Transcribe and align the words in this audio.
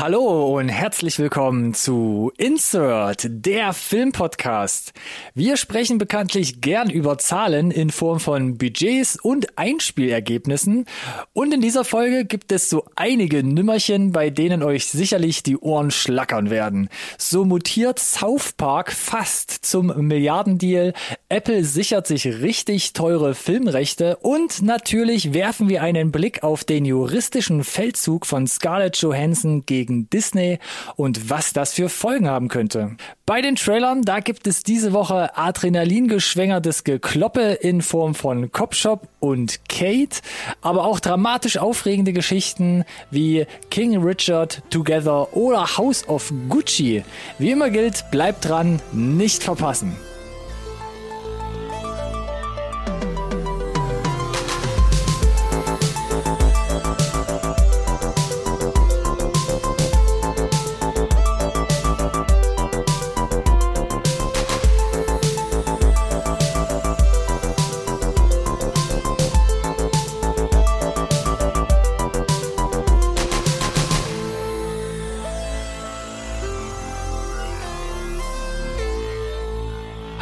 Hallo 0.00 0.56
und 0.56 0.68
herzlich 0.68 1.18
willkommen 1.18 1.74
zu 1.74 2.30
Insert, 2.36 3.26
der 3.28 3.72
Filmpodcast. 3.72 4.92
Wir 5.34 5.56
sprechen 5.56 5.98
bekanntlich 5.98 6.60
gern 6.60 6.88
über 6.88 7.18
Zahlen 7.18 7.72
in 7.72 7.90
Form 7.90 8.20
von 8.20 8.58
Budgets 8.58 9.18
und 9.20 9.58
Einspielergebnissen. 9.58 10.84
Und 11.32 11.52
in 11.52 11.60
dieser 11.60 11.84
Folge 11.84 12.24
gibt 12.26 12.52
es 12.52 12.70
so 12.70 12.84
einige 12.94 13.42
Nümmerchen, 13.42 14.12
bei 14.12 14.30
denen 14.30 14.62
euch 14.62 14.86
sicherlich 14.86 15.42
die 15.42 15.56
Ohren 15.56 15.90
schlackern 15.90 16.48
werden. 16.48 16.90
So 17.18 17.44
mutiert 17.44 17.98
South 17.98 18.52
Park 18.52 18.92
fast 18.92 19.50
zum 19.50 19.88
Milliardendeal. 20.06 20.94
Apple 21.28 21.64
sichert 21.64 22.06
sich 22.06 22.24
richtig 22.24 22.92
teure 22.92 23.34
Filmrechte 23.34 24.14
und 24.18 24.62
natürlich 24.62 25.34
werfen 25.34 25.68
wir 25.68 25.82
einen 25.82 26.12
Blick 26.12 26.44
auf 26.44 26.62
den 26.62 26.84
juristischen 26.84 27.64
Feldzug 27.64 28.26
von 28.26 28.46
Scarlett 28.46 28.96
Johansson 28.98 29.66
gegen 29.66 29.87
gegen 29.88 30.10
Disney 30.10 30.58
und 30.96 31.30
was 31.30 31.52
das 31.52 31.72
für 31.72 31.88
Folgen 31.88 32.28
haben 32.28 32.48
könnte. 32.48 32.96
Bei 33.26 33.42
den 33.42 33.56
Trailern, 33.56 34.02
da 34.02 34.20
gibt 34.20 34.46
es 34.46 34.62
diese 34.62 34.92
Woche 34.92 35.36
adrenalingeschwängertes 35.36 36.84
Gekloppe 36.84 37.58
in 37.60 37.82
Form 37.82 38.14
von 38.14 38.52
Copshop 38.52 39.08
und 39.20 39.68
Kate, 39.68 40.20
aber 40.62 40.84
auch 40.84 41.00
dramatisch 41.00 41.58
aufregende 41.58 42.12
Geschichten 42.12 42.84
wie 43.10 43.46
King 43.70 44.02
Richard 44.02 44.62
Together 44.70 45.36
oder 45.36 45.76
House 45.76 46.08
of 46.08 46.32
Gucci. 46.48 47.02
Wie 47.38 47.50
immer 47.50 47.70
gilt, 47.70 48.10
bleibt 48.10 48.48
dran, 48.48 48.80
nicht 48.92 49.42
verpassen. 49.42 49.96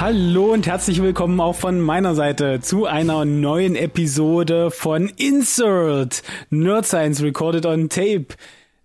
Hallo 0.09 0.53
und 0.53 0.69
herzlich 0.69 1.03
willkommen 1.03 1.41
auch 1.41 1.57
von 1.57 1.81
meiner 1.81 2.15
Seite 2.15 2.61
zu 2.61 2.87
einer 2.87 3.25
neuen 3.25 3.75
Episode 3.75 4.71
von 4.71 5.09
Insert 5.17 6.23
Nerd 6.49 6.87
Science 6.87 7.25
Recorded 7.25 7.67
on 7.67 7.89
Tape, 7.89 8.27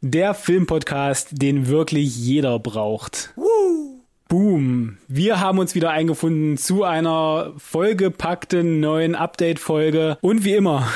der 0.01 0.33
Filmpodcast, 0.33 1.39
den 1.39 1.67
wirklich 1.67 2.17
jeder 2.17 2.57
braucht. 2.57 3.33
Woo! 3.35 4.01
Boom. 4.29 4.97
Wir 5.07 5.39
haben 5.39 5.59
uns 5.59 5.75
wieder 5.75 5.91
eingefunden 5.91 6.57
zu 6.57 6.85
einer 6.85 7.53
vollgepackten 7.55 8.79
neuen 8.79 9.13
Update-Folge. 9.13 10.17
Und 10.21 10.43
wie 10.43 10.55
immer 10.55 10.87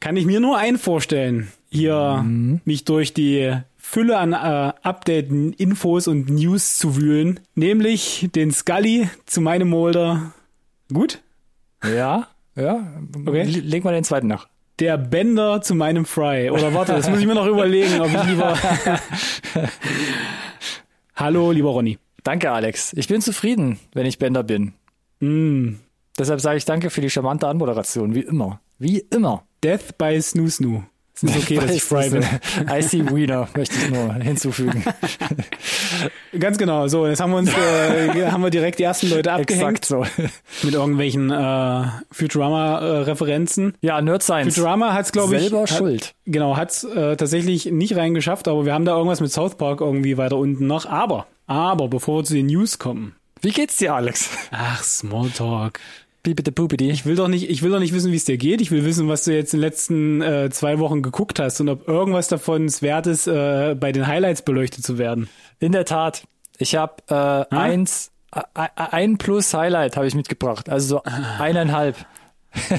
kann 0.00 0.16
ich 0.16 0.26
mir 0.26 0.40
nur 0.40 0.58
einen 0.58 0.78
vorstellen, 0.78 1.52
hier 1.70 2.24
mhm. 2.24 2.62
mich 2.64 2.84
durch 2.84 3.14
die 3.14 3.54
Fülle 3.90 4.18
an 4.18 4.34
äh, 4.34 4.74
Updaten, 4.82 5.54
Infos 5.54 6.08
und 6.08 6.28
News 6.28 6.76
zu 6.76 6.96
wühlen, 6.96 7.40
nämlich 7.54 8.28
den 8.34 8.52
Scully 8.52 9.08
zu 9.24 9.40
meinem 9.40 9.70
Molder. 9.70 10.34
Gut? 10.92 11.22
Ja, 11.82 12.28
ja. 12.54 12.86
Okay. 13.26 13.44
Leg 13.44 13.84
mal 13.84 13.94
den 13.94 14.04
zweiten 14.04 14.26
nach. 14.26 14.46
Der 14.78 14.98
Bender 14.98 15.62
zu 15.62 15.74
meinem 15.74 16.04
Fry. 16.04 16.50
Oder 16.50 16.74
warte, 16.74 16.92
das 16.92 17.08
muss 17.08 17.18
ich 17.18 17.26
mir 17.26 17.34
noch 17.34 17.46
überlegen, 17.46 17.98
ob 18.02 18.12
ich 18.12 18.24
lieber. 18.24 18.54
Hallo, 21.16 21.50
lieber 21.50 21.70
Ronny. 21.70 21.96
Danke, 22.24 22.50
Alex. 22.50 22.92
Ich 22.92 23.08
bin 23.08 23.22
zufrieden, 23.22 23.78
wenn 23.94 24.04
ich 24.04 24.18
Bender 24.18 24.42
bin. 24.42 24.74
Mm. 25.20 25.76
Deshalb 26.18 26.42
sage 26.42 26.58
ich 26.58 26.66
danke 26.66 26.90
für 26.90 27.00
die 27.00 27.08
charmante 27.08 27.48
Anmoderation, 27.48 28.14
wie 28.14 28.20
immer. 28.20 28.60
Wie 28.78 28.98
immer. 28.98 29.44
Death 29.64 29.96
by 29.96 30.20
Snoo 30.20 30.50
Snoo. 30.50 30.82
Es 31.20 31.34
ist 31.34 31.42
okay, 31.42 31.56
dass 31.56 31.70
ich 31.72 31.82
frei 31.82 32.10
bin. 32.10 32.24
Icy 32.70 33.10
Wiener 33.10 33.48
möchte 33.56 33.74
ich 33.76 33.90
nur 33.90 34.14
hinzufügen. 34.14 34.84
Ganz 36.38 36.58
genau. 36.58 36.86
So, 36.86 37.08
jetzt 37.08 37.20
haben 37.20 37.32
wir 37.32 37.38
uns, 37.38 37.50
äh, 37.50 38.30
haben 38.30 38.42
wir 38.42 38.50
direkt 38.50 38.78
die 38.78 38.84
ersten 38.84 39.10
Leute 39.10 39.32
abgehängt. 39.32 39.78
Exakt 39.78 39.84
so. 39.84 40.06
Mit 40.62 40.74
irgendwelchen 40.74 41.30
äh, 41.30 41.84
Futurama-Referenzen. 42.12 43.74
Ja, 43.80 44.00
Nerd 44.00 44.22
Science. 44.22 44.54
Futurama 44.54 44.94
hat's, 44.94 45.10
glaube 45.10 45.34
ich. 45.36 45.42
Selber 45.42 45.66
schuld. 45.66 46.14
Genau, 46.26 46.56
hat's 46.56 46.84
äh, 46.84 47.16
tatsächlich 47.16 47.66
nicht 47.66 47.96
reingeschafft, 47.96 48.46
aber 48.46 48.64
wir 48.64 48.72
haben 48.72 48.84
da 48.84 48.94
irgendwas 48.96 49.20
mit 49.20 49.32
South 49.32 49.56
Park 49.56 49.80
irgendwie 49.80 50.18
weiter 50.18 50.36
unten 50.36 50.68
noch. 50.68 50.86
Aber, 50.86 51.26
aber, 51.48 51.88
bevor 51.88 52.20
wir 52.20 52.24
zu 52.24 52.34
den 52.34 52.46
News 52.46 52.78
kommen. 52.78 53.16
Wie 53.40 53.50
geht's 53.50 53.76
dir, 53.76 53.94
Alex? 53.94 54.30
Ach, 54.52 54.84
Smalltalk. 54.84 55.80
Piepete 56.28 56.52
Pupidi. 56.52 56.90
Ich 56.90 57.06
will 57.06 57.16
doch 57.16 57.28
nicht, 57.28 57.48
ich 57.48 57.62
will 57.62 57.70
doch 57.70 57.78
nicht 57.78 57.94
wissen, 57.94 58.12
wie 58.12 58.16
es 58.16 58.26
dir 58.26 58.36
geht. 58.36 58.60
Ich 58.60 58.70
will 58.70 58.84
wissen, 58.84 59.08
was 59.08 59.24
du 59.24 59.34
jetzt 59.34 59.54
in 59.54 59.60
den 59.60 59.66
letzten 59.66 60.20
äh, 60.20 60.50
zwei 60.50 60.78
Wochen 60.78 61.00
geguckt 61.00 61.38
hast 61.38 61.60
und 61.60 61.70
ob 61.70 61.88
irgendwas 61.88 62.28
davon 62.28 62.66
es 62.66 62.82
wert 62.82 63.06
ist, 63.06 63.26
äh, 63.26 63.74
bei 63.74 63.92
den 63.92 64.06
Highlights 64.06 64.42
beleuchtet 64.42 64.84
zu 64.84 64.98
werden. 64.98 65.28
In 65.58 65.72
der 65.72 65.84
Tat. 65.84 66.26
Ich 66.58 66.74
habe 66.74 67.02
äh, 67.08 67.54
eins, 67.54 68.10
ein 68.30 69.16
plus 69.16 69.54
Highlight 69.54 69.96
habe 69.96 70.06
ich 70.06 70.14
mitgebracht. 70.14 70.68
Also 70.68 70.96
so 70.96 71.02
ah. 71.04 71.38
eineinhalb. 71.38 71.96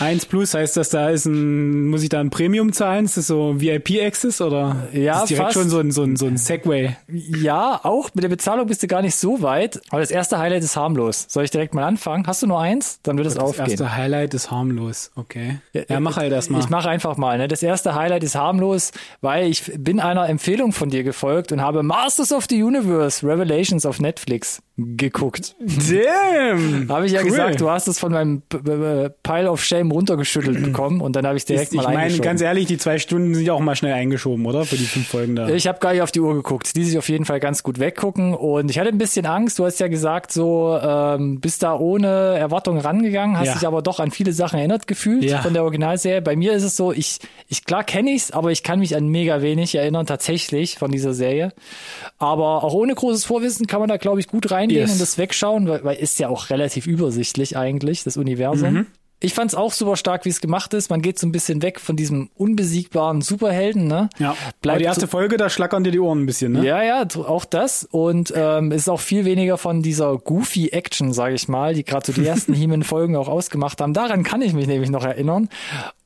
1 0.00 0.26
Plus 0.26 0.54
heißt 0.54 0.76
das, 0.76 0.90
da 0.90 1.10
ist 1.10 1.26
ein, 1.26 1.86
muss 1.88 2.02
ich 2.02 2.08
da 2.08 2.20
ein 2.20 2.30
Premium 2.30 2.72
zahlen? 2.72 3.04
Ist 3.04 3.16
das 3.16 3.26
so 3.26 3.60
VIP-Access 3.60 4.40
oder 4.40 4.88
ja, 4.92 5.22
ist 5.22 5.30
direkt 5.30 5.46
fast. 5.46 5.54
schon 5.54 5.68
so 5.68 5.78
ein, 5.78 5.90
so 5.90 6.02
ein, 6.02 6.16
so 6.16 6.26
ein 6.26 6.36
Segway? 6.36 6.96
Ja, 7.08 7.80
auch. 7.82 8.10
Mit 8.14 8.24
der 8.24 8.28
Bezahlung 8.28 8.66
bist 8.66 8.82
du 8.82 8.86
gar 8.86 9.02
nicht 9.02 9.16
so 9.16 9.42
weit. 9.42 9.80
Aber 9.90 10.00
das 10.00 10.10
erste 10.10 10.38
Highlight 10.38 10.64
ist 10.64 10.76
harmlos. 10.76 11.26
Soll 11.28 11.44
ich 11.44 11.50
direkt 11.50 11.74
mal 11.74 11.84
anfangen? 11.84 12.26
Hast 12.26 12.42
du 12.42 12.46
nur 12.46 12.60
eins? 12.60 13.00
Dann 13.02 13.16
wird 13.16 13.26
es 13.26 13.36
aufgehen. 13.36 13.64
Das 13.64 13.80
erste 13.80 13.96
Highlight 13.96 14.34
ist 14.34 14.50
harmlos. 14.50 15.12
Okay. 15.14 15.58
Ja, 15.72 15.82
ja 15.88 16.00
mach 16.00 16.16
halt 16.16 16.32
erstmal. 16.32 16.60
Ich 16.60 16.68
mach 16.68 16.86
einfach 16.86 17.16
mal. 17.16 17.38
Ne? 17.38 17.48
Das 17.48 17.62
erste 17.62 17.94
Highlight 17.94 18.24
ist 18.24 18.34
harmlos, 18.34 18.92
weil 19.20 19.48
ich 19.48 19.72
bin 19.78 20.00
einer 20.00 20.28
Empfehlung 20.28 20.72
von 20.72 20.90
dir 20.90 21.04
gefolgt 21.04 21.52
und 21.52 21.60
habe 21.60 21.82
Masters 21.82 22.32
of 22.32 22.46
the 22.48 22.62
Universe 22.62 23.26
Revelations 23.26 23.86
auf 23.86 24.00
Netflix 24.00 24.60
geguckt. 24.76 25.54
Damn! 25.60 26.88
habe 26.88 27.06
ich 27.06 27.12
ja 27.12 27.20
cool. 27.20 27.26
gesagt, 27.26 27.60
du 27.60 27.70
hast 27.70 27.86
es 27.86 28.00
von 28.00 28.10
meinem 28.10 28.42
Pile 29.22 29.50
of 29.50 29.62
Shame 29.62 29.92
runtergeschüttelt 29.92 30.64
bekommen 30.64 31.00
und 31.00 31.14
dann 31.14 31.26
habe 31.26 31.36
ich 31.36 31.44
direkt 31.44 31.72
Ist, 31.72 31.74
mal 31.74 31.90
Ich 31.90 31.94
meine, 31.94 32.18
ganz 32.18 32.40
ehrlich, 32.40 32.66
die 32.66 32.76
zwei 32.76 32.98
Stunden 32.98 33.34
sind 33.34 33.44
ja 33.44 33.52
auch 33.52 33.60
mal 33.60 33.76
schnell 33.76 33.92
eingeschoben, 33.92 34.44
oder? 34.46 34.64
Für 34.64 34.76
die 34.76 34.84
fünf 34.84 35.06
Folgen 35.06 35.36
da. 35.36 35.48
Ich 35.48 35.68
habe 35.68 35.78
gar 35.78 35.92
nicht 35.92 36.02
auf 36.02 36.10
die 36.10 36.20
Uhr 36.20 36.34
geguckt. 36.34 36.74
Die 36.74 36.84
sich 36.84 36.98
auf 36.98 37.08
jeden 37.08 37.24
Fall 37.24 37.38
ganz 37.38 37.62
gut 37.62 37.78
weggucken 37.78 38.34
und 38.34 38.68
ich 38.68 38.78
hatte 38.80 38.88
ein 38.88 38.98
bisschen 38.98 39.26
Angst. 39.26 39.60
Du 39.60 39.64
hast 39.64 39.78
ja 39.78 39.86
gesagt, 39.86 40.32
so 40.32 40.76
ähm, 40.82 41.38
bist 41.40 41.62
da 41.62 41.76
ohne 41.76 42.08
Erwartung 42.08 42.78
rangegangen, 42.78 43.38
hast 43.38 43.46
ja. 43.46 43.54
dich 43.54 43.66
aber 43.66 43.80
doch 43.80 44.00
an 44.00 44.10
viele 44.10 44.32
Sachen 44.32 44.58
erinnert 44.58 44.88
gefühlt 44.88 45.22
ja. 45.22 45.40
von 45.40 45.52
der 45.52 45.62
Originalserie. 45.62 46.20
Bei 46.20 46.34
mir 46.34 46.52
ist 46.52 46.64
es 46.64 46.76
so, 46.76 46.92
ich, 46.92 47.20
ich 47.48 47.64
klar 47.64 47.84
kenne 47.84 48.10
ich's, 48.10 48.32
aber 48.32 48.50
ich 48.50 48.64
kann 48.64 48.80
mich 48.80 48.96
an 48.96 49.06
mega 49.06 49.40
wenig 49.40 49.76
erinnern 49.76 50.06
tatsächlich 50.06 50.78
von 50.78 50.90
dieser 50.90 51.14
Serie. 51.14 51.52
Aber 52.18 52.64
auch 52.64 52.74
ohne 52.74 52.94
großes 52.94 53.24
Vorwissen 53.24 53.68
kann 53.68 53.78
man 53.78 53.88
da, 53.88 53.98
glaube 53.98 54.18
ich, 54.18 54.26
gut 54.26 54.50
reingehen 54.64 54.82
yes. 54.82 54.92
und 54.92 55.00
das 55.00 55.18
wegschauen, 55.18 55.68
weil, 55.68 55.84
weil 55.84 55.96
ist 55.96 56.18
ja 56.18 56.28
auch 56.28 56.50
relativ 56.50 56.86
übersichtlich 56.86 57.56
eigentlich, 57.56 58.04
das 58.04 58.16
Universum. 58.16 58.72
Mhm. 58.72 58.86
Ich 59.20 59.32
fand 59.32 59.50
es 59.50 59.54
auch 59.54 59.72
super 59.72 59.96
stark, 59.96 60.26
wie 60.26 60.28
es 60.28 60.42
gemacht 60.42 60.74
ist. 60.74 60.90
Man 60.90 61.00
geht 61.00 61.18
so 61.18 61.26
ein 61.26 61.32
bisschen 61.32 61.62
weg 61.62 61.80
von 61.80 61.96
diesem 61.96 62.28
unbesiegbaren 62.34 63.22
Superhelden, 63.22 63.86
ne? 63.86 64.10
Ja. 64.18 64.36
Bleibt 64.60 64.74
Aber 64.74 64.78
die 64.80 64.84
erste 64.84 65.08
Folge, 65.08 65.38
da 65.38 65.48
schlackern 65.48 65.82
dir 65.82 65.92
die 65.92 66.00
Ohren 66.00 66.22
ein 66.22 66.26
bisschen, 66.26 66.52
ne? 66.52 66.66
Ja, 66.66 66.82
ja, 66.82 67.06
auch 67.16 67.46
das. 67.46 67.88
Und 67.90 68.34
ähm, 68.36 68.70
ist 68.70 68.90
auch 68.90 69.00
viel 69.00 69.24
weniger 69.24 69.56
von 69.56 69.82
dieser 69.82 70.18
goofy 70.18 70.68
Action, 70.70 71.14
sage 71.14 71.36
ich 71.36 71.48
mal, 71.48 71.72
die 71.72 71.84
gerade 71.84 72.04
so 72.04 72.12
die 72.12 72.26
ersten 72.26 72.52
He-Man-Folgen 72.54 73.16
auch 73.16 73.28
ausgemacht 73.28 73.80
haben. 73.80 73.94
Daran 73.94 74.24
kann 74.24 74.42
ich 74.42 74.52
mich 74.52 74.66
nämlich 74.66 74.90
noch 74.90 75.04
erinnern. 75.04 75.48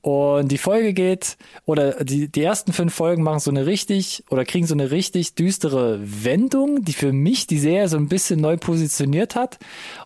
Und 0.08 0.48
die 0.48 0.56
Folge 0.56 0.94
geht, 0.94 1.36
oder 1.66 2.02
die, 2.02 2.28
die 2.28 2.42
ersten 2.42 2.72
fünf 2.72 2.94
Folgen 2.94 3.22
machen 3.22 3.40
so 3.40 3.50
eine 3.50 3.66
richtig, 3.66 4.24
oder 4.30 4.46
kriegen 4.46 4.66
so 4.66 4.72
eine 4.72 4.90
richtig 4.90 5.34
düstere 5.34 6.00
Wendung, 6.02 6.82
die 6.82 6.94
für 6.94 7.12
mich 7.12 7.46
die 7.46 7.58
Serie 7.58 7.88
so 7.88 7.98
ein 7.98 8.08
bisschen 8.08 8.40
neu 8.40 8.56
positioniert 8.56 9.34
hat 9.34 9.58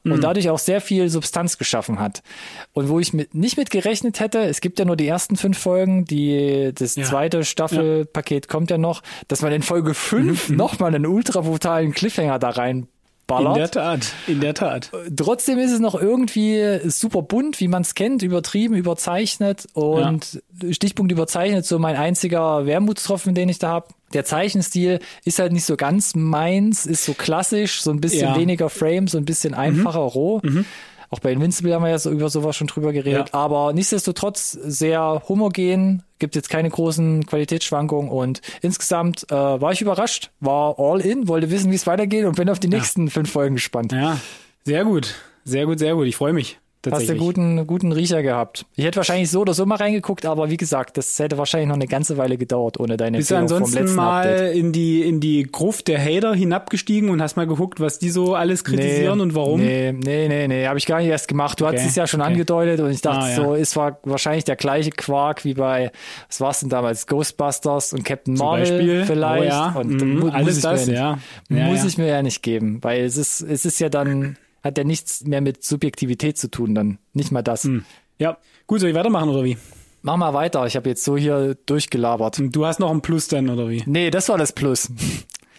und 0.02 0.16
mhm. 0.16 0.20
dadurch 0.20 0.50
auch 0.50 0.58
sehr 0.58 0.80
viel 0.80 1.08
Substanz 1.08 1.56
geschaffen 1.56 2.00
hat. 2.00 2.24
Und 2.72 2.88
wo 2.88 2.98
ich 2.98 3.12
mit, 3.12 3.36
nicht 3.36 3.56
mit 3.56 3.70
gerechnet 3.70 4.18
hätte, 4.18 4.40
es 4.40 4.60
gibt 4.60 4.80
ja 4.80 4.84
nur 4.86 4.96
die 4.96 5.06
ersten 5.06 5.36
fünf 5.36 5.56
Folgen, 5.56 6.04
die, 6.04 6.72
das 6.74 6.96
ja. 6.96 7.04
zweite 7.04 7.44
Staffelpaket 7.44 8.46
ja. 8.46 8.50
kommt 8.50 8.72
ja 8.72 8.78
noch, 8.78 9.04
dass 9.28 9.42
man 9.42 9.52
in 9.52 9.62
Folge 9.62 9.94
fünf 9.94 10.48
mhm. 10.48 10.56
nochmal 10.56 10.92
einen 10.92 11.06
ultra 11.06 11.42
brutalen 11.42 11.92
Cliffhanger 11.92 12.40
da 12.40 12.50
rein 12.50 12.88
ballert. 13.32 13.56
In 13.56 13.60
der 13.60 13.70
Tat, 13.70 14.12
in 14.26 14.40
der 14.40 14.54
Tat. 14.54 14.90
Trotzdem 15.16 15.58
ist 15.58 15.72
es 15.72 15.80
noch 15.80 16.00
irgendwie 16.00 16.80
super 16.84 17.22
bunt, 17.22 17.60
wie 17.60 17.68
man 17.68 17.82
es 17.82 17.94
kennt, 17.94 18.22
übertrieben, 18.22 18.74
überzeichnet 18.74 19.66
und 19.74 20.40
ja. 20.62 20.72
Stichpunkt 20.72 21.12
überzeichnet, 21.12 21.66
so 21.66 21.78
mein 21.78 21.96
einziger 21.96 22.66
Wermutstropfen, 22.66 23.34
den 23.34 23.48
ich 23.48 23.58
da 23.58 23.68
habe. 23.68 23.88
Der 24.12 24.24
Zeichenstil 24.24 25.00
ist 25.24 25.38
halt 25.38 25.52
nicht 25.52 25.64
so 25.64 25.76
ganz 25.76 26.14
meins, 26.14 26.84
ist 26.84 27.04
so 27.04 27.14
klassisch, 27.14 27.80
so 27.80 27.90
ein 27.90 28.00
bisschen 28.00 28.28
ja. 28.28 28.36
weniger 28.36 28.68
Frame, 28.68 29.08
so 29.08 29.16
ein 29.16 29.24
bisschen 29.24 29.54
einfacher 29.54 30.02
mhm. 30.02 30.08
roh. 30.08 30.40
Mhm. 30.42 30.64
Auch 31.12 31.20
bei 31.20 31.30
Invincible 31.30 31.74
haben 31.74 31.82
wir 31.82 31.90
ja 31.90 31.98
so 31.98 32.10
über 32.10 32.30
sowas 32.30 32.56
schon 32.56 32.68
drüber 32.68 32.90
geredet. 32.90 33.28
Ja. 33.28 33.38
Aber 33.38 33.74
nichtsdestotrotz 33.74 34.52
sehr 34.52 35.22
homogen, 35.28 36.04
gibt 36.18 36.34
jetzt 36.34 36.48
keine 36.48 36.70
großen 36.70 37.26
Qualitätsschwankungen 37.26 38.10
und 38.10 38.40
insgesamt 38.62 39.30
äh, 39.30 39.34
war 39.34 39.72
ich 39.72 39.82
überrascht, 39.82 40.30
war 40.40 40.78
all 40.78 41.02
in, 41.02 41.28
wollte 41.28 41.50
wissen, 41.50 41.70
wie 41.70 41.74
es 41.74 41.86
weitergeht 41.86 42.24
und 42.24 42.36
bin 42.36 42.48
auf 42.48 42.60
die 42.60 42.68
nächsten 42.68 43.08
ja. 43.08 43.10
fünf 43.10 43.30
Folgen 43.30 43.56
gespannt. 43.56 43.92
Ja, 43.92 44.18
sehr 44.64 44.86
gut. 44.86 45.14
Sehr 45.44 45.66
gut, 45.66 45.80
sehr 45.80 45.94
gut. 45.94 46.06
Ich 46.06 46.16
freue 46.16 46.32
mich. 46.32 46.58
Hast 46.90 47.08
du 47.08 47.14
guten, 47.14 47.66
guten 47.66 47.92
Riecher 47.92 48.22
gehabt. 48.22 48.66
Ich 48.74 48.84
hätte 48.84 48.96
wahrscheinlich 48.96 49.30
so 49.30 49.42
oder 49.42 49.54
so 49.54 49.64
mal 49.66 49.76
reingeguckt, 49.76 50.26
aber 50.26 50.50
wie 50.50 50.56
gesagt, 50.56 50.96
das 50.96 51.16
hätte 51.18 51.38
wahrscheinlich 51.38 51.68
noch 51.68 51.76
eine 51.76 51.86
ganze 51.86 52.16
Weile 52.16 52.36
gedauert 52.36 52.80
ohne 52.80 52.96
deine 52.96 53.18
Bist 53.18 53.30
du 53.30 53.36
ansonsten 53.36 53.94
mal 53.94 54.26
Update. 54.26 54.56
in 54.56 54.72
die, 54.72 55.02
in 55.02 55.20
die 55.20 55.44
Gruft 55.44 55.86
der 55.86 56.02
Hater 56.02 56.34
hinabgestiegen 56.34 57.10
und 57.10 57.22
hast 57.22 57.36
mal 57.36 57.46
geguckt, 57.46 57.78
was 57.78 58.00
die 58.00 58.10
so 58.10 58.34
alles 58.34 58.64
kritisieren 58.64 59.18
nee, 59.18 59.22
und 59.22 59.34
warum? 59.34 59.60
Nee, 59.60 59.92
nee, 59.92 60.26
nee, 60.26 60.48
nee, 60.48 60.66
habe 60.66 60.78
ich 60.78 60.86
gar 60.86 60.98
nicht 60.98 61.08
erst 61.08 61.28
gemacht. 61.28 61.60
Du 61.60 61.66
okay. 61.66 61.76
hast 61.76 61.86
es 61.86 61.94
ja 61.94 62.06
schon 62.08 62.20
okay. 62.20 62.30
angedeutet 62.30 62.80
und 62.80 62.90
ich 62.90 63.00
dachte 63.00 63.26
ah, 63.26 63.30
ja. 63.30 63.36
so, 63.36 63.54
es 63.54 63.76
war 63.76 63.98
wahrscheinlich 64.02 64.44
der 64.44 64.56
gleiche 64.56 64.90
Quark 64.90 65.44
wie 65.44 65.54
bei, 65.54 65.92
was 66.28 66.40
war 66.40 66.50
es 66.50 66.60
denn 66.60 66.68
damals, 66.68 67.06
Ghostbusters 67.06 67.92
und 67.92 68.04
Captain 68.04 68.36
Zum 68.36 68.44
Marvel 68.44 68.70
Beispiel. 68.70 69.04
vielleicht. 69.04 69.42
Oh, 69.42 69.46
ja. 69.46 69.72
Und 69.76 70.18
mu 70.18 70.28
alles 70.30 70.60
das, 70.60 70.86
nicht, 70.86 70.96
ja. 70.96 71.18
Muss 71.48 71.84
ich 71.84 71.96
mir 71.96 72.08
ja 72.08 72.22
nicht 72.22 72.42
geben, 72.42 72.78
weil 72.82 73.04
es 73.04 73.16
ist, 73.16 73.40
es 73.40 73.64
ist 73.64 73.78
ja 73.78 73.88
dann 73.88 74.36
hat 74.62 74.78
ja 74.78 74.84
nichts 74.84 75.24
mehr 75.24 75.40
mit 75.40 75.64
Subjektivität 75.64 76.38
zu 76.38 76.50
tun, 76.50 76.74
dann 76.74 76.98
nicht 77.12 77.32
mal 77.32 77.42
das. 77.42 77.64
Hm. 77.64 77.84
Ja, 78.18 78.36
gut, 78.66 78.80
soll 78.80 78.90
ich 78.90 78.94
weitermachen 78.94 79.28
oder 79.28 79.44
wie? 79.44 79.56
Mach 80.02 80.16
mal 80.16 80.34
weiter, 80.34 80.66
ich 80.66 80.76
habe 80.76 80.88
jetzt 80.88 81.04
so 81.04 81.16
hier 81.16 81.56
durchgelabert. 81.66 82.40
Du 82.40 82.66
hast 82.66 82.80
noch 82.80 82.90
ein 82.90 83.02
Plus 83.02 83.28
dann 83.28 83.48
oder 83.48 83.68
wie? 83.68 83.82
Nee, 83.86 84.10
das 84.10 84.28
war 84.28 84.38
das 84.38 84.52
Plus. 84.52 84.90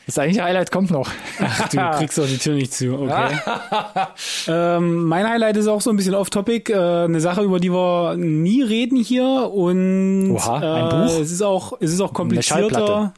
Das 0.05 0.19
eigentliche 0.19 0.43
Highlight 0.43 0.69
kommt 0.69 0.91
noch. 0.91 1.09
Ach, 1.39 1.69
du 1.69 1.77
kriegst 1.97 2.17
doch 2.17 2.27
die 2.27 2.37
Tür 2.37 2.55
nicht 2.55 2.73
zu, 2.73 2.93
okay. 2.93 3.37
ähm, 4.47 5.05
mein 5.05 5.27
Highlight 5.27 5.55
ist 5.55 5.67
auch 5.67 5.79
so 5.79 5.91
ein 5.91 5.95
bisschen 5.95 6.13
off-topic, 6.13 6.73
äh, 6.73 7.05
eine 7.05 7.21
Sache, 7.21 7.41
über 7.41 7.61
die 7.61 7.71
wir 7.71 8.17
nie 8.17 8.61
reden 8.61 8.97
hier 8.97 9.49
und 9.53 10.31
Oha, 10.31 10.57
ein 10.57 10.87
äh, 10.87 11.07
Buch? 11.07 11.21
es 11.21 11.31
ist 11.31 11.41
auch, 11.41 11.77
es 11.79 11.93
ist 11.93 12.01
auch 12.01 12.13
komplizierter 12.13 13.13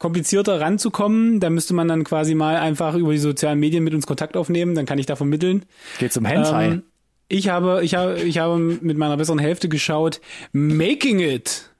komplizierter 0.00 0.60
ranzukommen. 0.60 1.38
Da 1.38 1.50
müsste 1.50 1.74
man 1.74 1.86
dann 1.86 2.02
quasi 2.02 2.34
mal 2.34 2.56
einfach 2.56 2.96
über 2.96 3.12
die 3.12 3.18
sozialen 3.18 3.60
Medien 3.60 3.84
mit 3.84 3.94
uns 3.94 4.08
Kontakt 4.08 4.36
aufnehmen, 4.36 4.74
dann 4.74 4.86
kann 4.86 4.98
ich 4.98 5.06
da 5.06 5.14
vermitteln. 5.14 5.64
Geht 6.00 6.12
zum 6.12 6.24
Hentai. 6.24 6.66
Ähm, 6.66 6.82
ich 7.28 7.48
habe, 7.48 7.84
ich 7.84 7.94
habe, 7.94 8.18
ich 8.18 8.38
habe 8.38 8.58
mit 8.58 8.98
meiner 8.98 9.16
besseren 9.16 9.38
Hälfte 9.38 9.68
geschaut, 9.68 10.20
Making 10.50 11.20
It. 11.20 11.70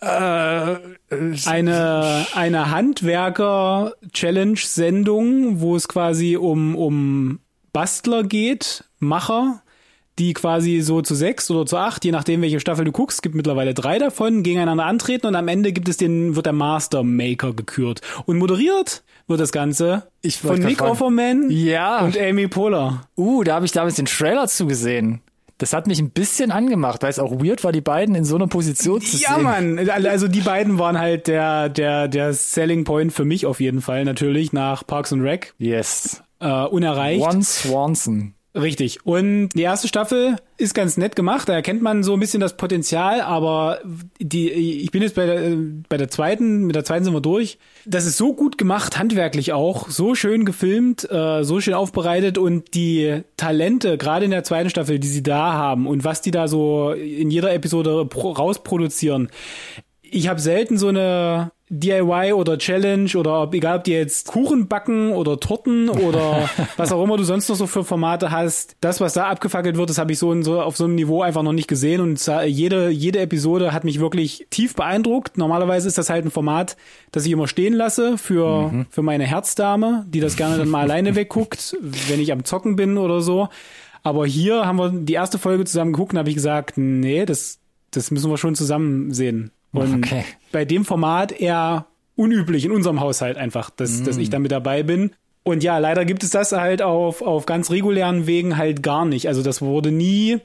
Äh, 0.00 0.76
eine, 1.46 2.26
eine 2.34 2.70
Handwerker-Challenge-Sendung, 2.70 5.60
wo 5.60 5.76
es 5.76 5.88
quasi 5.88 6.36
um, 6.36 6.76
um 6.76 7.40
Bastler 7.72 8.22
geht, 8.22 8.84
Macher, 9.00 9.63
die 10.18 10.32
quasi 10.32 10.80
so 10.80 11.02
zu 11.02 11.14
sechs 11.14 11.50
oder 11.50 11.66
zu 11.66 11.76
acht, 11.76 12.04
je 12.04 12.12
nachdem 12.12 12.42
welche 12.42 12.60
Staffel 12.60 12.84
du 12.84 12.92
guckst, 12.92 13.22
gibt 13.22 13.34
mittlerweile 13.34 13.74
drei 13.74 13.98
davon, 13.98 14.42
gegeneinander 14.42 14.84
antreten 14.84 15.26
und 15.26 15.34
am 15.34 15.48
Ende 15.48 15.72
gibt 15.72 15.88
es 15.88 15.96
den, 15.96 16.36
wird 16.36 16.46
der 16.46 16.52
Master 16.52 17.02
Maker 17.02 17.52
gekürt. 17.52 18.00
Und 18.26 18.38
moderiert 18.38 19.02
wird 19.26 19.40
das 19.40 19.52
Ganze 19.52 20.04
ich 20.22 20.38
von 20.38 20.60
Nick 20.60 20.78
fragen. 20.78 20.92
Offerman 20.92 21.50
ja. 21.50 22.00
und 22.04 22.16
Amy 22.18 22.46
Poehler. 22.46 23.08
Uh, 23.16 23.42
da 23.42 23.56
habe 23.56 23.66
ich 23.66 23.72
damals 23.72 23.96
den 23.96 24.06
Trailer 24.06 24.46
zugesehen. 24.46 25.20
Das 25.58 25.72
hat 25.72 25.86
mich 25.86 26.00
ein 26.00 26.10
bisschen 26.10 26.50
angemacht, 26.50 27.02
weil 27.02 27.10
es 27.10 27.20
auch 27.20 27.32
weird 27.42 27.62
war, 27.62 27.70
die 27.70 27.80
beiden 27.80 28.14
in 28.16 28.24
so 28.24 28.34
einer 28.34 28.48
Position 28.48 29.00
zu 29.00 29.16
ja, 29.16 29.34
sehen. 29.34 29.36
Ja, 29.36 29.38
Mann. 29.38 29.88
Also 30.06 30.26
die 30.26 30.40
beiden 30.40 30.78
waren 30.78 30.98
halt 30.98 31.28
der, 31.28 31.68
der, 31.68 32.08
der 32.08 32.34
Selling 32.34 32.84
Point 32.84 33.12
für 33.12 33.24
mich 33.24 33.46
auf 33.46 33.60
jeden 33.60 33.80
Fall 33.80 34.04
natürlich 34.04 34.52
nach 34.52 34.84
Parks 34.84 35.12
and 35.12 35.22
Rec. 35.22 35.54
Yes. 35.58 36.22
Äh, 36.40 36.64
unerreicht. 36.64 37.22
One 37.22 37.42
Swanson. 37.42 38.34
Richtig. 38.56 39.04
Und 39.04 39.48
die 39.48 39.62
erste 39.62 39.88
Staffel 39.88 40.36
ist 40.58 40.74
ganz 40.74 40.96
nett 40.96 41.16
gemacht. 41.16 41.48
Da 41.48 41.54
erkennt 41.54 41.82
man 41.82 42.04
so 42.04 42.12
ein 42.12 42.20
bisschen 42.20 42.38
das 42.38 42.56
Potenzial, 42.56 43.20
aber 43.20 43.80
die, 44.20 44.48
ich 44.48 44.92
bin 44.92 45.02
jetzt 45.02 45.16
bei 45.16 45.26
der, 45.26 45.56
bei 45.88 45.96
der 45.96 46.08
zweiten, 46.08 46.64
mit 46.64 46.76
der 46.76 46.84
zweiten 46.84 47.04
sind 47.04 47.12
wir 47.12 47.20
durch. 47.20 47.58
Das 47.84 48.06
ist 48.06 48.16
so 48.16 48.32
gut 48.32 48.56
gemacht, 48.56 48.96
handwerklich 48.96 49.52
auch, 49.52 49.88
so 49.88 50.14
schön 50.14 50.44
gefilmt, 50.44 51.10
äh, 51.10 51.42
so 51.42 51.60
schön 51.60 51.74
aufbereitet 51.74 52.38
und 52.38 52.74
die 52.74 53.22
Talente, 53.36 53.98
gerade 53.98 54.24
in 54.24 54.30
der 54.30 54.44
zweiten 54.44 54.70
Staffel, 54.70 55.00
die 55.00 55.08
sie 55.08 55.24
da 55.24 55.54
haben 55.54 55.88
und 55.88 56.04
was 56.04 56.20
die 56.20 56.30
da 56.30 56.46
so 56.46 56.92
in 56.92 57.32
jeder 57.32 57.52
Episode 57.52 58.08
rausproduzieren. 58.14 59.30
Ich 60.02 60.28
habe 60.28 60.40
selten 60.40 60.78
so 60.78 60.86
eine 60.86 61.50
DIY 61.80 62.32
oder 62.32 62.58
Challenge 62.58 63.10
oder 63.16 63.42
ob, 63.42 63.54
egal 63.54 63.78
ob 63.78 63.84
die 63.84 63.92
jetzt 63.92 64.26
Kuchen 64.26 64.68
backen 64.68 65.12
oder 65.12 65.40
Torten 65.40 65.88
oder 65.88 66.48
was 66.76 66.92
auch 66.92 67.02
immer 67.02 67.16
du 67.16 67.24
sonst 67.24 67.48
noch 67.48 67.56
so 67.56 67.66
für 67.66 67.84
Formate 67.84 68.30
hast, 68.30 68.76
das, 68.80 69.00
was 69.00 69.14
da 69.14 69.28
abgefackelt 69.28 69.76
wird, 69.76 69.90
das 69.90 69.98
habe 69.98 70.12
ich 70.12 70.18
so, 70.18 70.32
in, 70.32 70.42
so 70.42 70.60
auf 70.60 70.76
so 70.76 70.84
einem 70.84 70.94
Niveau 70.94 71.22
einfach 71.22 71.42
noch 71.42 71.52
nicht 71.52 71.68
gesehen 71.68 72.00
und 72.00 72.24
jede, 72.46 72.88
jede 72.90 73.20
Episode 73.20 73.72
hat 73.72 73.84
mich 73.84 74.00
wirklich 74.00 74.46
tief 74.50 74.74
beeindruckt. 74.74 75.36
Normalerweise 75.38 75.88
ist 75.88 75.98
das 75.98 76.10
halt 76.10 76.24
ein 76.24 76.30
Format, 76.30 76.76
das 77.12 77.26
ich 77.26 77.32
immer 77.32 77.48
stehen 77.48 77.74
lasse 77.74 78.18
für, 78.18 78.70
mhm. 78.70 78.86
für 78.90 79.02
meine 79.02 79.24
Herzdame, 79.24 80.04
die 80.08 80.20
das 80.20 80.36
gerne 80.36 80.58
dann 80.58 80.68
mal 80.68 80.80
alleine 80.84 81.14
wegguckt, 81.16 81.76
wenn 82.08 82.20
ich 82.20 82.32
am 82.32 82.44
Zocken 82.44 82.76
bin 82.76 82.98
oder 82.98 83.20
so. 83.20 83.48
Aber 84.02 84.26
hier 84.26 84.66
haben 84.66 84.76
wir 84.76 84.90
die 84.90 85.14
erste 85.14 85.38
Folge 85.38 85.64
zusammen 85.64 85.92
geguckt 85.92 86.12
und 86.12 86.18
habe 86.18 86.28
ich 86.28 86.34
gesagt, 86.34 86.76
nee, 86.76 87.24
das, 87.24 87.58
das 87.90 88.10
müssen 88.10 88.30
wir 88.30 88.36
schon 88.36 88.54
zusammen 88.54 89.12
sehen. 89.12 89.50
Und 89.74 90.04
okay. 90.04 90.24
bei 90.52 90.64
dem 90.64 90.84
Format 90.84 91.32
eher 91.32 91.86
unüblich 92.16 92.64
in 92.64 92.70
unserem 92.70 93.00
Haushalt 93.00 93.36
einfach, 93.36 93.70
dass, 93.70 94.00
mm. 94.00 94.04
dass 94.04 94.16
ich 94.16 94.30
da 94.30 94.38
mit 94.38 94.52
dabei 94.52 94.82
bin. 94.82 95.10
Und 95.42 95.62
ja, 95.62 95.78
leider 95.78 96.04
gibt 96.04 96.22
es 96.22 96.30
das 96.30 96.52
halt 96.52 96.80
auf, 96.80 97.20
auf 97.20 97.44
ganz 97.44 97.70
regulären 97.70 98.26
Wegen 98.26 98.56
halt 98.56 98.82
gar 98.82 99.04
nicht. 99.04 99.28
Also 99.28 99.42
das 99.42 99.60
wurde 99.60 99.92
nie 99.92 100.38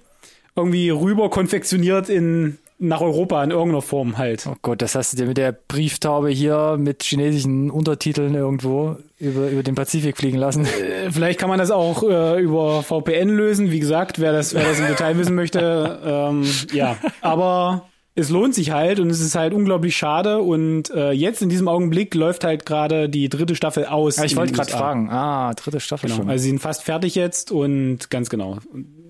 irgendwie 0.56 0.90
rüber 0.90 1.30
konfektioniert 1.30 2.10
in, 2.10 2.58
nach 2.80 3.00
Europa 3.00 3.42
in 3.44 3.52
irgendeiner 3.52 3.82
Form 3.82 4.18
halt. 4.18 4.46
Oh 4.46 4.56
Gott, 4.62 4.82
das 4.82 4.96
hast 4.96 5.14
du 5.14 5.18
dir 5.18 5.26
mit 5.28 5.38
der 5.38 5.54
Brieftaube 5.54 6.30
hier 6.30 6.76
mit 6.78 7.04
chinesischen 7.04 7.72
Untertiteln 7.72 8.36
irgendwo 8.36 8.98
über, 9.20 9.50
über 9.50 9.64
den 9.64 9.76
Pazifik 9.76 10.18
fliegen 10.18 10.38
lassen. 10.38 10.66
Äh, 10.66 11.12
vielleicht 11.12 11.40
kann 11.40 11.50
man 11.50 11.60
das 11.60 11.72
auch 11.72 12.04
äh, 12.04 12.42
über 12.42 12.84
VPN 12.84 13.30
lösen. 13.30 13.72
Wie 13.72 13.80
gesagt, 13.80 14.20
wer 14.20 14.34
das, 14.34 14.54
wer 14.54 14.64
das 14.64 14.80
im 14.80 14.88
Detail 14.88 15.18
wissen 15.18 15.36
möchte, 15.36 16.00
ähm, 16.06 16.44
ja. 16.74 16.98
Aber 17.22 17.90
es 18.16 18.30
lohnt 18.30 18.54
sich 18.54 18.72
halt 18.72 19.00
und 19.00 19.10
es 19.10 19.22
ist 19.22 19.36
halt 19.36 19.54
unglaublich 19.54 19.96
schade. 19.96 20.40
Und 20.40 20.90
äh, 20.90 21.12
jetzt 21.12 21.42
in 21.42 21.50
diesem 21.50 21.68
Augenblick 21.68 22.14
läuft 22.16 22.44
halt 22.44 22.66
gerade 22.66 23.10
die 23.10 23.30
dritte 23.30 23.56
Staffel 23.56 23.86
aus. 23.86 24.18
Ja, 24.18 24.26
ich 24.26 24.36
wollte 24.36 24.54
gerade 24.54 24.72
fragen. 24.72 25.10
Ah, 25.10 25.54
dritte 25.54 25.80
Staffel 25.80 26.08
genau. 26.08 26.22
schon. 26.22 26.30
Also 26.30 26.44
sie 26.44 26.50
sind 26.50 26.60
fast 26.60 26.84
fertig 26.84 27.16
jetzt 27.16 27.52
und 27.52 28.10
ganz 28.10 28.30
genau. 28.30 28.58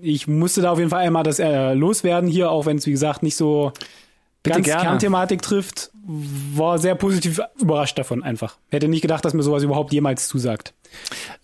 Ich 0.00 0.28
musste 0.28 0.62
da 0.62 0.70
auf 0.70 0.78
jeden 0.78 0.90
Fall 0.90 1.04
einmal 1.04 1.24
das 1.24 1.38
äh, 1.38 1.74
loswerden 1.74 2.28
hier, 2.28 2.50
auch 2.50 2.66
wenn 2.66 2.76
es 2.76 2.86
wie 2.86 2.92
gesagt 2.92 3.22
nicht 3.22 3.36
so 3.36 3.72
Bitte 4.42 4.56
ganz 4.56 4.66
gerne. 4.66 4.82
Kernthematik 4.82 5.42
trifft, 5.42 5.90
war 6.02 6.78
sehr 6.78 6.94
positiv 6.94 7.40
überrascht 7.60 7.98
davon 7.98 8.22
einfach. 8.22 8.56
Hätte 8.70 8.88
nicht 8.88 9.02
gedacht, 9.02 9.24
dass 9.24 9.34
mir 9.34 9.42
sowas 9.42 9.62
überhaupt 9.62 9.92
jemals 9.92 10.28
zusagt. 10.28 10.72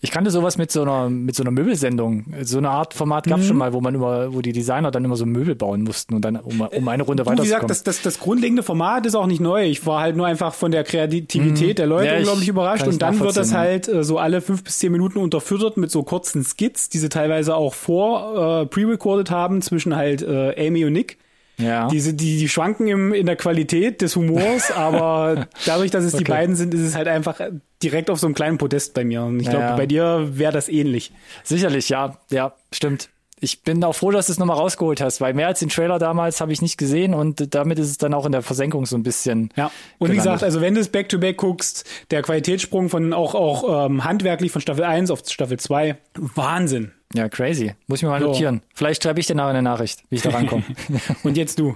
Ich 0.00 0.10
kannte 0.10 0.30
sowas 0.30 0.56
mit 0.56 0.72
so 0.72 0.82
einer 0.82 1.10
mit 1.10 1.36
so 1.36 1.42
einer 1.42 1.50
Möbelsendung. 1.50 2.34
So 2.42 2.58
eine 2.58 2.70
Art 2.70 2.94
Format 2.94 3.26
gab 3.26 3.38
es 3.38 3.44
mhm. 3.44 3.48
schon 3.48 3.56
mal, 3.58 3.72
wo 3.74 3.80
man 3.80 3.94
immer, 3.94 4.32
wo 4.32 4.40
die 4.40 4.52
Designer 4.52 4.90
dann 4.90 5.04
immer 5.04 5.16
so 5.16 5.26
Möbel 5.26 5.54
bauen 5.54 5.82
mussten 5.82 6.14
und 6.14 6.24
dann 6.24 6.36
um, 6.36 6.62
um 6.62 6.88
eine 6.88 7.02
Runde 7.02 7.26
weiter. 7.26 7.42
Wie 7.42 7.46
gesagt, 7.46 7.68
das, 7.68 7.84
das, 7.84 8.02
das 8.02 8.18
grundlegende 8.18 8.62
Format 8.62 9.04
ist 9.06 9.14
auch 9.14 9.26
nicht 9.26 9.40
neu. 9.40 9.64
Ich 9.64 9.86
war 9.86 10.00
halt 10.00 10.16
nur 10.16 10.26
einfach 10.26 10.54
von 10.54 10.70
der 10.70 10.82
Kreativität 10.82 11.60
mhm. 11.60 11.74
der 11.74 11.86
Leute 11.86 12.06
ja, 12.06 12.16
unglaublich 12.16 12.48
überrascht 12.48 12.86
und 12.86 13.00
dann 13.02 13.20
wird 13.20 13.36
das 13.36 13.52
halt 13.52 13.88
äh, 13.88 14.02
so 14.02 14.18
alle 14.18 14.40
fünf 14.40 14.64
bis 14.64 14.78
zehn 14.78 14.90
Minuten 14.90 15.18
unterfüttert 15.18 15.76
mit 15.76 15.90
so 15.90 16.02
kurzen 16.02 16.44
Skits, 16.44 16.88
die 16.88 16.98
sie 16.98 17.10
teilweise 17.10 17.54
auch 17.54 17.74
vor 17.74 18.62
äh, 18.62 18.66
pre-recorded 18.66 19.30
haben 19.30 19.60
zwischen 19.60 19.94
halt 19.94 20.22
äh, 20.22 20.66
Amy 20.66 20.84
und 20.86 20.94
Nick. 20.94 21.18
Ja. 21.58 21.88
Diese, 21.88 22.14
die, 22.14 22.38
die 22.38 22.48
schwanken 22.48 22.86
im, 22.88 23.14
in 23.14 23.26
der 23.26 23.36
Qualität 23.36 24.02
des 24.02 24.16
Humors, 24.16 24.70
aber 24.74 25.46
dadurch, 25.64 25.90
dass 25.90 26.04
es 26.04 26.14
okay. 26.14 26.24
die 26.24 26.30
beiden 26.30 26.56
sind, 26.56 26.74
ist 26.74 26.80
es 26.80 26.94
halt 26.94 27.08
einfach 27.08 27.40
direkt 27.82 28.10
auf 28.10 28.18
so 28.18 28.26
einem 28.26 28.34
kleinen 28.34 28.58
Podest 28.58 28.94
bei 28.94 29.04
mir. 29.04 29.22
Und 29.22 29.40
ich 29.40 29.48
glaube, 29.48 29.64
ja. 29.64 29.76
bei 29.76 29.86
dir 29.86 30.28
wäre 30.32 30.52
das 30.52 30.68
ähnlich. 30.68 31.12
Sicherlich, 31.44 31.88
ja. 31.88 32.18
Ja, 32.30 32.54
stimmt. 32.72 33.08
Ich 33.38 33.62
bin 33.62 33.84
auch 33.84 33.94
froh, 33.94 34.10
dass 34.10 34.26
du 34.26 34.32
es 34.32 34.38
nochmal 34.38 34.56
rausgeholt 34.56 35.02
hast, 35.02 35.20
weil 35.20 35.34
mehr 35.34 35.46
als 35.46 35.58
den 35.58 35.68
Trailer 35.68 35.98
damals 35.98 36.40
habe 36.40 36.52
ich 36.52 36.62
nicht 36.62 36.78
gesehen 36.78 37.12
und 37.12 37.54
damit 37.54 37.78
ist 37.78 37.90
es 37.90 37.98
dann 37.98 38.14
auch 38.14 38.24
in 38.24 38.32
der 38.32 38.40
Versenkung 38.40 38.86
so 38.86 38.96
ein 38.96 39.02
bisschen. 39.02 39.50
Ja. 39.56 39.66
Und 39.66 39.72
gelandet. 39.72 40.10
wie 40.10 40.16
gesagt, 40.16 40.42
also 40.42 40.62
wenn 40.62 40.74
du 40.74 40.80
es 40.80 40.88
Back-to-Back 40.88 41.36
guckst, 41.36 41.86
der 42.10 42.22
Qualitätssprung 42.22 42.88
von 42.88 43.12
auch, 43.12 43.34
auch 43.34 43.86
ähm, 43.86 44.04
handwerklich 44.04 44.52
von 44.52 44.62
Staffel 44.62 44.84
1 44.84 45.10
auf 45.10 45.20
Staffel 45.28 45.58
2, 45.58 45.98
Wahnsinn. 46.14 46.92
Ja, 47.16 47.30
crazy. 47.30 47.72
Muss 47.86 48.00
ich 48.00 48.02
mir 48.02 48.10
mal 48.10 48.20
so. 48.20 48.26
notieren. 48.26 48.60
Vielleicht 48.74 49.02
schreibe 49.02 49.18
ich 49.18 49.26
dir 49.26 49.34
nachher 49.34 49.48
eine 49.48 49.62
Nachricht, 49.62 50.02
wie 50.10 50.16
ich 50.16 50.22
da 50.22 50.28
rankomme. 50.28 50.64
und 51.22 51.38
jetzt 51.38 51.58
du. 51.58 51.74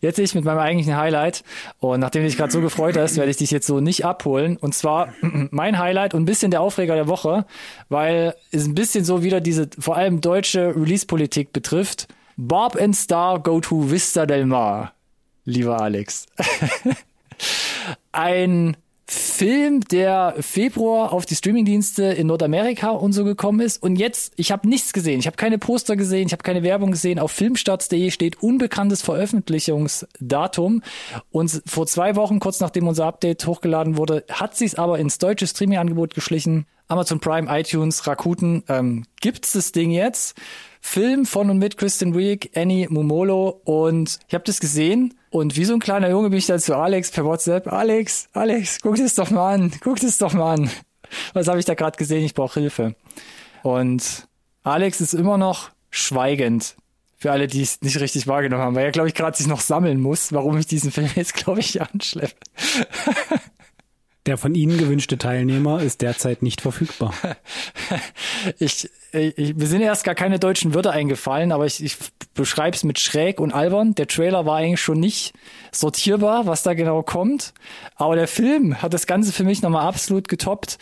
Jetzt 0.00 0.20
ich 0.20 0.36
mit 0.36 0.44
meinem 0.44 0.60
eigentlichen 0.60 0.96
Highlight. 0.96 1.42
Und 1.80 1.98
nachdem 1.98 2.22
du 2.22 2.28
dich 2.28 2.36
gerade 2.36 2.52
so 2.52 2.60
gefreut 2.60 2.96
hast, 2.96 3.16
werde 3.16 3.28
ich 3.28 3.38
dich 3.38 3.50
jetzt 3.50 3.66
so 3.66 3.80
nicht 3.80 4.04
abholen. 4.04 4.56
Und 4.56 4.76
zwar 4.76 5.12
mein 5.50 5.80
Highlight 5.80 6.14
und 6.14 6.22
ein 6.22 6.26
bisschen 6.26 6.52
der 6.52 6.60
Aufreger 6.60 6.94
der 6.94 7.08
Woche, 7.08 7.44
weil 7.88 8.36
es 8.52 8.66
ein 8.66 8.76
bisschen 8.76 9.04
so 9.04 9.24
wieder 9.24 9.40
diese 9.40 9.68
vor 9.76 9.96
allem 9.96 10.20
deutsche 10.20 10.76
Release-Politik 10.76 11.52
betrifft. 11.52 12.06
Bob 12.36 12.80
and 12.80 12.94
Star 12.94 13.40
go 13.40 13.60
to 13.60 13.90
Vista 13.90 14.26
del 14.26 14.46
Mar, 14.46 14.92
lieber 15.44 15.80
Alex. 15.80 16.26
ein 18.12 18.76
Film, 19.10 19.80
der 19.80 20.34
Februar 20.38 21.14
auf 21.14 21.24
die 21.24 21.34
Streamingdienste 21.34 22.04
in 22.04 22.26
Nordamerika 22.26 22.90
und 22.90 23.14
so 23.14 23.24
gekommen 23.24 23.60
ist. 23.60 23.82
Und 23.82 23.96
jetzt, 23.96 24.34
ich 24.36 24.52
habe 24.52 24.68
nichts 24.68 24.92
gesehen. 24.92 25.18
Ich 25.18 25.26
habe 25.26 25.38
keine 25.38 25.56
Poster 25.56 25.96
gesehen, 25.96 26.26
ich 26.26 26.32
habe 26.32 26.42
keine 26.42 26.62
Werbung 26.62 26.90
gesehen. 26.90 27.18
Auf 27.18 27.32
filmstarts.de 27.32 28.10
steht 28.10 28.42
unbekanntes 28.42 29.00
Veröffentlichungsdatum. 29.00 30.82
Und 31.30 31.62
vor 31.64 31.86
zwei 31.86 32.16
Wochen, 32.16 32.38
kurz 32.38 32.60
nachdem 32.60 32.86
unser 32.86 33.06
Update 33.06 33.46
hochgeladen 33.46 33.96
wurde, 33.96 34.24
hat 34.30 34.54
sie 34.54 34.66
es 34.66 34.74
aber 34.74 34.98
ins 34.98 35.16
deutsche 35.16 35.46
Streaming-Angebot 35.46 36.14
geschlichen. 36.14 36.66
Amazon 36.88 37.18
Prime, 37.18 37.48
iTunes, 37.50 38.06
Rakuten. 38.06 38.62
Ähm, 38.68 39.04
gibt's 39.22 39.52
das 39.52 39.72
Ding 39.72 39.90
jetzt? 39.90 40.38
Film 40.80 41.26
von 41.26 41.50
und 41.50 41.58
mit 41.58 41.76
Kristen 41.76 42.16
Wiig, 42.16 42.50
Annie 42.56 42.88
Mumolo 42.88 43.60
und 43.64 44.18
ich 44.28 44.34
habe 44.34 44.44
das 44.44 44.60
gesehen 44.60 45.14
und 45.30 45.56
wie 45.56 45.64
so 45.64 45.74
ein 45.74 45.80
kleiner 45.80 46.10
Junge 46.10 46.30
bin 46.30 46.38
ich 46.38 46.46
dann 46.46 46.60
zu 46.60 46.76
Alex 46.76 47.10
per 47.10 47.24
WhatsApp. 47.24 47.72
Alex, 47.72 48.28
Alex, 48.32 48.78
guck 48.80 48.96
das 48.96 49.14
doch 49.14 49.30
mal 49.30 49.54
an, 49.54 49.72
guck 49.80 50.00
das 50.00 50.18
doch 50.18 50.32
mal 50.32 50.54
an. 50.54 50.70
Was 51.32 51.48
habe 51.48 51.58
ich 51.58 51.64
da 51.64 51.74
gerade 51.74 51.96
gesehen? 51.96 52.24
Ich 52.24 52.34
brauche 52.34 52.60
Hilfe. 52.60 52.94
Und 53.62 54.28
Alex 54.62 55.00
ist 55.00 55.14
immer 55.14 55.38
noch 55.38 55.70
schweigend. 55.90 56.76
Für 57.16 57.32
alle, 57.32 57.48
die 57.48 57.62
es 57.62 57.80
nicht 57.82 57.98
richtig 57.98 58.28
wahrgenommen 58.28 58.62
haben, 58.62 58.76
weil 58.76 58.84
er, 58.84 58.92
glaube 58.92 59.08
ich, 59.08 59.14
gerade 59.14 59.36
sich 59.36 59.48
noch 59.48 59.60
sammeln 59.60 60.00
muss, 60.00 60.32
warum 60.32 60.56
ich 60.56 60.66
diesen 60.66 60.92
Film 60.92 61.10
jetzt, 61.16 61.34
glaube 61.34 61.60
ich, 61.60 61.82
anschleppe. 61.82 62.36
Der 64.28 64.36
von 64.36 64.54
Ihnen 64.54 64.76
gewünschte 64.76 65.16
Teilnehmer 65.16 65.80
ist 65.80 66.02
derzeit 66.02 66.42
nicht 66.42 66.60
verfügbar. 66.60 67.14
ich, 68.58 68.90
ich, 69.12 69.56
mir 69.56 69.66
sind 69.66 69.80
erst 69.80 70.04
gar 70.04 70.14
keine 70.14 70.38
deutschen 70.38 70.74
Wörter 70.74 70.90
eingefallen, 70.90 71.50
aber 71.50 71.64
ich, 71.64 71.82
ich 71.82 71.96
beschreibe 72.34 72.76
es 72.76 72.84
mit 72.84 72.98
schräg 72.98 73.40
und 73.40 73.54
albern. 73.54 73.94
Der 73.94 74.06
Trailer 74.06 74.44
war 74.44 74.58
eigentlich 74.58 74.82
schon 74.82 75.00
nicht 75.00 75.32
sortierbar, 75.72 76.46
was 76.46 76.62
da 76.62 76.74
genau 76.74 77.02
kommt. 77.02 77.54
Aber 77.96 78.16
der 78.16 78.28
Film 78.28 78.82
hat 78.82 78.92
das 78.92 79.06
Ganze 79.06 79.32
für 79.32 79.44
mich 79.44 79.62
nochmal 79.62 79.86
absolut 79.86 80.28
getoppt 80.28 80.76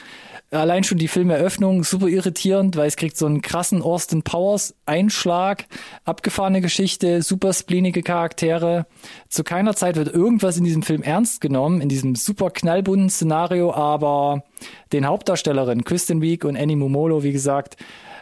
allein 0.50 0.84
schon 0.84 0.98
die 0.98 1.08
Filmeröffnung 1.08 1.82
super 1.84 2.06
irritierend, 2.06 2.76
weil 2.76 2.86
es 2.86 2.96
kriegt 2.96 3.16
so 3.16 3.26
einen 3.26 3.42
krassen 3.42 3.82
Austin 3.82 4.22
Powers 4.22 4.74
Einschlag, 4.86 5.66
abgefahrene 6.04 6.60
Geschichte, 6.60 7.22
super 7.22 7.52
spleenige 7.52 8.02
Charaktere. 8.02 8.86
Zu 9.28 9.44
keiner 9.44 9.74
Zeit 9.74 9.96
wird 9.96 10.12
irgendwas 10.12 10.56
in 10.56 10.64
diesem 10.64 10.82
Film 10.82 11.02
ernst 11.02 11.40
genommen, 11.40 11.80
in 11.80 11.88
diesem 11.88 12.14
super 12.14 12.50
knallbunten 12.50 13.10
Szenario, 13.10 13.72
aber 13.72 14.44
den 14.92 15.06
Hauptdarstellerinnen 15.06 15.84
Kristen 15.84 16.22
Wiig 16.22 16.44
und 16.44 16.56
Annie 16.56 16.76
Momolo, 16.76 17.22
wie 17.22 17.32
gesagt, 17.32 17.76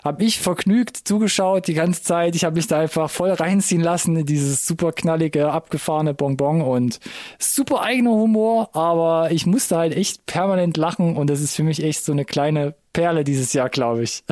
habe 0.05 0.23
ich 0.23 0.39
vergnügt 0.39 0.97
zugeschaut 1.09 1.67
die 1.67 1.75
ganze 1.75 2.03
Zeit. 2.03 2.37
Ich 2.37 2.45
habe 2.45 2.57
mich 2.57 2.67
da 2.67 2.79
einfach 2.79 3.11
voll 3.11 3.33
reinziehen 3.33 3.81
lassen 3.81 4.15
in 4.17 4.27
dieses 4.27 4.67
super 4.67 4.93
knallige, 4.93 5.51
abgefahrene 5.51 6.13
Bonbon 6.13 6.61
und 6.61 7.01
super 7.39 7.81
eigener 7.81 8.11
Humor, 8.11 8.69
aber 8.77 9.31
ich 9.31 9.47
musste 9.47 9.77
halt 9.79 9.97
echt 9.97 10.27
permanent 10.27 10.77
lachen 10.77 11.17
und 11.17 11.31
das 11.31 11.41
ist 11.41 11.57
für 11.57 11.63
mich 11.63 11.83
echt 11.83 12.05
so 12.05 12.13
eine 12.13 12.27
kleine 12.27 12.75
Perle 12.93 13.25
dieses 13.25 13.55
Jahr, 13.55 13.71
glaube 13.71 14.03
ich. 14.03 14.23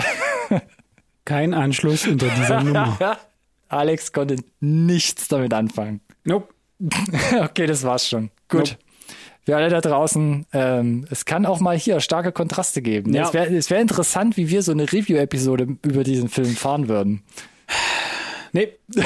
Kein 1.25 1.55
Anschluss 1.55 2.07
unter 2.07 2.29
dieser 2.29 2.63
Nummer. 2.63 3.19
Alex 3.69 4.13
konnte 4.13 4.37
nichts 4.61 5.29
damit 5.29 5.55
anfangen. 5.55 6.03
Nope. 6.25 6.53
okay, 7.41 7.67
das 7.67 7.83
war's 7.85 8.07
schon. 8.07 8.31
Gut. 8.49 8.77
Nope 8.79 8.92
wir 9.45 9.57
alle 9.57 9.69
da 9.69 9.81
draußen, 9.81 10.47
ähm, 10.53 11.07
es 11.11 11.25
kann 11.25 11.47
auch 11.47 11.61
mal 11.61 11.77
hier 11.77 12.01
starke 12.01 12.33
Kontraste 12.33 12.83
geben. 12.83 13.13
Ja. 13.13 13.25
Es 13.25 13.35
wäre 13.35 13.51
wär 13.51 13.81
interessant, 13.81 14.37
wie 14.37 14.49
wir 14.49 14.63
so 14.63 14.73
eine 14.73 14.85
Review-Episode 14.85 15.77
über 15.85 16.05
diesen 16.05 16.29
Film 16.29 16.55
fahren 16.55 16.89
würden. 16.89 17.23
Nee. 18.53 18.69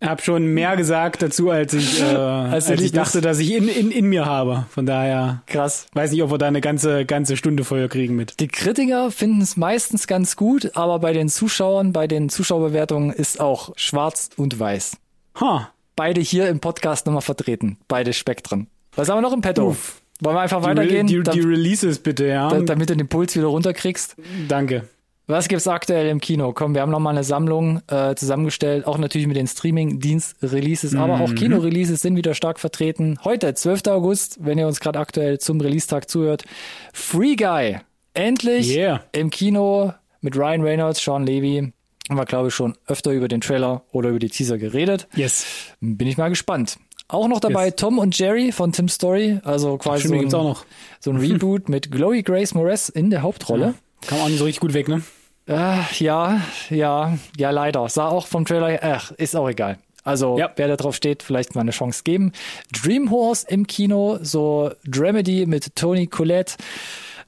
hab 0.00 0.22
schon 0.22 0.46
mehr 0.46 0.76
gesagt 0.76 1.22
dazu, 1.22 1.50
als 1.50 1.74
ich, 1.74 2.00
äh, 2.00 2.04
also 2.04 2.72
als 2.72 2.80
ich 2.80 2.92
dachte, 2.92 3.20
dass 3.20 3.38
ich 3.38 3.52
in, 3.52 3.68
in, 3.68 3.90
in 3.90 4.06
mir 4.06 4.26
habe. 4.26 4.66
Von 4.70 4.86
daher. 4.86 5.42
Krass. 5.46 5.86
Weiß 5.94 6.12
nicht, 6.12 6.22
ob 6.22 6.30
wir 6.30 6.38
da 6.38 6.46
eine 6.46 6.60
ganze, 6.60 7.04
ganze 7.06 7.36
Stunde 7.36 7.64
Feuer 7.64 7.88
kriegen 7.88 8.14
mit. 8.14 8.38
Die 8.40 8.48
Kritiker 8.48 9.10
finden 9.10 9.40
es 9.40 9.56
meistens 9.56 10.06
ganz 10.06 10.36
gut, 10.36 10.72
aber 10.74 10.98
bei 10.98 11.12
den 11.12 11.28
Zuschauern, 11.28 11.92
bei 11.92 12.06
den 12.06 12.28
Zuschauerbewertungen 12.28 13.10
ist 13.10 13.40
auch 13.40 13.72
schwarz 13.76 14.30
und 14.36 14.58
weiß. 14.58 14.96
Ha 15.40 15.73
beide 15.96 16.20
hier 16.20 16.48
im 16.48 16.60
Podcast 16.60 17.06
nochmal 17.06 17.22
vertreten. 17.22 17.78
Beide 17.88 18.12
Spektren. 18.12 18.68
Was 18.96 19.08
haben 19.08 19.18
wir 19.18 19.22
noch 19.22 19.32
im 19.32 19.40
Petto? 19.40 19.68
Uff. 19.68 20.00
Wollen 20.20 20.36
wir 20.36 20.40
einfach 20.40 20.60
die 20.60 20.66
weitergehen? 20.66 21.06
Die, 21.06 21.22
die, 21.22 21.40
Releases 21.40 21.98
bitte, 21.98 22.26
ja. 22.26 22.48
Da, 22.48 22.60
damit 22.60 22.90
du 22.90 22.96
den 22.96 23.08
Puls 23.08 23.34
wieder 23.36 23.46
runterkriegst. 23.46 24.16
Danke. 24.48 24.88
Was 25.26 25.48
gibt's 25.48 25.66
aktuell 25.66 26.08
im 26.08 26.20
Kino? 26.20 26.52
Komm, 26.52 26.74
wir 26.74 26.82
haben 26.82 26.90
nochmal 26.90 27.14
eine 27.14 27.24
Sammlung 27.24 27.80
äh, 27.88 28.14
zusammengestellt, 28.14 28.86
auch 28.86 28.98
natürlich 28.98 29.26
mit 29.26 29.36
den 29.36 29.46
Streaming-Dienst-Releases, 29.46 30.92
mhm. 30.92 31.00
aber 31.00 31.20
auch 31.20 31.34
Kino-Releases 31.34 32.02
sind 32.02 32.16
wieder 32.16 32.34
stark 32.34 32.60
vertreten. 32.60 33.18
Heute, 33.24 33.54
12. 33.54 33.86
August, 33.88 34.38
wenn 34.40 34.58
ihr 34.58 34.66
uns 34.66 34.80
gerade 34.80 34.98
aktuell 34.98 35.38
zum 35.38 35.60
Release-Tag 35.60 36.10
zuhört. 36.10 36.44
Free 36.92 37.36
Guy. 37.36 37.78
Endlich 38.12 38.76
yeah. 38.76 39.02
im 39.12 39.30
Kino 39.30 39.94
mit 40.20 40.36
Ryan 40.36 40.60
Reynolds, 40.60 41.02
Sean 41.02 41.24
Levy 41.26 41.72
haben 42.08 42.18
wir, 42.18 42.24
glaube 42.26 42.48
ich, 42.48 42.54
schon 42.54 42.76
öfter 42.86 43.12
über 43.12 43.28
den 43.28 43.40
Trailer 43.40 43.82
oder 43.92 44.10
über 44.10 44.18
die 44.18 44.28
Teaser 44.28 44.58
geredet. 44.58 45.08
Yes. 45.14 45.46
Bin 45.80 46.06
ich 46.06 46.16
mal 46.16 46.28
gespannt. 46.28 46.78
Auch 47.08 47.28
noch 47.28 47.40
dabei 47.40 47.66
yes. 47.66 47.76
Tom 47.76 47.98
und 47.98 48.18
Jerry 48.18 48.50
von 48.50 48.72
Tim 48.72 48.88
Story, 48.88 49.38
also 49.44 49.76
quasi 49.76 50.08
so 50.08 50.14
ein, 50.14 50.56
so 51.00 51.10
ein, 51.10 51.16
Reboot 51.16 51.68
mit 51.68 51.92
Chloe 51.92 52.22
Grace 52.22 52.54
Moretz 52.54 52.88
in 52.88 53.10
der 53.10 53.22
Hauptrolle. 53.22 53.66
Ja, 54.02 54.08
kam 54.08 54.20
auch 54.20 54.28
nicht 54.28 54.38
so 54.38 54.44
richtig 54.44 54.60
gut 54.60 54.74
weg, 54.74 54.88
ne? 54.88 55.02
Äh, 55.46 55.80
ja, 55.98 56.40
ja, 56.70 57.18
ja, 57.36 57.50
leider. 57.50 57.88
Sah 57.90 58.08
auch 58.08 58.26
vom 58.26 58.46
Trailer, 58.46 58.78
ach, 58.82 59.10
ist 59.12 59.36
auch 59.36 59.48
egal. 59.48 59.78
Also, 60.02 60.38
ja. 60.38 60.50
wer 60.56 60.68
da 60.68 60.76
drauf 60.76 60.94
steht, 60.94 61.22
vielleicht 61.22 61.54
mal 61.54 61.62
eine 61.62 61.70
Chance 61.70 62.02
geben. 62.04 62.32
Dream 62.72 63.10
Horse 63.10 63.46
im 63.48 63.66
Kino, 63.66 64.18
so 64.22 64.70
Dramedy 64.86 65.46
mit 65.46 65.76
Tony 65.76 66.06
Collette. 66.06 66.54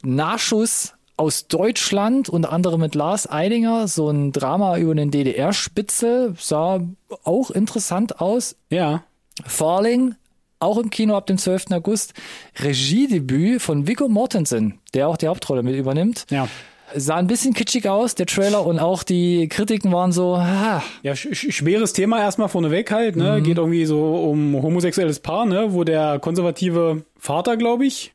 Nachschuss 0.03 0.96
aus 1.17 1.49
Deutschland, 1.49 2.29
unter 2.29 2.53
anderem 2.53 2.81
mit 2.81 2.95
Lars 2.95 3.31
Eidinger, 3.31 3.89
so 3.89 4.11
ein 4.11 4.33
Drama 4.33 4.77
über 4.77 4.95
den 4.95 5.11
DDR-Spitzel, 5.11 6.35
sah 6.39 6.81
auch 7.25 7.51
interessant 7.51 8.21
aus. 8.21 8.57
Ja. 8.71 9.03
Falling, 9.45 10.15
auch 10.61 10.79
im 10.79 10.91
Kino 10.91 11.17
ab 11.17 11.27
dem 11.27 11.39
12. 11.39 11.67
August. 11.73 12.15
Regiedebüt 12.61 13.63
von 13.63 13.87
Viggo 13.87 14.09
Mortensen, 14.09 14.79
der 14.95 15.09
auch 15.09 15.17
die 15.17 15.29
Hauptrolle 15.29 15.63
mit 15.63 15.77
übernimmt. 15.77 16.27
Ja. 16.31 16.49
Sah 16.95 17.17
ein 17.17 17.27
bisschen 17.27 17.53
kitschig 17.53 17.89
aus, 17.89 18.15
der 18.15 18.27
Trailer, 18.27 18.65
und 18.65 18.79
auch 18.79 19.03
die 19.03 19.49
Kritiken 19.49 19.93
waren 19.93 20.13
so, 20.13 20.37
ah. 20.37 20.83
Ja, 21.03 21.17
sch 21.17 21.53
schweres 21.53 21.93
Thema 21.93 22.21
erstmal 22.21 22.49
vorneweg 22.49 22.93
halt, 22.93 23.17
ne? 23.17 23.39
Mhm. 23.39 23.43
Geht 23.43 23.59
irgendwie 23.59 23.87
so 23.87 24.15
um 24.31 24.63
homosexuelles 24.63 25.19
Paar, 25.19 25.47
ne? 25.47 25.73
Wo 25.73 25.83
der 25.83 26.21
konservative 26.21 27.03
Vater, 27.19 27.57
glaube 27.57 27.87
ich, 27.87 28.15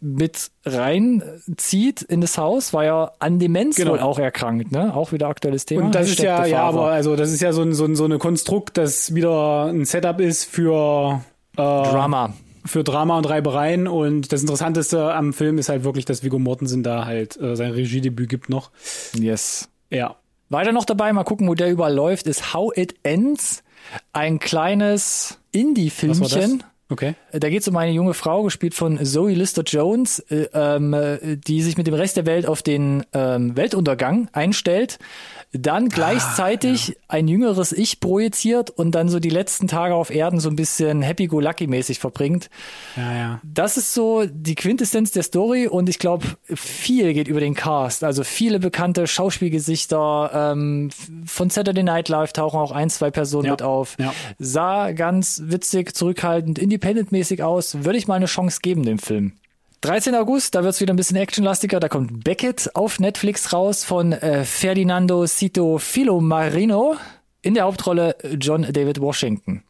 mit 0.00 0.50
reinzieht 0.64 2.02
in 2.02 2.20
das 2.20 2.38
Haus, 2.38 2.72
war 2.72 2.84
ja 2.84 3.12
an 3.18 3.38
Demenz 3.38 3.76
genau. 3.76 3.92
wohl 3.92 4.00
auch 4.00 4.18
erkrankt, 4.18 4.72
ne? 4.72 4.94
Auch 4.94 5.12
wieder 5.12 5.28
aktuelles 5.28 5.66
Thema. 5.66 5.86
Und 5.86 5.94
das 5.94 6.08
ist 6.08 6.20
ja, 6.20 6.44
ja, 6.46 6.62
aber 6.62 6.88
also 6.88 7.16
das 7.16 7.30
ist 7.30 7.40
ja 7.40 7.52
so 7.52 7.62
ein, 7.62 7.74
so 7.74 7.84
ein, 7.84 7.96
so 7.96 8.04
eine 8.04 8.18
Konstrukt, 8.18 8.78
das 8.78 9.14
wieder 9.14 9.66
ein 9.66 9.84
Setup 9.84 10.20
ist 10.20 10.44
für 10.44 11.22
äh, 11.52 11.56
Drama. 11.56 12.34
Für 12.66 12.82
Drama 12.82 13.18
und 13.18 13.28
Reibereien 13.28 13.86
und 13.86 14.32
das 14.32 14.40
Interessanteste 14.40 15.12
am 15.12 15.34
Film 15.34 15.58
ist 15.58 15.68
halt 15.68 15.84
wirklich, 15.84 16.06
dass 16.06 16.22
Viggo 16.22 16.38
Mortensen 16.38 16.82
da 16.82 17.04
halt 17.04 17.38
äh, 17.38 17.56
sein 17.56 17.72
Regiedebüt 17.72 18.30
gibt 18.30 18.48
noch. 18.48 18.70
Yes. 19.14 19.68
Ja. 19.90 20.16
Weiter 20.48 20.72
noch 20.72 20.86
dabei, 20.86 21.12
mal 21.12 21.24
gucken, 21.24 21.46
wo 21.48 21.54
der 21.54 21.70
überall 21.70 21.94
läuft, 21.94 22.26
ist 22.26 22.54
How 22.54 22.74
It 22.74 22.94
Ends. 23.02 23.62
Ein 24.14 24.38
kleines 24.38 25.38
Indie-Filmchen 25.52 26.64
Okay. 26.94 27.14
Da 27.32 27.50
geht 27.50 27.62
es 27.62 27.68
um 27.68 27.76
eine 27.76 27.90
junge 27.90 28.14
Frau, 28.14 28.44
gespielt 28.44 28.74
von 28.74 29.04
Zoe 29.04 29.32
Lister 29.32 29.64
Jones, 29.64 30.20
äh, 30.30 30.46
ähm, 30.54 30.94
die 31.44 31.60
sich 31.60 31.76
mit 31.76 31.88
dem 31.88 31.94
Rest 31.94 32.16
der 32.16 32.24
Welt 32.24 32.46
auf 32.46 32.62
den 32.62 33.04
ähm, 33.12 33.56
Weltuntergang 33.56 34.28
einstellt, 34.32 35.00
dann 35.52 35.88
gleichzeitig 35.88 36.90
ah, 36.90 36.92
ja. 36.92 36.96
ein 37.08 37.28
jüngeres 37.28 37.72
Ich 37.72 38.00
projiziert 38.00 38.70
und 38.70 38.94
dann 38.94 39.08
so 39.08 39.20
die 39.20 39.30
letzten 39.30 39.68
Tage 39.68 39.94
auf 39.94 40.10
Erden 40.10 40.40
so 40.40 40.48
ein 40.48 40.56
bisschen 40.56 41.02
happy-go-lucky-mäßig 41.02 41.98
verbringt. 41.98 42.50
Ja, 42.96 43.16
ja. 43.16 43.40
Das 43.42 43.76
ist 43.76 43.92
so 43.92 44.24
die 44.26 44.54
Quintessenz 44.54 45.10
der 45.10 45.22
Story 45.22 45.66
und 45.66 45.88
ich 45.88 45.98
glaube, 45.98 46.26
viel 46.54 47.12
geht 47.12 47.28
über 47.28 47.40
den 47.40 47.54
Cast. 47.54 48.04
Also 48.04 48.24
viele 48.24 48.58
bekannte 48.60 49.06
Schauspielgesichter 49.06 50.52
ähm, 50.52 50.90
von 51.26 51.50
Saturday 51.50 51.82
Night 51.82 52.08
Live 52.08 52.32
tauchen 52.32 52.58
auch 52.58 52.72
ein, 52.72 52.90
zwei 52.90 53.10
Personen 53.10 53.46
ja. 53.46 53.52
mit 53.52 53.62
auf. 53.62 53.96
Ja. 53.98 54.12
Sah 54.38 54.92
ganz 54.92 55.42
witzig, 55.44 55.94
zurückhaltend, 55.94 56.58
independent-mäßig 56.84 57.42
aus. 57.42 57.84
Würde 57.84 57.98
ich 57.98 58.06
mal 58.06 58.16
eine 58.16 58.26
Chance 58.26 58.60
geben, 58.62 58.82
dem 58.84 58.98
Film. 58.98 59.32
13. 59.80 60.14
August, 60.14 60.54
da 60.54 60.64
wird's 60.64 60.80
wieder 60.80 60.94
ein 60.94 60.96
bisschen 60.96 61.16
actionlastiger. 61.16 61.80
Da 61.80 61.88
kommt 61.88 62.24
Beckett 62.24 62.70
auf 62.74 63.00
Netflix 63.00 63.52
raus 63.52 63.84
von 63.84 64.12
äh, 64.12 64.44
Ferdinando 64.44 65.26
Cito 65.26 65.78
Filomarino. 65.78 66.96
In 67.42 67.54
der 67.54 67.64
Hauptrolle 67.64 68.16
John 68.40 68.62
David 68.62 69.00
Washington. 69.00 69.62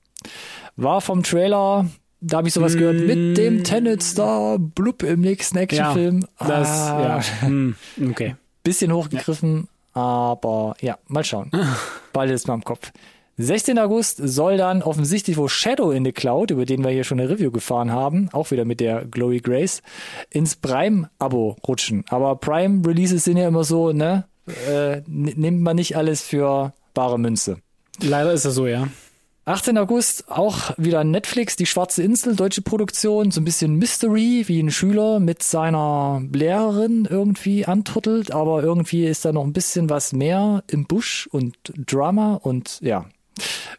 War 0.77 1.01
vom 1.01 1.25
Trailer, 1.25 1.87
da 2.21 2.37
habe 2.37 2.47
ich 2.47 2.55
sowas 2.55 2.75
mm. 2.75 2.79
gehört, 2.79 3.01
mit 3.01 3.37
dem 3.37 3.65
Tenet-Star 3.65 4.59
Blub 4.61 5.03
im 5.03 5.21
nächsten 5.21 5.59
Actionfilm. 5.59 6.25
Ja, 6.41 6.47
das, 6.47 6.69
ah, 6.69 7.03
ja. 7.03 7.41
Hm, 7.41 7.75
okay. 8.11 8.37
Bisschen 8.63 8.93
hochgegriffen, 8.93 9.69
ja. 9.97 10.01
aber 10.01 10.77
ja, 10.81 10.99
mal 11.09 11.25
schauen. 11.25 11.51
Bald 12.13 12.31
ist 12.31 12.47
mal 12.47 12.55
im 12.55 12.65
Kopf. 12.65 12.93
16. 13.37 13.79
August 13.79 14.21
soll 14.23 14.57
dann 14.57 14.83
offensichtlich 14.83 15.37
wo 15.37 15.49
Shadow 15.49 15.91
in 15.91 16.05
the 16.05 16.13
Cloud, 16.13 16.51
über 16.53 16.65
den 16.65 16.85
wir 16.85 16.91
hier 16.91 17.05
schon 17.05 17.19
eine 17.19 17.29
Review 17.29 17.51
gefahren 17.51 17.91
haben, 17.91 18.29
auch 18.33 18.51
wieder 18.51 18.65
mit 18.65 18.81
der 18.81 19.05
Glory 19.05 19.41
Grace, 19.41 19.83
ins 20.31 20.57
Prime-Abo 20.57 21.57
rutschen. 21.67 22.05
Aber 22.09 22.37
Prime-Releases 22.37 23.25
sind 23.25 23.37
ja 23.37 23.49
immer 23.49 23.65
so, 23.65 23.93
ne? 23.93 24.25
Äh, 24.69 25.01
nimmt 25.07 25.63
man 25.63 25.77
nicht 25.77 25.97
alles 25.97 26.23
für 26.23 26.73
bare 26.93 27.19
Münze. 27.19 27.59
Leider 28.01 28.33
ist 28.33 28.45
das 28.45 28.55
so, 28.55 28.67
ja. 28.67 28.89
18. 29.47 29.77
August 29.77 30.31
auch 30.31 30.71
wieder 30.79 31.05
Netflix, 31.05 31.55
die 31.55 31.67
Schwarze 31.67 32.03
Insel, 32.03 32.35
deutsche 32.35 32.63
Produktion, 32.63 33.31
so 33.31 33.43
ein 33.43 33.45
bisschen 33.45 33.75
Mystery, 33.75 34.45
wie 34.47 34.61
ein 34.61 34.71
Schüler 34.71 35.21
mit 35.21 35.43
seiner 35.43 36.23
Lehrerin 36.33 37.07
irgendwie 37.11 37.67
antuttelt, 37.67 38.31
aber 38.31 38.63
irgendwie 38.63 39.05
ist 39.05 39.27
da 39.27 39.33
noch 39.33 39.45
ein 39.45 39.53
bisschen 39.53 39.91
was 39.91 40.15
mehr 40.15 40.65
im 40.69 40.87
Busch 40.87 41.29
und 41.31 41.57
Drama 41.77 42.37
und 42.37 42.79
ja, 42.81 43.05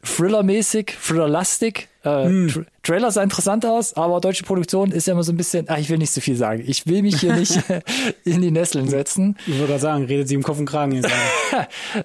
Thriller-mäßig, 0.04 0.98
Thriller-lastig. 1.02 1.88
Äh, 2.04 2.26
hm. 2.26 2.48
Tra 2.50 2.62
Trailer 2.84 3.12
sah 3.12 3.24
interessant 3.24 3.66
aus, 3.66 3.94
aber 3.94 4.22
deutsche 4.22 4.44
Produktion 4.44 4.92
ist 4.92 5.08
ja 5.08 5.14
immer 5.14 5.24
so 5.24 5.32
ein 5.32 5.38
bisschen, 5.38 5.66
ach, 5.70 5.80
ich 5.80 5.90
will 5.90 5.98
nicht 5.98 6.12
so 6.12 6.22
viel 6.22 6.36
sagen. 6.36 6.64
Ich 6.66 6.86
will 6.86 7.02
mich 7.02 7.20
hier 7.20 7.36
nicht 7.36 7.60
in 8.26 8.42
die 8.42 8.52
Nesseln 8.52 8.88
setzen. 8.88 9.38
Ich 9.48 9.56
würde 9.56 9.68
gerade 9.68 9.80
sagen, 9.80 10.06
redet 10.06 10.28
sie 10.28 10.36
im 10.36 10.44
Kopf 10.44 10.60
und 10.60 10.66
Kragen. 10.66 11.02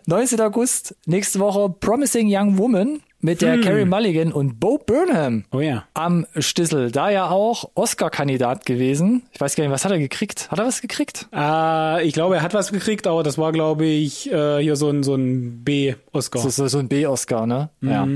19. 0.06 0.40
August, 0.40 0.94
nächste 1.06 1.38
Woche, 1.38 1.74
Promising 1.80 2.28
Young 2.30 2.56
Woman 2.56 3.00
mit 3.20 3.42
der 3.42 3.54
hm. 3.54 3.62
Carrie 3.62 3.84
Mulligan 3.84 4.32
und 4.32 4.58
Bo 4.60 4.78
Burnham 4.78 5.44
oh 5.52 5.60
ja. 5.60 5.84
am 5.94 6.26
Stissel. 6.36 6.90
Da 6.90 7.10
ja 7.10 7.30
auch 7.30 7.70
Oscar-Kandidat 7.74 8.66
gewesen. 8.66 9.22
Ich 9.32 9.40
weiß 9.40 9.56
gar 9.56 9.64
nicht, 9.64 9.72
was 9.72 9.84
hat 9.84 9.92
er 9.92 9.98
gekriegt? 9.98 10.50
Hat 10.50 10.58
er 10.58 10.66
was 10.66 10.80
gekriegt? 10.80 11.28
Äh, 11.32 12.06
ich 12.06 12.14
glaube, 12.14 12.36
er 12.36 12.42
hat 12.42 12.54
was 12.54 12.72
gekriegt, 12.72 13.06
aber 13.06 13.22
das 13.22 13.38
war, 13.38 13.52
glaube 13.52 13.86
ich, 13.86 14.30
äh, 14.32 14.62
hier 14.62 14.76
so 14.76 14.88
ein, 14.90 15.02
so 15.02 15.14
ein 15.14 15.62
B-Oscar. 15.64 16.40
So, 16.40 16.48
so, 16.48 16.68
so 16.68 16.78
ein 16.78 16.88
B-Oscar, 16.88 17.46
ne? 17.46 17.70
Mhm. 17.80 17.90
Ja. 17.90 18.08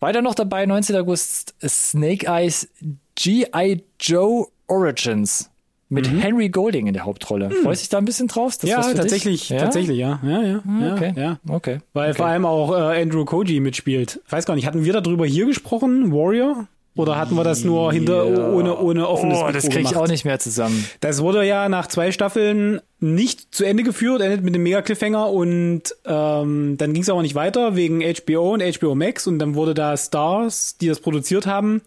Weiter 0.00 0.22
noch 0.22 0.34
dabei, 0.34 0.66
19. 0.66 0.96
August, 0.96 1.54
Snake 1.64 2.26
Eyes 2.26 2.68
G.I. 3.14 3.84
Joe 4.00 4.48
Origins 4.66 5.51
mit 5.92 6.10
mhm. 6.10 6.18
Henry 6.20 6.48
Golding 6.48 6.86
in 6.86 6.94
der 6.94 7.04
Hauptrolle. 7.04 7.50
Mhm. 7.50 7.64
Freust 7.64 7.82
du 7.82 7.84
dich 7.84 7.88
da 7.90 7.98
ein 7.98 8.06
bisschen 8.06 8.26
drauf? 8.26 8.56
ja, 8.62 8.80
tatsächlich, 8.94 9.50
ja? 9.50 9.58
tatsächlich, 9.58 9.98
ja. 9.98 10.20
Ja, 10.22 10.42
ja, 10.42 10.62
ah, 10.66 10.94
okay. 10.94 11.12
ja, 11.16 11.38
okay. 11.48 11.80
Weil 11.92 12.10
okay. 12.10 12.16
vor 12.16 12.26
allem 12.26 12.46
auch 12.46 12.72
äh, 12.72 13.02
Andrew 13.02 13.26
Koji 13.26 13.60
mitspielt. 13.60 14.20
Ich 14.26 14.32
weiß 14.32 14.46
gar 14.46 14.54
nicht, 14.54 14.66
hatten 14.66 14.84
wir 14.84 14.92
darüber 14.94 15.26
hier 15.26 15.44
gesprochen, 15.44 16.10
Warrior? 16.10 16.66
Oder 16.94 17.16
hatten 17.16 17.36
wir 17.36 17.44
das 17.44 17.64
nur 17.64 17.90
hinter 17.90 18.26
ja. 18.26 18.50
ohne 18.50 18.76
ohne 18.76 19.08
offenes 19.08 19.38
Oh, 19.38 19.50
das 19.50 19.68
kriege 19.68 19.80
ich 19.80 19.96
auch 19.96 20.08
nicht 20.08 20.26
mehr 20.26 20.38
zusammen. 20.38 20.84
Das 21.00 21.22
wurde 21.22 21.42
ja 21.46 21.70
nach 21.70 21.86
zwei 21.86 22.12
Staffeln 22.12 22.80
nicht 23.00 23.54
zu 23.54 23.64
Ende 23.64 23.82
geführt, 23.82 24.20
endet 24.20 24.42
mit 24.42 24.54
dem 24.54 24.62
Mega 24.62 24.82
Cliffhanger 24.82 25.30
und 25.30 25.82
ähm, 26.04 26.76
dann 26.76 26.92
ging 26.92 27.02
es 27.02 27.08
aber 27.08 27.22
nicht 27.22 27.34
weiter 27.34 27.76
wegen 27.76 28.02
HBO 28.02 28.52
und 28.52 28.62
HBO 28.62 28.94
Max 28.94 29.26
und 29.26 29.38
dann 29.38 29.54
wurde 29.54 29.72
da 29.72 29.96
Stars, 29.96 30.76
die 30.76 30.88
das 30.88 31.00
produziert 31.00 31.46
haben, 31.46 31.80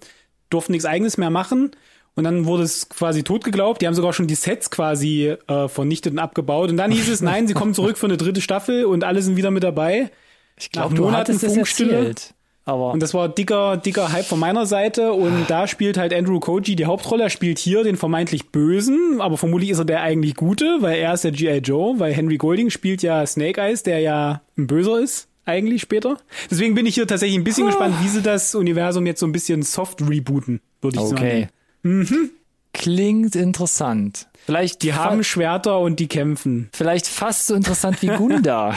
durften 0.50 0.71
nichts 0.71 0.85
eigenes 0.85 1.17
mehr 1.17 1.29
machen 1.29 1.71
und 2.15 2.24
dann 2.24 2.45
wurde 2.45 2.63
es 2.63 2.88
quasi 2.89 3.24
tot 3.24 3.43
geglaubt. 3.43 3.81
Die 3.81 3.88
haben 3.88 3.93
sogar 3.93 4.13
schon 4.13 4.27
die 4.27 4.36
Sets 4.36 4.72
quasi 4.72 5.36
äh, 5.48 5.67
vernichtet 5.67 6.13
und 6.13 6.19
abgebaut. 6.19 6.69
Und 6.69 6.77
dann 6.77 6.91
hieß 6.91 7.10
es, 7.10 7.22
nein, 7.22 7.48
sie 7.48 7.53
kommen 7.53 7.74
zurück 7.74 7.98
für 7.98 8.07
eine 8.07 8.17
dritte 8.17 8.41
Staffel 8.41 8.86
und 8.86 9.03
alle 9.03 9.22
sind 9.22 9.36
wieder 9.36 9.51
mit 9.51 9.63
dabei. 9.63 10.12
Ich 10.57 10.72
glaube, 10.72 10.95
du 10.95 11.12
hattest 11.12 11.43
es 11.43 11.57
erzählt. 11.57 12.34
Aber 12.67 12.93
und 12.93 13.03
das 13.03 13.13
war 13.13 13.29
dicker, 13.29 13.77
dicker 13.77 14.12
Hype 14.12 14.25
von 14.25 14.39
meiner 14.39 14.65
Seite. 14.65 15.13
Und 15.13 15.45
da 15.50 15.67
spielt 15.67 15.98
halt 15.98 16.13
Andrew 16.13 16.39
Koji 16.39 16.75
die 16.75 16.86
Hauptrolle. 16.86 17.24
Er 17.24 17.29
spielt 17.29 17.60
hier 17.60 17.84
den 17.84 17.98
vermeintlich 17.98 18.50
Bösen, 18.50 19.19
aber 19.19 19.38
vermutlich 19.38 19.69
ist 19.69 19.79
er 19.79 19.86
der 19.86 20.01
eigentlich 20.01 20.36
Gute, 20.36 20.77
weil 20.79 20.98
er 20.98 21.13
ist 21.13 21.25
der 21.25 21.31
G.I. 21.31 21.57
Joe, 21.57 22.00
weil 22.00 22.13
Henry 22.13 22.38
Golding 22.38 22.72
spielt 22.72 23.03
ja 23.03 23.25
Snake 23.27 23.62
Eyes, 23.62 23.84
der 23.84 24.00
ja 24.00 24.41
ein 24.57 24.67
Böser 24.67 25.00
ist 25.00 25.27
eigentlich 25.45 25.81
später. 25.81 26.17
Deswegen 26.50 26.74
bin 26.74 26.88
ich 26.88 26.95
hier 26.95 27.05
tatsächlich 27.05 27.38
ein 27.38 27.43
bisschen 27.43 27.65
oh. 27.65 27.67
gespannt, 27.67 27.95
wie 28.01 28.07
sie 28.07 28.22
das 28.22 28.55
Universum 28.55 29.05
jetzt 29.05 29.19
so 29.19 29.27
ein 29.27 29.31
bisschen 29.31 29.62
soft 29.62 30.01
rebooten, 30.01 30.60
würde 30.81 30.98
ich 30.98 31.03
okay. 31.03 31.10
sagen. 31.10 31.27
Okay. 31.27 31.48
Mhm. 31.86 32.32
Klingt 32.74 33.36
interessant. 33.36 34.27
Vielleicht 34.46 34.84
die 34.84 34.94
haben 34.94 35.24
Schwerter 35.24 35.80
und 35.80 36.00
die 36.00 36.08
kämpfen. 36.08 36.70
Vielleicht 36.74 37.08
fast 37.08 37.48
so 37.48 37.56
interessant 37.56 38.01
wie 38.01 38.08
Gunda. 38.18 38.74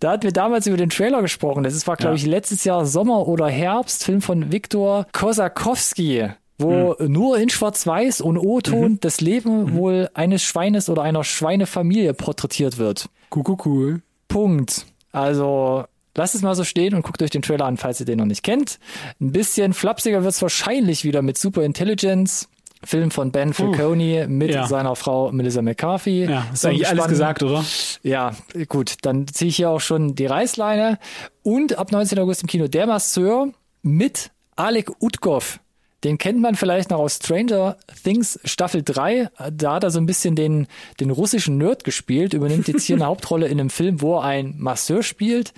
da 0.00 0.10
hatten 0.10 0.24
wir 0.24 0.32
damals 0.32 0.66
über 0.66 0.76
den 0.76 0.90
Trailer 0.90 1.22
gesprochen. 1.22 1.62
Das 1.62 1.86
war, 1.86 1.96
glaube 1.96 2.16
ja. 2.16 2.22
ich, 2.22 2.26
letztes 2.26 2.64
Jahr 2.64 2.84
Sommer 2.84 3.26
oder 3.26 3.48
Herbst. 3.48 4.04
Film 4.04 4.20
von 4.20 4.52
Viktor 4.52 5.06
Kosakowski, 5.12 6.30
wo 6.58 6.98
hm. 6.98 7.12
nur 7.12 7.38
in 7.38 7.48
Schwarz-Weiß 7.48 8.20
und 8.20 8.38
O-Ton 8.38 8.92
mhm. 8.92 9.00
das 9.00 9.20
Leben 9.20 9.64
mhm. 9.64 9.74
wohl 9.74 10.10
eines 10.14 10.42
Schweines 10.42 10.90
oder 10.90 11.02
einer 11.02 11.24
Schweinefamilie 11.24 12.12
porträtiert 12.12 12.76
wird. 12.76 13.08
Cool, 13.34 13.44
cool, 13.46 13.56
cool. 13.64 14.02
Punkt. 14.28 14.86
Also 15.12 15.84
Lasst 16.14 16.34
es 16.34 16.42
mal 16.42 16.54
so 16.54 16.64
stehen 16.64 16.94
und 16.94 17.02
guckt 17.02 17.22
euch 17.22 17.30
den 17.30 17.42
Trailer 17.42 17.64
an, 17.64 17.76
falls 17.76 18.00
ihr 18.00 18.06
den 18.06 18.18
noch 18.18 18.26
nicht 18.26 18.42
kennt. 18.42 18.78
Ein 19.20 19.32
bisschen 19.32 19.72
flapsiger 19.72 20.22
wird 20.22 20.34
es 20.34 20.42
wahrscheinlich 20.42 21.04
wieder 21.04 21.22
mit 21.22 21.38
Super 21.38 21.62
Intelligence. 21.62 22.48
Film 22.84 23.10
von 23.12 23.30
Ben 23.30 23.52
Falcone 23.52 24.24
uh, 24.24 24.28
mit 24.28 24.50
ja. 24.50 24.66
seiner 24.66 24.96
Frau 24.96 25.30
Melissa 25.30 25.62
McCarthy. 25.62 26.24
Ja, 26.24 26.46
ist 26.52 26.66
eigentlich 26.66 26.88
alles 26.88 27.06
gesagt, 27.06 27.42
oder? 27.42 27.64
Ja, 28.02 28.34
gut, 28.68 28.96
dann 29.02 29.28
ziehe 29.28 29.50
ich 29.50 29.56
hier 29.56 29.70
auch 29.70 29.80
schon 29.80 30.16
die 30.16 30.26
Reißleine. 30.26 30.98
Und 31.44 31.78
ab 31.78 31.92
19. 31.92 32.18
August 32.18 32.42
im 32.42 32.48
Kino 32.48 32.66
Der 32.66 32.86
Masseur 32.86 33.48
mit 33.82 34.30
Alec 34.56 34.90
Utkov. 35.00 35.60
Den 36.04 36.18
kennt 36.18 36.40
man 36.40 36.56
vielleicht 36.56 36.90
noch 36.90 36.98
aus 36.98 37.16
Stranger 37.22 37.76
Things 38.02 38.40
Staffel 38.44 38.82
3. 38.82 39.30
Da 39.52 39.74
hat 39.74 39.84
er 39.84 39.90
so 39.92 40.00
ein 40.00 40.06
bisschen 40.06 40.34
den, 40.34 40.66
den 40.98 41.10
russischen 41.10 41.58
Nerd 41.58 41.84
gespielt, 41.84 42.34
übernimmt 42.34 42.66
jetzt 42.66 42.84
hier 42.84 42.96
eine 42.96 43.04
Hauptrolle 43.06 43.46
in 43.46 43.60
einem 43.60 43.70
Film, 43.70 44.00
wo 44.00 44.16
er 44.16 44.24
ein 44.24 44.56
Masseur 44.58 45.04
spielt, 45.04 45.52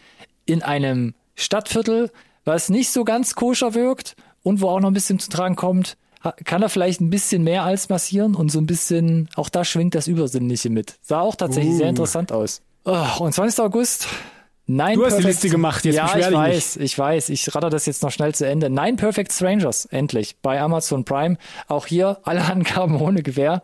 in 0.46 0.62
einem 0.62 1.14
Stadtviertel, 1.35 2.11
was 2.44 2.68
nicht 2.68 2.90
so 2.90 3.04
ganz 3.04 3.35
koscher 3.35 3.74
wirkt 3.74 4.16
und 4.42 4.61
wo 4.61 4.68
auch 4.68 4.80
noch 4.80 4.88
ein 4.88 4.94
bisschen 4.94 5.18
zu 5.18 5.30
tragen 5.30 5.57
kommt, 5.57 5.96
kann 6.44 6.62
er 6.62 6.68
vielleicht 6.68 7.00
ein 7.00 7.11
bisschen 7.11 7.44
mehr 7.44 7.64
als 7.64 7.88
massieren 7.88 8.35
und 8.35 8.50
so 8.50 8.59
ein 8.59 8.66
bisschen, 8.66 9.28
auch 9.37 9.48
da 9.48 9.64
schwingt 9.64 9.94
das 9.94 10.07
Übersinnliche 10.07 10.70
mit. 10.70 10.96
Sah 11.02 11.20
auch 11.20 11.37
tatsächlich 11.37 11.74
uh. 11.74 11.78
sehr 11.78 11.88
interessant 11.88 12.33
aus. 12.33 12.62
Oh, 12.85 13.07
und 13.20 13.35
20. 13.35 13.61
August, 13.61 14.09
Nein, 14.66 14.96
du 14.96 15.04
hast 15.04 15.11
Perfect, 15.11 15.24
die 15.24 15.28
Liste 15.28 15.48
gemacht, 15.50 15.85
jetzt 15.85 15.96
ja, 15.96 16.16
ich 16.16 16.33
weiß, 16.33 16.76
nicht. 16.76 16.85
ich 16.85 16.98
weiß, 16.98 17.28
ich 17.28 17.54
ratter 17.54 17.68
das 17.68 17.85
jetzt 17.85 18.02
noch 18.02 18.11
schnell 18.11 18.35
zu 18.35 18.46
Ende. 18.46 18.70
Nine 18.70 18.96
Perfect 18.96 19.30
Strangers, 19.30 19.85
endlich, 19.87 20.37
bei 20.40 20.59
Amazon 20.61 21.04
Prime. 21.04 21.37
Auch 21.68 21.87
hier 21.87 22.18
alle 22.22 22.42
Angaben 22.50 22.98
ohne 23.00 23.22
Gewähr. 23.22 23.62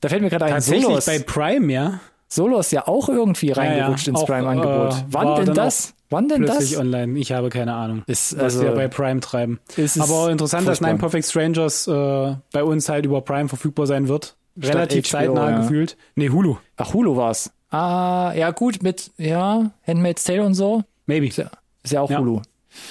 Da 0.00 0.10
fällt 0.10 0.20
mir 0.20 0.28
gerade 0.28 0.44
ein 0.44 0.52
Tatsächlich 0.52 0.84
Solos. 0.84 1.06
bei 1.06 1.18
Prime, 1.20 1.72
ja? 1.72 2.00
Solos 2.28 2.70
ja 2.70 2.86
auch 2.86 3.08
irgendwie 3.08 3.52
reingerutscht 3.52 4.08
ja, 4.08 4.12
ja. 4.12 4.18
ins 4.18 4.26
Prime-Angebot. 4.26 4.92
Äh, 4.92 5.04
Wann 5.08 5.44
denn 5.44 5.54
das? 5.54 5.94
Wann 6.10 6.28
denn 6.28 6.44
plötzlich 6.44 6.72
das? 6.72 6.80
online. 6.80 7.18
Ich 7.18 7.32
habe 7.32 7.48
keine 7.48 7.74
Ahnung, 7.74 8.02
ist, 8.06 8.38
also, 8.38 8.60
was 8.60 8.64
wir 8.64 8.72
bei 8.72 8.88
Prime 8.88 9.20
treiben. 9.20 9.58
Aber 9.98 10.30
interessant, 10.30 10.64
furchtbar. 10.64 10.70
dass 10.70 10.80
Nine 10.80 10.98
Perfect 10.98 11.26
Strangers 11.26 11.88
äh, 11.88 12.36
bei 12.52 12.62
uns 12.62 12.88
halt 12.88 13.06
über 13.06 13.20
Prime 13.22 13.48
verfügbar 13.48 13.86
sein 13.86 14.08
wird. 14.08 14.36
Statt 14.58 14.74
Relativ 14.74 15.04
HBO, 15.04 15.10
zeitnah 15.10 15.50
ja. 15.50 15.58
gefühlt. 15.58 15.96
Nee, 16.14 16.30
Hulu. 16.30 16.56
Ach, 16.76 16.94
Hulu 16.94 17.16
war's. 17.16 17.50
Ah, 17.70 18.32
ja 18.34 18.52
gut, 18.52 18.82
mit, 18.82 19.10
ja, 19.18 19.70
Handmaid's 19.86 20.24
Tale 20.24 20.42
und 20.42 20.54
so. 20.54 20.82
Maybe. 21.06 21.26
Ist 21.26 21.38
ja, 21.38 21.50
ist 21.82 21.92
ja 21.92 22.00
auch 22.00 22.10
ja. 22.10 22.20
Hulu. 22.20 22.40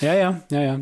Ja, 0.01 0.13
ja, 0.13 0.41
ja, 0.51 0.61
ja. 0.61 0.79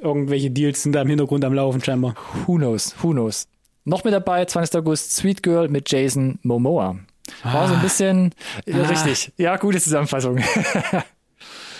Irgendwelche 0.00 0.50
Deals 0.50 0.82
sind 0.82 0.92
da 0.92 1.02
im 1.02 1.08
Hintergrund 1.08 1.44
am 1.44 1.54
Laufen 1.54 1.82
scheinbar. 1.82 2.14
Who 2.46 2.56
knows, 2.56 2.94
who 3.02 3.10
knows. 3.10 3.46
Noch 3.84 4.04
mit 4.04 4.12
dabei, 4.12 4.44
20. 4.44 4.80
August, 4.80 5.14
Sweet 5.14 5.42
Girl 5.42 5.68
mit 5.68 5.90
Jason 5.90 6.38
Momoa. 6.42 6.96
War 7.42 7.54
ah. 7.54 7.68
so 7.68 7.74
ein 7.74 7.82
bisschen, 7.82 8.32
ah. 8.72 8.86
richtig, 8.88 9.32
ja, 9.36 9.56
gute 9.56 9.80
Zusammenfassung. 9.80 10.38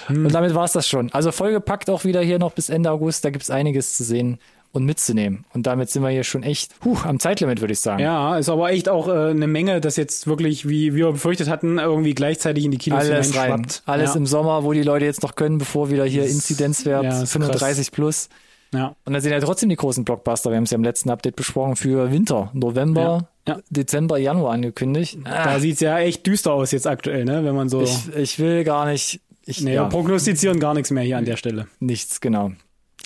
hm. 0.07 0.27
Und 0.27 0.35
damit 0.35 0.55
war's 0.55 0.73
das 0.73 0.88
schon. 0.88 1.12
Also 1.12 1.33
vollgepackt 1.33 1.90
auch 1.90 2.05
wieder 2.05 2.21
hier 2.21 2.38
noch 2.38 2.53
bis 2.53 2.69
Ende 2.69 2.90
August, 2.90 3.25
da 3.25 3.31
gibt's 3.31 3.51
einiges 3.51 3.97
zu 3.97 4.05
sehen 4.05 4.38
und 4.73 4.85
mitzunehmen. 4.85 5.45
Und 5.55 5.66
damit 5.66 5.90
sind 5.90 6.03
wir 6.03 6.11
hier 6.11 6.25
schon 6.25 6.42
echt 6.42 6.75
huh, 6.85 6.99
am 7.05 7.19
Zeitlimit, 7.19 7.61
würde 7.61 7.73
ich 7.73 7.81
sagen. 7.81 8.03
Ja, 8.03 8.37
ist 8.37 8.49
aber 8.49 8.71
echt 8.71 8.88
auch 8.88 9.09
äh, 9.09 9.31
eine 9.31 9.47
Menge, 9.47 9.81
das 9.81 9.97
jetzt 9.97 10.27
wirklich, 10.27 10.69
wie 10.69 10.95
wir 10.95 11.12
befürchtet 11.12 11.49
hatten, 11.49 11.79
irgendwie 11.79 12.14
gleichzeitig 12.14 12.64
in 12.64 12.71
die 12.71 12.79
Kinos 12.79 13.09
Alles 13.09 13.37
rein. 13.37 13.66
Alles 13.87 14.11
ja. 14.11 14.16
im 14.16 14.27
Sommer, 14.27 14.64
wo 14.64 14.73
die 14.73 14.83
Leute 14.83 15.07
jetzt 15.07 15.23
noch 15.23 15.35
können, 15.35 15.59
bevor 15.59 15.90
wieder 15.90 16.05
hier 16.05 16.25
Inzidenzwert 16.25 17.05
ja, 17.05 17.25
35 17.25 17.87
krass. 17.87 17.90
plus. 17.90 18.29
Ja. 18.75 18.95
Und 19.05 19.12
dann 19.12 19.23
sind 19.23 19.33
ja 19.33 19.40
trotzdem 19.40 19.69
die 19.69 19.77
großen 19.77 20.05
Blockbuster. 20.05 20.51
Wir 20.51 20.57
haben 20.57 20.64
es 20.64 20.71
ja 20.71 20.77
im 20.77 20.85
letzten 20.85 21.09
Update 21.11 21.37
besprochen 21.37 21.77
für 21.77 22.12
Winter, 22.12 22.51
November, 22.53 23.29
ja. 23.47 23.55
Ja. 23.55 23.61
Dezember, 23.71 24.19
Januar 24.19 24.53
angekündigt. 24.53 25.19
Da 25.25 25.55
ah. 25.55 25.59
sieht's 25.61 25.81
ja 25.81 25.99
echt 25.99 26.27
düster 26.27 26.53
aus 26.53 26.73
jetzt 26.73 26.87
aktuell, 26.87 27.25
ne? 27.25 27.45
Wenn 27.45 27.55
man 27.55 27.69
so. 27.69 27.83
Ich, 27.83 28.14
ich 28.14 28.38
will 28.38 28.64
gar 28.64 28.87
nicht. 28.87 29.21
Ich, 29.47 29.61
nee, 29.63 29.75
ja. 29.75 29.85
prognostizieren 29.85 30.61
gar 30.61 30.75
nichts 30.75 30.91
mehr 30.91 31.05
hier 31.05 31.17
an 31.17 31.25
der 31.25 31.37
Stelle. 31.37 31.69
Nichts, 31.79 32.21
genau. 32.21 32.53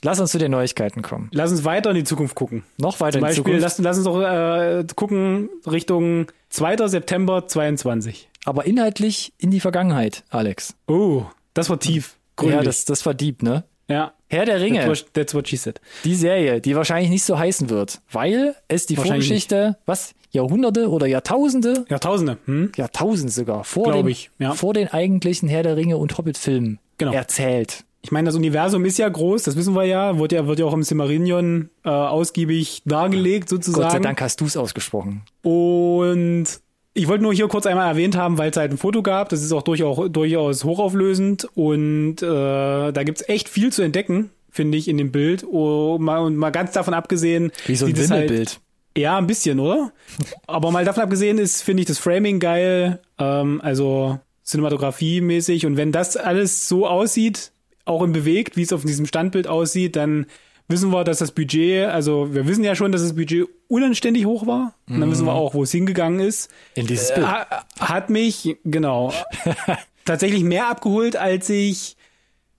Lass 0.02 0.18
uns 0.18 0.30
zu 0.30 0.38
den 0.38 0.50
Neuigkeiten 0.50 1.02
kommen. 1.02 1.28
Lass 1.32 1.50
uns 1.50 1.64
weiter 1.64 1.90
in 1.90 1.96
die 1.96 2.04
Zukunft 2.04 2.34
gucken. 2.34 2.64
Noch 2.78 2.98
weiter 3.00 3.18
Zum 3.18 3.26
in 3.26 3.30
die 3.30 3.36
Zukunft. 3.36 3.60
Lass, 3.60 3.78
lass 3.78 3.98
uns 3.98 4.06
doch 4.06 4.22
äh, 4.22 4.84
gucken 4.96 5.50
Richtung 5.70 6.32
2. 6.48 6.88
September 6.88 7.46
22. 7.46 8.30
Aber 8.46 8.64
inhaltlich 8.64 9.34
in 9.36 9.50
die 9.50 9.60
Vergangenheit, 9.60 10.24
Alex. 10.30 10.74
Oh, 10.86 11.24
das 11.52 11.68
war 11.68 11.78
tief. 11.78 12.16
Gründig. 12.36 12.56
Ja, 12.56 12.62
das, 12.62 12.86
das 12.86 13.04
war 13.04 13.12
deep, 13.12 13.42
ne? 13.42 13.64
Ja. 13.90 14.12
Herr 14.28 14.44
der 14.44 14.60
Ringe. 14.60 14.78
That's 14.78 14.88
what, 14.88 15.14
that's 15.14 15.34
what 15.34 15.48
she 15.48 15.56
said. 15.56 15.80
Die 16.04 16.14
Serie, 16.14 16.60
die 16.60 16.76
wahrscheinlich 16.76 17.10
nicht 17.10 17.24
so 17.24 17.38
heißen 17.38 17.68
wird, 17.68 18.00
weil 18.12 18.54
es 18.68 18.86
die 18.86 18.96
Vorgeschichte, 18.96 19.76
was, 19.86 20.14
Jahrhunderte 20.30 20.88
oder 20.88 21.06
Jahrtausende? 21.06 21.84
Jahrtausende, 21.88 22.38
hm? 22.44 22.72
Jahrtausende 22.76 23.32
sogar. 23.32 23.64
Vor, 23.64 23.92
dem, 23.92 24.06
ich, 24.06 24.30
ja. 24.38 24.52
vor 24.52 24.72
den 24.74 24.88
eigentlichen 24.88 25.48
Herr 25.48 25.64
der 25.64 25.76
Ringe 25.76 25.96
und 25.96 26.16
Hobbit-Filmen 26.16 26.78
Genau. 26.98 27.12
erzählt. 27.12 27.84
Ich 28.02 28.12
meine, 28.12 28.26
das 28.26 28.34
Universum 28.34 28.84
ist 28.84 28.98
ja 28.98 29.08
groß, 29.08 29.42
das 29.42 29.56
wissen 29.56 29.74
wir 29.74 29.84
ja, 29.84 30.18
wird 30.18 30.32
ja, 30.32 30.46
wird 30.46 30.58
ja 30.58 30.64
auch 30.64 30.72
im 30.72 30.82
Silmarillion 30.82 31.68
äh, 31.84 31.88
ausgiebig 31.88 32.82
dargelegt 32.86 33.48
sozusagen. 33.48 33.82
Gott 33.82 33.92
sei 33.92 33.98
Dank 33.98 34.20
hast 34.20 34.40
du 34.40 34.46
es 34.46 34.56
ausgesprochen. 34.56 35.22
Und 35.42 36.46
ich 36.92 37.06
wollte 37.08 37.22
nur 37.22 37.32
hier 37.32 37.48
kurz 37.48 37.66
einmal 37.66 37.88
erwähnt 37.88 38.16
haben, 38.16 38.38
weil 38.38 38.50
es 38.50 38.56
halt 38.56 38.72
ein 38.72 38.78
Foto 38.78 39.02
gab. 39.02 39.28
Das 39.28 39.42
ist 39.42 39.52
auch 39.52 39.62
durchaus, 39.62 40.10
durchaus 40.10 40.64
hochauflösend 40.64 41.48
und 41.54 42.16
äh, 42.22 42.92
da 42.92 43.02
gibt's 43.04 43.28
echt 43.28 43.48
viel 43.48 43.72
zu 43.72 43.82
entdecken, 43.82 44.30
finde 44.50 44.76
ich, 44.76 44.88
in 44.88 44.98
dem 44.98 45.12
Bild. 45.12 45.44
Oh, 45.48 45.98
mal, 46.00 46.18
und 46.18 46.36
mal 46.36 46.50
ganz 46.50 46.72
davon 46.72 46.94
abgesehen. 46.94 47.52
Wie 47.66 47.76
so 47.76 47.86
ein 47.86 47.92
es 47.92 48.10
halt, 48.10 48.30
Wimmelbild. 48.30 48.60
ja, 48.96 49.16
ein 49.18 49.26
bisschen, 49.26 49.60
oder? 49.60 49.92
Aber 50.46 50.72
mal 50.72 50.84
davon 50.84 51.04
abgesehen 51.04 51.38
ist, 51.38 51.62
finde 51.62 51.82
ich 51.82 51.86
das 51.86 51.98
Framing 51.98 52.40
geil, 52.40 53.00
ähm, 53.18 53.60
also 53.62 54.18
Cinematografie-mäßig. 54.44 55.66
Und 55.66 55.76
wenn 55.76 55.92
das 55.92 56.16
alles 56.16 56.68
so 56.68 56.88
aussieht, 56.88 57.52
auch 57.84 58.02
im 58.02 58.12
Bewegt, 58.12 58.56
wie 58.56 58.62
es 58.62 58.72
auf 58.72 58.84
diesem 58.84 59.06
Standbild 59.06 59.46
aussieht, 59.46 59.94
dann 59.94 60.26
wissen 60.70 60.90
wir, 60.90 61.04
dass 61.04 61.18
das 61.18 61.32
Budget, 61.32 61.86
also 61.88 62.34
wir 62.34 62.46
wissen 62.46 62.64
ja 62.64 62.74
schon, 62.74 62.92
dass 62.92 63.02
das 63.02 63.14
Budget 63.14 63.48
unanständig 63.68 64.26
hoch 64.26 64.46
war. 64.46 64.74
Und 64.88 65.00
dann 65.00 65.10
wissen 65.10 65.26
wir 65.26 65.32
auch, 65.32 65.54
wo 65.54 65.62
es 65.62 65.72
hingegangen 65.72 66.20
ist. 66.20 66.50
In 66.74 66.86
dieses 66.86 67.12
Bild. 67.14 67.26
Ha 67.26 67.64
hat 67.78 68.10
mich, 68.10 68.56
genau, 68.64 69.12
tatsächlich 70.04 70.42
mehr 70.44 70.68
abgeholt, 70.68 71.16
als 71.16 71.48
ich 71.48 71.96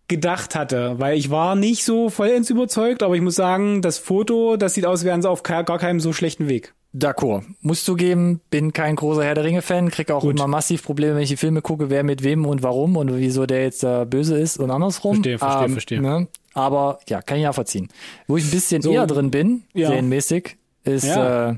gedacht 0.08 0.56
hatte, 0.56 0.96
weil 0.98 1.18
ich 1.18 1.30
war 1.30 1.56
nicht 1.56 1.86
so 1.86 2.10
vollends 2.10 2.50
überzeugt, 2.50 3.02
aber 3.02 3.16
ich 3.16 3.22
muss 3.22 3.36
sagen, 3.36 3.82
das 3.82 3.98
Foto, 3.98 4.58
das 4.58 4.74
sieht 4.74 4.86
aus, 4.86 5.06
wären 5.06 5.22
sie 5.22 5.30
auf 5.30 5.42
gar 5.42 5.64
keinem 5.64 6.02
so 6.02 6.12
schlechten 6.12 6.50
Weg. 6.50 6.74
D'accord. 6.94 7.44
Muss 7.62 7.86
zugeben, 7.86 8.42
bin 8.50 8.74
kein 8.74 8.98
großer 8.98 9.24
Herr 9.24 9.36
der 9.36 9.46
Ringe-Fan, 9.46 9.90
krieg 9.90 10.12
auch 10.12 10.24
Gut. 10.24 10.36
immer 10.36 10.48
massiv 10.48 10.84
Probleme, 10.84 11.16
wenn 11.16 11.24
ich 11.24 11.30
die 11.30 11.38
Filme 11.38 11.62
gucke, 11.62 11.90
wer 11.90 12.04
mit 12.04 12.24
wem 12.24 12.46
und 12.46 12.64
warum 12.64 12.98
und 12.98 13.16
wieso 13.16 13.46
der 13.46 13.64
jetzt 13.64 13.86
äh, 13.86 14.06
böse 14.06 14.38
ist 14.38 14.58
und 14.58 14.72
andersrum. 14.72 15.16
Verstehe, 15.16 15.40
verstehe, 15.40 15.70
verstehe. 15.70 16.02
Ne? 16.02 16.28
Aber 16.54 17.00
ja, 17.08 17.22
kann 17.22 17.38
ich 17.38 17.44
ja 17.44 17.54
verziehen. 17.54 17.88
Wo 18.28 18.38
ich 18.38 18.46
ein 18.46 18.52
bisschen 18.52 18.82
So, 18.82 18.92
eher 18.92 19.08
drin 19.08 19.32
bin, 19.32 19.64
ja. 19.74 19.88
serienmäßig, 19.88 20.58
ist 20.84 21.06
Ja. 21.06 21.52
äh, 21.52 21.56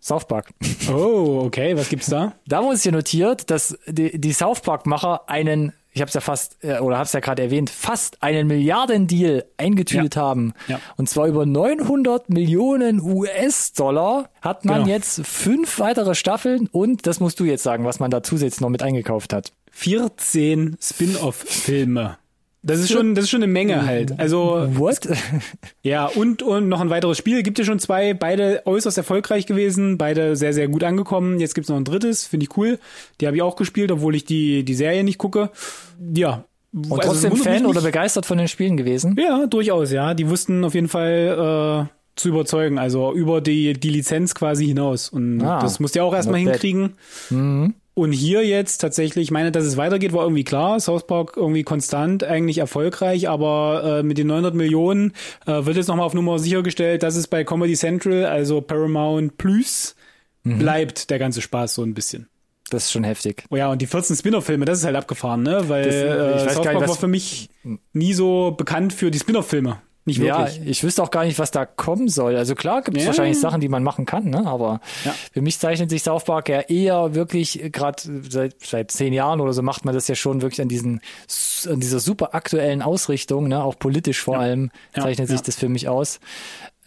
South 0.00 0.26
Park. 0.26 0.50
Oh, 0.90 1.42
okay, 1.46 1.76
was 1.76 1.88
gibt's 1.88 2.08
da? 2.08 2.34
Da 2.46 2.62
wurde 2.62 2.74
es 2.74 2.82
hier 2.82 2.90
notiert, 2.92 3.50
dass 3.50 3.78
die, 3.86 4.18
die 4.20 4.32
South 4.32 4.60
Park-Macher 4.62 5.28
einen, 5.28 5.72
ich 5.92 6.00
habe 6.00 6.08
es 6.08 6.14
ja 6.14 6.20
fast, 6.20 6.56
äh, 6.64 6.80
oder 6.80 6.96
habe 6.96 7.04
es 7.06 7.12
ja 7.12 7.20
gerade 7.20 7.40
erwähnt, 7.42 7.70
fast 7.70 8.20
einen 8.20 8.48
Milliardendeal 8.48 9.44
eingetütet 9.58 10.16
Ja. 10.16 10.22
haben. 10.22 10.54
Ja. 10.66 10.80
Und 10.96 11.08
zwar 11.08 11.28
über 11.28 11.46
900 11.46 12.28
Millionen 12.30 13.00
US-Dollar 13.00 14.28
hat 14.40 14.64
man 14.64 14.78
Genau. 14.84 14.88
jetzt 14.88 15.24
fünf 15.24 15.78
weitere 15.78 16.16
Staffeln 16.16 16.68
und, 16.72 17.06
das 17.06 17.20
musst 17.20 17.38
du 17.38 17.44
jetzt 17.44 17.62
sagen, 17.62 17.84
was 17.84 18.00
man 18.00 18.10
da 18.10 18.24
zusätzlich 18.24 18.60
noch 18.60 18.70
mit 18.70 18.82
eingekauft 18.82 19.32
hat. 19.32 19.52
14 19.70 20.76
Spin-off-Filme. 20.80 22.18
Das 22.64 22.78
ist 22.78 22.92
schon, 22.92 23.14
das 23.16 23.24
ist 23.24 23.30
schon 23.30 23.42
eine 23.42 23.52
Menge 23.52 23.84
halt. 23.84 24.18
Also 24.20 24.68
What? 24.74 25.08
ja 25.82 26.06
und 26.06 26.42
und 26.42 26.68
noch 26.68 26.80
ein 26.80 26.90
weiteres 26.90 27.18
Spiel. 27.18 27.42
Gibt 27.42 27.58
ja 27.58 27.64
schon 27.64 27.78
zwei, 27.80 28.14
beide 28.14 28.62
äußerst 28.66 28.96
erfolgreich 28.98 29.46
gewesen, 29.46 29.98
beide 29.98 30.36
sehr 30.36 30.52
sehr 30.52 30.68
gut 30.68 30.84
angekommen. 30.84 31.40
Jetzt 31.40 31.54
gibt's 31.54 31.68
noch 31.70 31.76
ein 31.76 31.84
drittes, 31.84 32.24
finde 32.26 32.44
ich 32.44 32.56
cool. 32.56 32.78
Die 33.20 33.26
habe 33.26 33.36
ich 33.36 33.42
auch 33.42 33.56
gespielt, 33.56 33.90
obwohl 33.90 34.14
ich 34.14 34.24
die 34.24 34.64
die 34.64 34.74
Serie 34.74 35.02
nicht 35.02 35.18
gucke. 35.18 35.50
Ja. 36.14 36.44
Also, 36.74 36.94
Und 36.94 37.02
trotzdem 37.02 37.36
Fan 37.36 37.66
oder 37.66 37.82
begeistert 37.82 38.24
von 38.26 38.38
den 38.38 38.48
Spielen 38.48 38.76
gewesen? 38.78 39.16
Ja, 39.18 39.46
durchaus, 39.46 39.92
ja. 39.92 40.14
Die 40.14 40.30
wussten 40.30 40.64
auf 40.64 40.74
jeden 40.74 40.88
Fall 40.88 41.88
äh, 41.90 41.92
zu 42.16 42.28
überzeugen, 42.28 42.78
also 42.78 43.12
über 43.12 43.40
die, 43.42 43.74
die 43.74 43.90
Lizenz 43.90 44.34
quasi 44.34 44.66
hinaus. 44.66 45.08
Und 45.10 45.42
Ah, 45.42 45.60
das 45.60 45.80
musst 45.80 45.94
du 45.94 45.98
ja 45.98 46.04
auch 46.04 46.14
erstmal 46.14 46.40
not 46.42 46.52
bad. 46.52 46.60
Und 47.94 48.12
hier 48.12 48.42
jetzt 48.46 48.78
tatsächlich, 48.78 49.24
ich 49.24 49.30
meine, 49.30 49.52
dass 49.52 49.64
es 49.64 49.76
weitergeht, 49.76 50.14
war 50.14 50.22
irgendwie 50.22 50.44
klar. 50.44 50.80
South 50.80 51.06
Park 51.06 51.34
irgendwie 51.36 51.62
konstant, 51.62 52.24
eigentlich 52.24 52.56
erfolgreich, 52.58 53.28
aber 53.28 53.98
äh, 54.00 54.02
mit 54.02 54.16
den 54.16 54.28
900 54.28 54.54
Millionen 54.54 55.12
äh, 55.46 55.66
wird 55.66 55.76
jetzt 55.76 55.88
nochmal 55.88 56.06
auf 56.06 56.14
Nummer 56.14 56.38
sichergestellt, 56.38 57.02
dass 57.02 57.16
es 57.16 57.26
bei 57.26 57.44
Comedy 57.44 57.74
Central, 57.74 58.24
also 58.24 58.62
Paramount 58.62 59.36
Plus, 59.36 59.94
bleibt 60.44 61.10
der 61.10 61.18
ganze 61.18 61.40
Spaß 61.42 61.74
so 61.74 61.82
ein 61.82 61.94
bisschen. 61.94 62.28
Das 62.70 62.84
ist 62.86 62.92
schon 62.92 63.04
heftig. 63.04 63.44
Oh 63.50 63.56
ja, 63.56 63.70
und 63.70 63.82
die 63.82 63.86
14 63.86 64.16
Spin-off-Filme, 64.16 64.64
das 64.64 64.78
ist 64.78 64.84
halt 64.86 64.96
abgefahren, 64.96 65.42
ne? 65.42 65.68
Weil 65.68 65.84
Das- 65.84 65.94
ich 65.94 66.00
äh, 66.02 66.38
South 66.54 66.64
nicht, 66.64 66.72
Park 66.72 66.80
was- 66.82 66.88
war 66.90 66.96
für 66.96 67.08
mich 67.08 67.50
nie 67.92 68.14
so 68.14 68.52
bekannt 68.56 68.92
für 68.94 69.10
die 69.10 69.18
Spin-off-Filme. 69.18 69.80
Nicht 70.04 70.18
wirklich. 70.20 70.56
Ja, 70.56 70.62
ich 70.64 70.82
wüsste 70.82 71.00
auch 71.02 71.12
gar 71.12 71.24
nicht, 71.24 71.38
was 71.38 71.52
da 71.52 71.64
kommen 71.64 72.08
soll. 72.08 72.34
Also 72.36 72.56
klar 72.56 72.82
gibt 72.82 72.96
es 72.96 73.04
Ja. 73.04 73.08
wahrscheinlich 73.10 73.38
Sachen, 73.38 73.60
die 73.60 73.68
man 73.68 73.84
machen 73.84 74.04
kann, 74.04 74.24
ne? 74.30 74.44
aber 74.46 74.80
Ja. 75.04 75.14
für 75.32 75.42
mich 75.42 75.58
zeichnet 75.60 75.90
sich 75.90 76.02
South 76.02 76.24
Park 76.24 76.48
ja 76.48 76.60
eher 76.62 77.14
wirklich, 77.14 77.60
gerade 77.72 78.02
seit, 78.28 78.56
seit 78.64 78.90
zehn 78.90 79.12
Jahren 79.12 79.40
oder 79.40 79.52
so 79.52 79.62
macht 79.62 79.84
man 79.84 79.94
das 79.94 80.08
ja 80.08 80.16
schon 80.16 80.42
wirklich 80.42 80.60
an 80.60 80.68
diesen 80.68 81.00
an 81.68 81.78
dieser 81.78 82.00
super 82.00 82.34
aktuellen 82.34 82.82
Ausrichtung, 82.82 83.46
ne? 83.46 83.62
auch 83.62 83.78
politisch 83.78 84.20
vor 84.20 84.38
allem 84.40 84.72
Ja, 84.96 85.02
zeichnet 85.04 85.28
sich 85.28 85.42
das 85.42 85.54
für 85.56 85.68
mich 85.68 85.88
aus. 85.88 86.18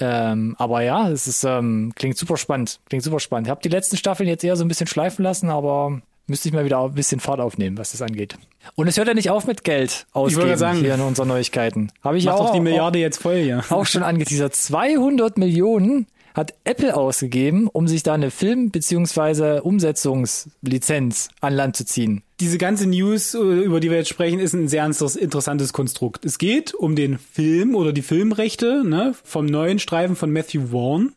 Ähm, 0.01 0.55
aber 0.59 0.81
ja, 0.81 1.09
es 1.09 1.25
ist 1.27 1.45
ähm, 1.45 1.93
klingt 1.95 2.17
super 2.17 2.35
spannend, 2.35 2.81
klingt 2.89 3.03
super 3.03 3.21
spannend. 3.21 3.47
Ich 3.47 3.51
habe 3.51 3.61
die 3.61 3.69
letzten 3.69 3.95
Staffeln 3.95 4.27
jetzt 4.27 4.43
eher 4.43 4.57
so 4.57 4.65
ein 4.65 4.67
bisschen 4.67 4.87
schleifen 4.87 5.23
lassen, 5.23 5.49
aber 5.49 6.01
müsste 6.27 6.47
ich 6.47 6.53
mal 6.53 6.65
wieder 6.65 6.79
ein 6.83 6.93
bisschen 6.93 7.19
Fahrt 7.19 7.39
aufnehmen, 7.39 7.77
was 7.77 7.91
das 7.91 8.01
angeht. 8.01 8.37
Und 8.75 8.87
es 8.87 8.97
hört 8.97 9.07
ja 9.07 9.13
nicht 9.13 9.29
auf 9.29 9.45
mit 9.45 9.63
Geld 9.63 10.07
ausgeben 10.11 10.47
gerade 10.47 10.57
sagen, 10.57 10.79
hier 10.79 10.95
in 10.95 11.01
unseren 11.01 11.27
Neuigkeiten. 11.27 11.91
Habe 12.03 12.17
ich 12.17 12.25
Mach 12.25 12.33
auch, 12.33 12.45
doch 12.47 12.53
die 12.53 12.59
Milliarde 12.59 12.99
jetzt 12.99 13.21
voll 13.21 13.37
hier. 13.37 13.63
auch 13.69 13.85
schon 13.85 14.03
angeteasert. 14.03 14.55
200 14.55 15.37
Millionen 15.37 16.07
hat 16.33 16.53
Apple 16.65 16.95
ausgegeben, 16.95 17.67
um 17.67 17.87
sich 17.87 18.03
da 18.03 18.13
eine 18.13 18.29
Film- 18.29 18.69
bzw. 18.69 19.59
Umsetzungslizenz 19.61 21.29
an 21.39 21.53
Land 21.53 21.77
zu 21.77 21.85
ziehen. 21.85 22.23
Diese 22.41 22.57
ganze 22.57 22.87
News, 22.87 23.33
äh, 23.33 23.37
über 23.37 23.79
die 23.79 23.89
wir 23.89 23.97
jetzt 23.97 24.09
sprechen, 24.09 24.39
ist 24.39 24.53
ein 24.53 24.67
sehr 24.67 24.85
interessantes 24.85 25.71
Konstrukt. 25.71 26.25
Es 26.25 26.37
geht 26.37 26.73
um 26.73 26.95
den 26.95 27.17
Film 27.17 27.75
oder 27.75 27.93
die 27.93 28.01
Filmrechte 28.01 28.83
ne, 28.85 29.13
vom 29.23 29.45
neuen 29.45 29.79
Streifen 29.79 30.15
von 30.17 30.31
Matthew 30.31 30.67
Vaughn. 30.71 31.13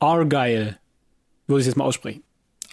Argyle. 0.00 0.78
Würde 1.46 1.60
ich 1.60 1.66
jetzt 1.66 1.76
mal 1.76 1.84
aussprechen. 1.84 2.22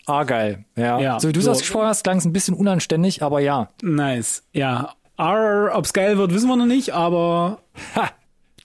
Ah, 0.07 0.23
geil. 0.23 0.65
Ja. 0.75 0.99
Ja, 0.99 1.19
so 1.19 1.27
wie 1.27 1.33
du 1.33 1.39
es 1.39 1.45
so. 1.45 1.51
ausgesprochen 1.51 1.87
hast, 1.87 2.03
klang 2.03 2.17
es 2.17 2.25
ein 2.25 2.33
bisschen 2.33 2.53
unanständig, 2.55 3.21
aber 3.21 3.39
ja. 3.41 3.69
Nice. 3.83 4.43
Ja. 4.53 4.93
R, 5.17 5.71
ob's 5.75 5.93
geil 5.93 6.17
wird, 6.17 6.33
wissen 6.33 6.47
wir 6.47 6.55
noch 6.55 6.65
nicht, 6.65 6.93
aber 6.93 7.59
Ha. 7.95 8.09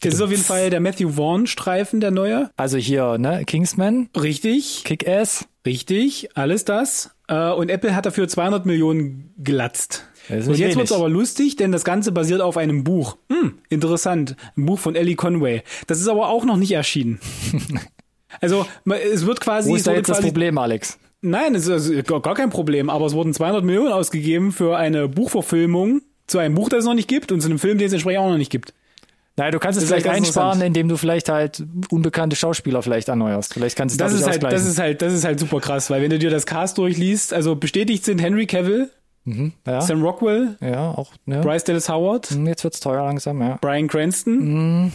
es 0.05 0.14
ist 0.14 0.20
auf 0.20 0.31
jeden 0.31 0.42
Fall 0.44 0.70
der 0.70 0.81
Matthew 0.81 1.11
Vaughn-Streifen, 1.16 2.00
der 2.00 2.11
neue. 2.11 2.50
Also 2.57 2.76
hier, 2.78 3.18
ne, 3.18 3.44
Kingsman, 3.44 4.09
Richtig, 4.20 4.85
Kick-Ass. 4.85 5.46
richtig, 5.66 6.28
alles 6.37 6.64
das. 6.64 7.11
Äh, 7.28 7.50
Und 7.52 7.70
Apple 7.70 7.96
hat 7.96 8.07
dafür 8.07 8.28
200 8.28 8.66
Millionen 8.66 9.35
glatzt. 9.42 10.05
Das 10.28 10.46
Und 10.46 10.57
jetzt 10.59 10.76
wird's 10.76 10.92
aber 10.92 11.09
lustig, 11.09 11.57
denn 11.57 11.72
das 11.72 11.85
Ganze 11.85 12.12
basiert 12.12 12.40
auf 12.42 12.57
einem 12.57 12.85
Buch. 12.85 13.16
Hm, 13.33 13.59
interessant. 13.70 14.37
Ein 14.57 14.66
Buch 14.66 14.78
von 14.78 14.94
Ellie 14.94 15.16
Conway. 15.16 15.62
Das 15.88 15.98
ist 15.98 16.07
aber 16.07 16.28
auch 16.28 16.44
noch 16.44 16.57
nicht 16.59 16.70
erschienen. 16.72 17.18
also 18.40 18.66
es 18.85 19.26
wird 19.26 19.40
quasi, 19.40 19.70
Wo 19.70 19.76
ist 19.76 19.87
da 19.87 19.92
jetzt 19.94 20.09
das 20.09 20.18
quasi 20.18 20.28
Problem, 20.28 20.59
Alex? 20.59 20.98
Nein, 21.22 21.54
es 21.54 21.66
ist 21.68 21.88
äh, 21.88 22.02
gar 22.02 22.35
kein 22.35 22.50
Problem, 22.50 22.90
aber 22.90 23.06
es 23.06 23.14
wurden 23.14 23.32
200 23.32 23.64
Millionen 23.64 23.92
ausgegeben 23.92 24.52
für 24.52 24.76
eine 24.76 25.08
Buchverfilmung 25.08 26.02
zu 26.26 26.38
einem 26.38 26.54
Buch, 26.54 26.68
das 26.68 26.80
es 26.80 26.85
noch 26.85 26.94
nicht 26.94 27.08
gibt 27.08 27.32
und 27.32 27.40
zu 27.40 27.48
einem 27.48 27.58
Film, 27.58 27.78
den 27.78 27.87
es 27.87 27.92
entsprechend 27.92 28.20
auch 28.20 28.30
noch 28.30 28.38
nicht 28.38 28.50
gibt. 28.50 28.74
Naja, 29.37 29.50
du 29.50 29.58
kannst 29.58 29.78
es 29.80 29.87
vielleicht 29.87 30.06
einsparen, 30.08 30.61
indem 30.61 30.88
du 30.88 30.96
vielleicht 30.98 31.30
halt 31.30 31.64
unbekannte 31.90 32.37
Schauspieler 32.37 32.82
vielleicht 32.82 33.08
erneuerst. 33.08 33.54
Vielleicht 33.54 33.76
kannst 33.76 33.94
du 33.98 34.04
Das 34.04 34.12
ist 34.12 34.26
halt, 34.26 34.42
das 34.42 34.66
ist 34.66 34.78
halt, 34.78 35.00
das 35.00 35.12
ist 35.14 35.24
halt 35.24 35.40
super 35.40 35.61
krass, 35.61 35.88
weil 35.88 36.02
wenn 36.02 36.11
du 36.11 36.18
dir 36.18 36.28
das 36.28 36.44
Cast 36.44 36.76
durchliest, 36.76 37.32
also 37.32 37.56
bestätigt 37.56 38.04
sind 38.04 38.20
Henry 38.20 38.46
Cavill, 38.46 38.90
ja, 39.24 39.80
Sam 39.80 40.02
Rockwell, 40.02 40.56
ja, 40.61 40.90
auch, 40.90 41.12
ne? 41.24 41.40
Bryce 41.40 41.64
Dallas 41.64 41.88
Howard, 41.88 42.26
Hm, 42.30 42.46
Jetzt 42.46 42.64
wird's 42.64 42.80
teuer 42.80 43.04
langsam, 43.04 43.40
ja. 43.40 43.56
Brian 43.61 43.87
Cranston, 43.88 44.92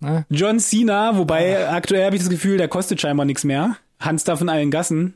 ne? 0.00 0.26
John 0.28 0.58
Cena, 0.58 1.16
wobei 1.16 1.68
aktuell 1.70 2.04
habe 2.04 2.16
ich 2.16 2.22
das 2.22 2.30
Gefühl, 2.30 2.58
der 2.58 2.68
kostet 2.68 3.00
scheinbar 3.00 3.24
nichts 3.24 3.44
mehr. 3.44 3.76
Hans 4.00 4.24
da 4.24 4.36
von 4.36 4.48
allen 4.48 4.70
Gassen. 4.70 5.14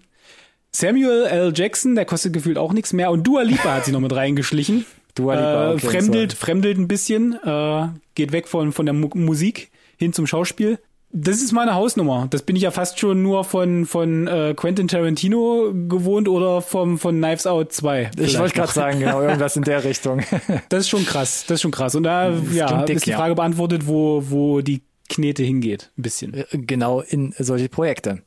Samuel 0.74 1.26
L. 1.26 1.52
Jackson, 1.54 1.94
der 1.94 2.06
kostet 2.06 2.32
gefühlt 2.32 2.58
auch 2.58 2.72
nichts 2.72 2.92
mehr. 2.92 3.10
Und 3.10 3.26
Dua 3.26 3.42
Lipa 3.42 3.74
hat 3.74 3.84
sich 3.84 3.92
noch 3.92 4.00
mit 4.00 4.14
reingeschlichen. 4.14 4.86
Dua 5.14 5.34
Lipa, 5.34 5.70
äh, 5.70 5.74
okay, 5.74 5.86
fremdelt, 5.86 6.30
so. 6.32 6.36
fremdelt 6.38 6.78
ein 6.78 6.88
bisschen, 6.88 7.38
äh, 7.44 7.88
geht 8.14 8.32
weg 8.32 8.48
von, 8.48 8.72
von 8.72 8.86
der 8.86 8.94
Mu 8.94 9.10
Musik 9.14 9.70
hin 9.98 10.12
zum 10.12 10.26
Schauspiel. 10.26 10.78
Das 11.14 11.42
ist 11.42 11.52
meine 11.52 11.74
Hausnummer. 11.74 12.26
Das 12.30 12.40
bin 12.42 12.56
ich 12.56 12.62
ja 12.62 12.70
fast 12.70 12.98
schon 12.98 13.22
nur 13.22 13.44
von, 13.44 13.84
von 13.84 14.26
äh, 14.26 14.54
Quentin 14.56 14.88
Tarantino 14.88 15.70
gewohnt 15.86 16.26
oder 16.26 16.62
vom, 16.62 16.98
von 16.98 17.18
Knives 17.18 17.46
Out 17.46 17.70
2. 17.74 18.12
Ich 18.16 18.38
wollte 18.38 18.54
gerade 18.54 18.72
sagen, 18.72 19.00
genau, 19.00 19.20
irgendwas 19.22 19.54
in 19.56 19.62
der 19.62 19.84
Richtung. 19.84 20.22
Das 20.70 20.84
ist 20.84 20.88
schon 20.88 21.04
krass. 21.04 21.44
Das 21.46 21.56
ist 21.56 21.60
schon 21.60 21.70
krass. 21.70 21.94
Und 21.94 22.04
da 22.04 22.30
ja, 22.54 22.66
klingt 22.66 22.88
dick, 22.88 22.96
ist 22.96 23.06
die 23.06 23.10
ja. 23.10 23.18
Frage 23.18 23.34
beantwortet, 23.34 23.86
wo, 23.86 24.22
wo 24.30 24.62
die 24.62 24.80
Knete 25.10 25.42
hingeht. 25.42 25.90
Ein 25.98 26.02
bisschen. 26.02 26.44
genau 26.50 27.02
in 27.02 27.34
solche 27.38 27.68
Projekte. 27.68 28.22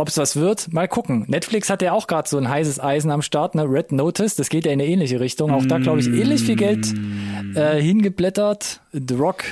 Ob 0.00 0.06
es 0.06 0.16
was 0.16 0.36
wird, 0.36 0.72
mal 0.72 0.86
gucken. 0.86 1.24
Netflix 1.26 1.68
hat 1.68 1.82
ja 1.82 1.92
auch 1.92 2.06
gerade 2.06 2.28
so 2.28 2.38
ein 2.38 2.48
heißes 2.48 2.78
Eisen 2.78 3.10
am 3.10 3.20
Start, 3.20 3.56
ne? 3.56 3.64
Red 3.68 3.90
Notice, 3.90 4.36
das 4.36 4.48
geht 4.48 4.64
ja 4.64 4.70
in 4.70 4.80
eine 4.80 4.88
ähnliche 4.88 5.18
Richtung. 5.18 5.50
Auch 5.50 5.66
da, 5.66 5.78
glaube 5.78 5.98
ich, 5.98 6.06
ähnlich 6.06 6.42
viel 6.42 6.54
Geld 6.54 6.86
äh, 7.56 7.82
hingeblättert. 7.82 8.80
The 8.92 9.14
Rock, 9.14 9.42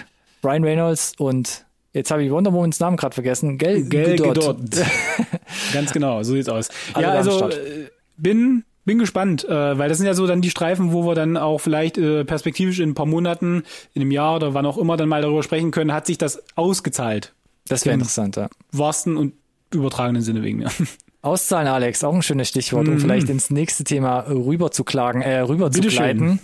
Ryan 0.44 0.62
Reynolds 0.62 1.14
und 1.18 1.64
jetzt 1.94 2.12
habe 2.12 2.22
ich 2.22 2.30
Wonder 2.30 2.52
Womans 2.52 2.78
Namen 2.78 2.96
gerade 2.96 3.12
vergessen. 3.12 3.58
Gell, 3.58 3.88
Gell. 3.88 4.14
Gadot. 4.14 4.58
Ganz 5.72 5.92
genau, 5.92 6.22
so 6.22 6.34
sieht's 6.34 6.48
aus. 6.48 6.68
Alle 6.94 7.06
ja, 7.06 7.12
also 7.14 7.48
äh, 7.50 7.88
bin 8.16 8.62
bin 8.84 9.00
gespannt, 9.00 9.44
äh, 9.44 9.76
weil 9.76 9.88
das 9.88 9.98
sind 9.98 10.06
ja 10.06 10.14
so 10.14 10.28
dann 10.28 10.42
die 10.42 10.50
Streifen, 10.50 10.92
wo 10.92 11.04
wir 11.08 11.16
dann 11.16 11.36
auch 11.36 11.58
vielleicht 11.58 11.98
äh, 11.98 12.24
perspektivisch 12.24 12.78
in 12.78 12.90
ein 12.90 12.94
paar 12.94 13.06
Monaten, 13.06 13.64
in 13.94 14.02
einem 14.02 14.12
Jahr 14.12 14.36
oder 14.36 14.54
wann 14.54 14.64
auch 14.64 14.78
immer 14.78 14.96
dann 14.96 15.08
mal 15.08 15.22
darüber 15.22 15.42
sprechen 15.42 15.72
können, 15.72 15.92
hat 15.92 16.06
sich 16.06 16.18
das 16.18 16.40
ausgezahlt. 16.54 17.32
Das 17.66 17.84
wäre 17.84 17.94
interessant, 17.94 18.36
ja. 18.36 18.48
Wahrsten 18.70 19.16
und 19.16 19.32
übertragenen 19.72 20.22
Sinne 20.22 20.42
wegen 20.42 20.58
mir. 20.58 20.70
Auszahlen, 21.22 21.66
Alex, 21.66 22.04
auch 22.04 22.14
ein 22.14 22.22
schönes 22.22 22.48
Stichwort, 22.48 22.86
um 22.86 22.96
mm. 22.96 23.00
vielleicht 23.00 23.28
ins 23.28 23.50
nächste 23.50 23.82
Thema 23.82 24.20
rüber 24.28 24.70
zu 24.70 24.84
klagen, 24.84 25.22
äh, 25.22 25.40
rüber 25.40 25.70
Bitte 25.70 25.88
zu 25.88 25.96
gleiten. 25.96 26.40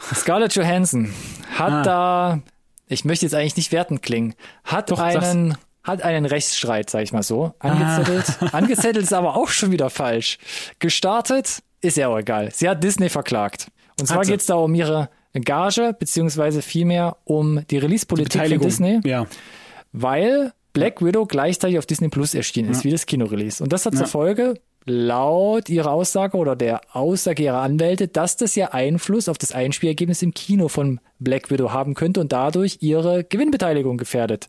Schön. 0.00 0.14
Scarlett 0.14 0.54
Johansson 0.54 1.12
hat 1.54 1.72
ah. 1.72 1.82
da, 1.82 2.40
ich 2.88 3.04
möchte 3.04 3.26
jetzt 3.26 3.34
eigentlich 3.34 3.56
nicht 3.56 3.72
wertend 3.72 4.02
klingen, 4.02 4.34
hat 4.64 4.90
Doch, 4.90 5.00
einen, 5.00 5.50
sag's. 5.50 5.60
hat 5.84 6.02
einen 6.02 6.24
Rechtsstreit, 6.24 6.88
sag 6.88 7.02
ich 7.02 7.12
mal 7.12 7.22
so, 7.22 7.52
angezettelt. 7.58 8.24
Ah. 8.40 8.46
Angezettelt 8.52 9.04
ist 9.04 9.12
aber 9.12 9.36
auch 9.36 9.48
schon 9.48 9.70
wieder 9.70 9.90
falsch. 9.90 10.38
Gestartet 10.78 11.62
ist 11.82 11.98
ja 11.98 12.08
auch 12.08 12.18
egal. 12.18 12.50
Sie 12.52 12.68
hat 12.68 12.82
Disney 12.82 13.10
verklagt. 13.10 13.70
Und 14.00 14.06
zwar 14.06 14.24
geht 14.24 14.40
es 14.40 14.46
da 14.46 14.54
um 14.54 14.74
ihre 14.74 15.10
Gage, 15.34 15.94
beziehungsweise 15.98 16.62
vielmehr 16.62 17.16
um 17.24 17.66
die 17.70 17.78
Release-Politik 17.78 18.48
von 18.48 18.58
Disney. 18.60 19.00
Ja. 19.04 19.26
Weil 19.92 20.52
Black 20.72 21.04
Widow 21.04 21.26
gleichzeitig 21.26 21.78
auf 21.78 21.86
Disney 21.86 22.08
Plus 22.08 22.34
erschienen 22.34 22.70
ist, 22.70 22.78
ja. 22.78 22.84
wie 22.84 22.90
das 22.90 23.06
Kinorelease. 23.06 23.62
Und 23.62 23.72
das 23.72 23.84
hat 23.86 23.94
ja. 23.94 24.00
zur 24.00 24.08
Folge, 24.08 24.54
laut 24.84 25.68
ihrer 25.68 25.92
Aussage 25.92 26.36
oder 26.36 26.56
der 26.56 26.80
Aussage 26.92 27.42
ihrer 27.42 27.60
Anwälte, 27.60 28.08
dass 28.08 28.36
das 28.36 28.54
ja 28.54 28.68
Einfluss 28.68 29.28
auf 29.28 29.38
das 29.38 29.52
Einspielergebnis 29.52 30.22
im 30.22 30.34
Kino 30.34 30.68
von 30.68 31.00
Black 31.18 31.50
Widow 31.50 31.72
haben 31.72 31.94
könnte 31.94 32.20
und 32.20 32.32
dadurch 32.32 32.78
ihre 32.80 33.22
Gewinnbeteiligung 33.24 33.96
gefährdet. 33.96 34.48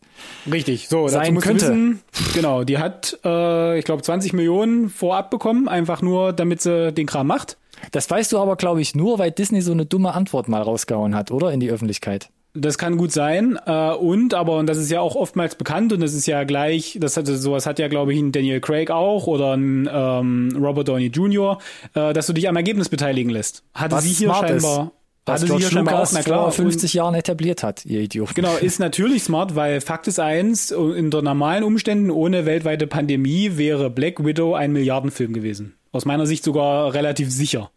Richtig, 0.50 0.88
so, 0.88 1.08
sein 1.08 1.38
könnte. 1.38 1.66
Wissen, 1.66 2.00
genau, 2.34 2.64
die 2.64 2.78
hat, 2.78 3.18
äh, 3.24 3.78
ich 3.78 3.84
glaube, 3.84 4.02
20 4.02 4.32
Millionen 4.32 4.88
vorab 4.88 5.30
bekommen, 5.30 5.68
einfach 5.68 6.02
nur, 6.02 6.32
damit 6.32 6.62
sie 6.62 6.92
den 6.92 7.06
Kram 7.06 7.26
macht. 7.26 7.56
Das 7.92 8.10
weißt 8.10 8.32
du 8.32 8.38
aber, 8.38 8.56
glaube 8.56 8.80
ich, 8.80 8.94
nur, 8.94 9.18
weil 9.18 9.30
Disney 9.30 9.60
so 9.60 9.72
eine 9.72 9.86
dumme 9.86 10.14
Antwort 10.14 10.48
mal 10.48 10.62
rausgehauen 10.62 11.14
hat, 11.14 11.30
oder? 11.30 11.52
In 11.52 11.60
die 11.60 11.70
Öffentlichkeit. 11.70 12.30
Das 12.56 12.78
kann 12.78 12.96
gut 12.96 13.10
sein. 13.10 13.58
Äh, 13.66 13.90
und, 13.94 14.32
aber, 14.32 14.58
und 14.58 14.66
das 14.66 14.78
ist 14.78 14.90
ja 14.90 15.00
auch 15.00 15.16
oftmals 15.16 15.56
bekannt 15.56 15.92
und 15.92 16.00
das 16.00 16.14
ist 16.14 16.26
ja 16.26 16.44
gleich, 16.44 16.96
das 17.00 17.16
hat 17.16 17.26
sowas 17.26 17.66
hat 17.66 17.80
ja, 17.80 17.88
glaube 17.88 18.14
ich, 18.14 18.20
ein 18.20 18.30
Daniel 18.30 18.60
Craig 18.60 18.90
auch 18.90 19.26
oder 19.26 19.56
ein 19.56 19.88
ähm, 19.92 20.56
Robert 20.60 20.88
Downey 20.88 21.06
Jr., 21.06 21.58
äh, 21.94 22.12
dass 22.12 22.28
du 22.28 22.32
dich 22.32 22.48
am 22.48 22.54
Ergebnis 22.54 22.88
beteiligen 22.88 23.30
lässt. 23.30 23.64
Hatte 23.74 23.96
Was 23.96 24.04
sie 24.04 24.10
hier 24.10 24.32
scheinbar. 24.32 24.92
Was 25.26 25.40
hatte 25.40 25.46
George 25.46 25.64
sie 25.64 25.70
hier 25.70 25.80
Lucas 25.80 26.10
auch, 26.10 26.12
na 26.12 26.22
klar, 26.22 26.42
vor 26.42 26.52
50 26.52 26.94
Jahren 26.94 27.14
etabliert 27.14 27.62
hat, 27.62 27.84
ihr 27.86 28.00
Idiot. 28.00 28.34
Genau, 28.34 28.54
ist 28.60 28.78
natürlich 28.78 29.24
smart, 29.24 29.56
weil 29.56 29.80
Fakt 29.80 30.06
ist 30.06 30.20
eins, 30.20 30.70
in 30.70 31.10
der 31.10 31.22
normalen 31.22 31.64
Umständen 31.64 32.10
ohne 32.10 32.44
weltweite 32.44 32.86
Pandemie 32.86 33.52
wäre 33.56 33.90
Black 33.90 34.24
Widow 34.24 34.54
ein 34.54 34.72
Milliardenfilm 34.72 35.32
gewesen. 35.32 35.74
Aus 35.92 36.04
meiner 36.04 36.26
Sicht 36.26 36.44
sogar 36.44 36.92
relativ 36.92 37.30
sicher. 37.30 37.70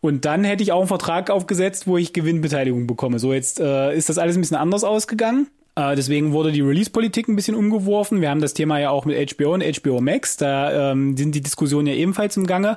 Und 0.00 0.24
dann 0.24 0.44
hätte 0.44 0.62
ich 0.62 0.72
auch 0.72 0.80
einen 0.80 0.88
Vertrag 0.88 1.30
aufgesetzt, 1.30 1.86
wo 1.86 1.96
ich 1.96 2.12
Gewinnbeteiligung 2.12 2.86
bekomme. 2.86 3.18
So, 3.18 3.32
jetzt 3.32 3.60
äh, 3.60 3.94
ist 3.94 4.08
das 4.08 4.18
alles 4.18 4.36
ein 4.36 4.40
bisschen 4.40 4.56
anders 4.56 4.84
ausgegangen. 4.84 5.48
Äh, 5.74 5.96
deswegen 5.96 6.32
wurde 6.32 6.52
die 6.52 6.60
Release-Politik 6.60 7.28
ein 7.28 7.36
bisschen 7.36 7.54
umgeworfen. 7.54 8.20
Wir 8.20 8.28
haben 8.28 8.40
das 8.40 8.52
Thema 8.52 8.78
ja 8.78 8.90
auch 8.90 9.06
mit 9.06 9.36
HBO 9.36 9.54
und 9.54 9.64
HBO 9.64 10.00
Max. 10.00 10.36
Da 10.36 10.92
ähm, 10.92 11.16
sind 11.16 11.34
die 11.34 11.40
Diskussionen 11.40 11.86
ja 11.86 11.94
ebenfalls 11.94 12.36
im 12.36 12.46
Gange. 12.46 12.76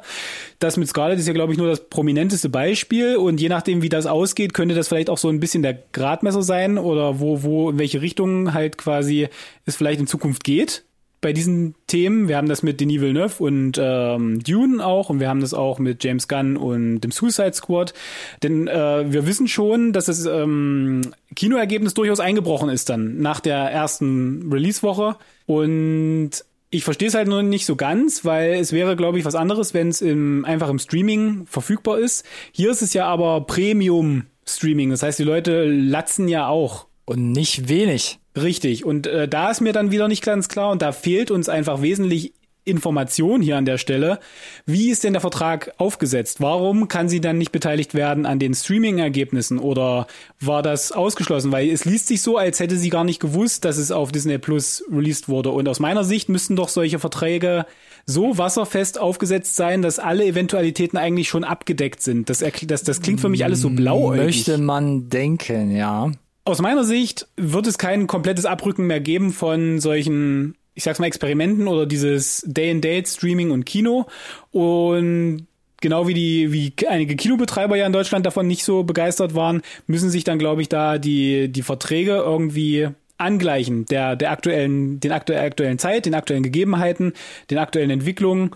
Das 0.60 0.78
mit 0.78 0.88
Scarlett 0.88 1.20
ist 1.20 1.28
ja, 1.28 1.34
glaube 1.34 1.52
ich, 1.52 1.58
nur 1.58 1.68
das 1.68 1.90
prominenteste 1.90 2.48
Beispiel. 2.48 3.18
Und 3.18 3.42
je 3.42 3.50
nachdem, 3.50 3.82
wie 3.82 3.90
das 3.90 4.06
ausgeht, 4.06 4.54
könnte 4.54 4.76
das 4.76 4.88
vielleicht 4.88 5.10
auch 5.10 5.18
so 5.18 5.28
ein 5.28 5.42
bisschen 5.42 5.62
der 5.62 5.78
Gradmesser 5.92 6.44
sein 6.44 6.78
oder 6.78 7.20
wo, 7.20 7.44
wo, 7.44 7.70
in 7.70 7.80
welche 7.80 8.02
Richtung 8.02 8.54
halt 8.54 8.78
quasi 8.78 9.28
es 9.66 9.76
vielleicht 9.76 10.00
in 10.00 10.08
Zukunft 10.08 10.44
geht 10.44 10.86
bei 11.22 11.34
diesen 11.34 11.76
Themen. 11.88 12.28
Wir 12.28 12.38
haben 12.38 12.50
das 12.50 12.64
mit 12.64 12.80
Denis 12.80 13.02
Villeneuve 13.02 13.44
und 13.44 13.80
ähm, 13.82 14.44
Dune 14.44 14.86
auch 14.86 15.10
und 15.10 15.20
wir 15.20 15.30
haben 15.30 15.42
das 15.42 15.54
auch 15.54 15.80
mit 15.80 16.04
James 16.04 16.28
Gunn 16.28 16.58
und 16.58 17.02
dem 17.02 17.12
Suicide 17.12 17.54
Squad. 17.54 17.94
Denn 18.44 18.68
äh, 18.68 19.12
wir 19.12 19.26
wissen 19.26 19.48
schon, 19.48 19.94
dass 19.94 20.06
das 20.06 20.26
ähm, 20.26 21.02
Kinoergebnis 21.36 21.94
durchaus 21.94 22.20
eingebrochen 22.20 22.70
ist 22.70 22.90
dann 22.90 23.20
nach 23.20 23.40
der 23.40 23.58
ersten 23.58 24.52
Release-Woche. 24.52 25.16
Und 25.46 26.32
ich 26.70 26.84
verstehe 26.84 27.08
es 27.08 27.14
halt 27.14 27.28
nur 27.28 27.44
nicht 27.44 27.66
so 27.66 27.76
ganz, 27.76 28.26
weil 28.26 28.56
es 28.56 28.72
wäre, 28.74 28.96
glaube 28.96 29.18
ich, 29.18 29.26
was 29.26 29.36
anderes, 29.36 29.74
wenn 29.74 29.90
es 29.90 30.02
im, 30.02 30.46
einfach 30.46 30.70
im 30.70 30.80
Streaming 30.80 31.46
verfügbar 31.48 32.00
ist. 32.00 32.26
Hier 32.52 32.72
ist 32.72 32.82
es 32.82 32.94
ja 32.94 33.08
aber 33.08 33.42
Premium 33.42 34.26
Streaming. 34.46 34.90
Das 34.90 35.02
heißt, 35.02 35.18
die 35.18 35.24
Leute 35.24 35.66
latzen 35.66 36.28
ja 36.28 36.48
auch. 36.48 36.88
Und 37.06 37.32
nicht 37.32 37.70
wenig. 37.70 38.20
Richtig. 38.36 38.84
Und 38.84 39.08
äh, 39.08 39.28
da 39.28 39.52
ist 39.52 39.62
mir 39.62 39.74
dann 39.74 39.92
wieder 39.92 40.08
nicht 40.08 40.24
ganz 40.24 40.50
klar 40.50 40.72
und 40.72 40.82
da 40.82 40.92
fehlt 40.92 41.32
uns 41.32 41.50
einfach 41.50 41.82
wesentlich 41.82 42.34
Information 42.66 43.42
hier 43.42 43.58
an 43.58 43.66
der 43.66 43.78
Stelle. 43.78 44.20
Wie 44.66 44.90
ist 44.90 45.04
denn 45.04 45.14
der 45.14 45.22
Vertrag 45.22 45.74
aufgesetzt? 45.78 46.42
Warum 46.42 46.88
kann 46.88 47.08
sie 47.08 47.22
dann 47.22 47.38
nicht 47.38 47.52
beteiligt 47.52 47.94
werden 47.94 48.26
an 48.26 48.40
den 48.40 48.54
Streaming-Ergebnissen 48.54 49.60
oder 49.60 50.08
war 50.40 50.64
das 50.64 50.92
ausgeschlossen? 50.92 51.52
Weil 51.52 51.70
es 51.70 51.86
liest 51.86 52.08
sich 52.08 52.22
so, 52.24 52.38
als 52.38 52.60
hätte 52.60 52.76
sie 52.78 52.90
gar 52.90 53.04
nicht 53.04 53.20
gewusst, 53.20 53.66
dass 53.66 53.78
es 53.78 53.92
auf 53.92 54.12
Disney 54.12 54.40
Plus 54.40 54.84
released 54.92 55.30
wurde. 55.30 55.52
Und 55.52 55.70
aus 55.70 55.80
meiner 55.80 56.04
Sicht 56.04 56.28
müssten 56.28 56.56
doch 56.56 56.70
solche 56.70 56.98
Verträge 56.98 57.66
so 58.08 58.38
wasserfest 58.38 59.00
aufgesetzt 59.00 59.56
sein, 59.56 59.82
dass 59.82 60.00
alle 60.00 60.26
Eventualitäten 60.26 60.98
eigentlich 60.98 61.30
schon 61.30 61.44
abgedeckt 61.44 62.02
sind. 62.02 62.30
Das, 62.30 62.44
das, 62.66 62.84
das 62.84 63.02
klingt 63.02 63.22
für 63.22 63.30
mich 63.30 63.44
alles 63.44 63.62
so 63.62 63.70
blau. 63.70 64.16
Möchte 64.16 64.58
man 64.58 65.10
denken, 65.10 65.72
ja. 65.72 66.12
Aus 66.48 66.62
meiner 66.62 66.84
Sicht 66.84 67.28
wird 67.38 67.66
es 67.66 67.80
kein 67.80 68.06
komplettes 68.06 68.46
Abrücken 68.46 68.86
mehr 68.86 69.02
geben 69.02 69.34
von 69.34 69.80
solchen, 69.80 70.56
ich 70.76 70.84
sag's 70.84 71.00
mal, 71.00 71.08
Experimenten 71.08 71.68
oder 71.68 71.88
dieses 71.88 72.44
Day-and-Date-Streaming 72.46 73.50
und 73.50 73.66
Kino. 73.66 74.06
Und 74.52 75.48
genau 75.82 76.08
wie 76.08 76.14
die, 76.14 76.54
wie 76.54 76.72
einige 76.88 77.16
Kinobetreiber 77.16 77.78
ja 77.78 77.88
in 77.88 77.94
Deutschland 77.94 78.28
davon 78.28 78.46
nicht 78.46 78.64
so 78.64 78.84
begeistert 78.84 79.34
waren, 79.34 79.64
müssen 79.88 80.12
sich 80.12 80.24
dann, 80.24 80.38
glaube 80.38 80.62
ich, 80.62 80.70
da 80.70 81.00
die, 81.00 81.52
die 81.52 81.64
Verträge 81.64 82.18
irgendwie 82.18 82.90
angleichen 83.18 83.86
der, 83.86 84.16
der 84.16 84.30
aktuellen, 84.30 85.00
den 85.00 85.14
aktuellen, 85.14 85.46
aktuellen 85.46 85.80
Zeit, 85.80 86.06
den 86.06 86.14
aktuellen 86.14 86.44
Gegebenheiten, 86.44 87.14
den 87.50 87.58
aktuellen 87.58 87.90
Entwicklungen 87.90 88.52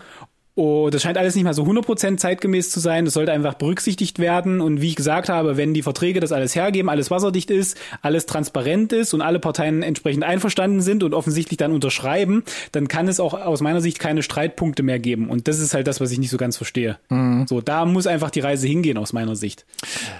Oh, 0.60 0.90
das 0.90 1.00
scheint 1.00 1.16
alles 1.16 1.36
nicht 1.36 1.44
mal 1.44 1.54
so 1.54 1.62
100% 1.62 2.18
zeitgemäß 2.18 2.68
zu 2.68 2.80
sein. 2.80 3.06
Das 3.06 3.14
sollte 3.14 3.32
einfach 3.32 3.54
berücksichtigt 3.54 4.18
werden. 4.18 4.60
Und 4.60 4.82
wie 4.82 4.88
ich 4.88 4.94
gesagt 4.94 5.30
habe, 5.30 5.56
wenn 5.56 5.72
die 5.72 5.80
Verträge 5.80 6.20
das 6.20 6.32
alles 6.32 6.54
hergeben, 6.54 6.90
alles 6.90 7.10
wasserdicht 7.10 7.50
ist, 7.50 7.78
alles 8.02 8.26
transparent 8.26 8.92
ist 8.92 9.14
und 9.14 9.22
alle 9.22 9.38
Parteien 9.38 9.82
entsprechend 9.82 10.22
einverstanden 10.22 10.82
sind 10.82 11.02
und 11.02 11.14
offensichtlich 11.14 11.56
dann 11.56 11.72
unterschreiben, 11.72 12.44
dann 12.72 12.88
kann 12.88 13.08
es 13.08 13.20
auch 13.20 13.32
aus 13.32 13.62
meiner 13.62 13.80
Sicht 13.80 14.00
keine 14.00 14.22
Streitpunkte 14.22 14.82
mehr 14.82 14.98
geben. 14.98 15.30
Und 15.30 15.48
das 15.48 15.60
ist 15.60 15.72
halt 15.72 15.86
das, 15.86 15.98
was 15.98 16.10
ich 16.10 16.18
nicht 16.18 16.28
so 16.28 16.36
ganz 16.36 16.58
verstehe. 16.58 16.98
Mhm. 17.08 17.46
So, 17.48 17.62
da 17.62 17.86
muss 17.86 18.06
einfach 18.06 18.28
die 18.28 18.40
Reise 18.40 18.66
hingehen 18.66 18.98
aus 18.98 19.14
meiner 19.14 19.36
Sicht. 19.36 19.64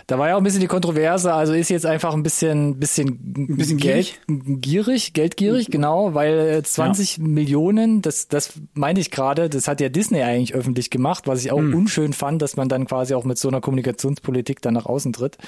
Da 0.06 0.18
war 0.18 0.28
ja 0.28 0.36
auch 0.36 0.40
ein 0.40 0.44
bisschen 0.44 0.62
die 0.62 0.68
Kontroverse. 0.68 1.34
Also 1.34 1.52
ist 1.52 1.68
jetzt 1.68 1.84
einfach 1.84 2.14
ein 2.14 2.22
bisschen, 2.22 2.78
bisschen, 2.78 3.08
ein 3.36 3.56
bisschen 3.58 3.76
Geld, 3.76 4.18
gierig, 4.26 5.12
geldgierig, 5.12 5.66
genau, 5.70 6.14
weil 6.14 6.62
20 6.62 7.18
ja. 7.18 7.24
Millionen, 7.24 8.00
das, 8.00 8.28
das 8.28 8.54
meinte 8.72 9.02
ich 9.02 9.10
gerade, 9.10 9.50
das 9.50 9.68
hat 9.68 9.82
ja 9.82 9.90
Disney 9.90 10.29
eigentlich 10.30 10.54
öffentlich 10.54 10.90
gemacht, 10.90 11.26
was 11.26 11.44
ich 11.44 11.52
auch 11.52 11.58
hm. 11.58 11.74
unschön 11.74 12.12
fand, 12.12 12.42
dass 12.42 12.56
man 12.56 12.68
dann 12.68 12.86
quasi 12.86 13.14
auch 13.14 13.24
mit 13.24 13.38
so 13.38 13.48
einer 13.48 13.60
Kommunikationspolitik 13.60 14.62
dann 14.62 14.74
nach 14.74 14.86
außen 14.86 15.12
tritt. 15.12 15.38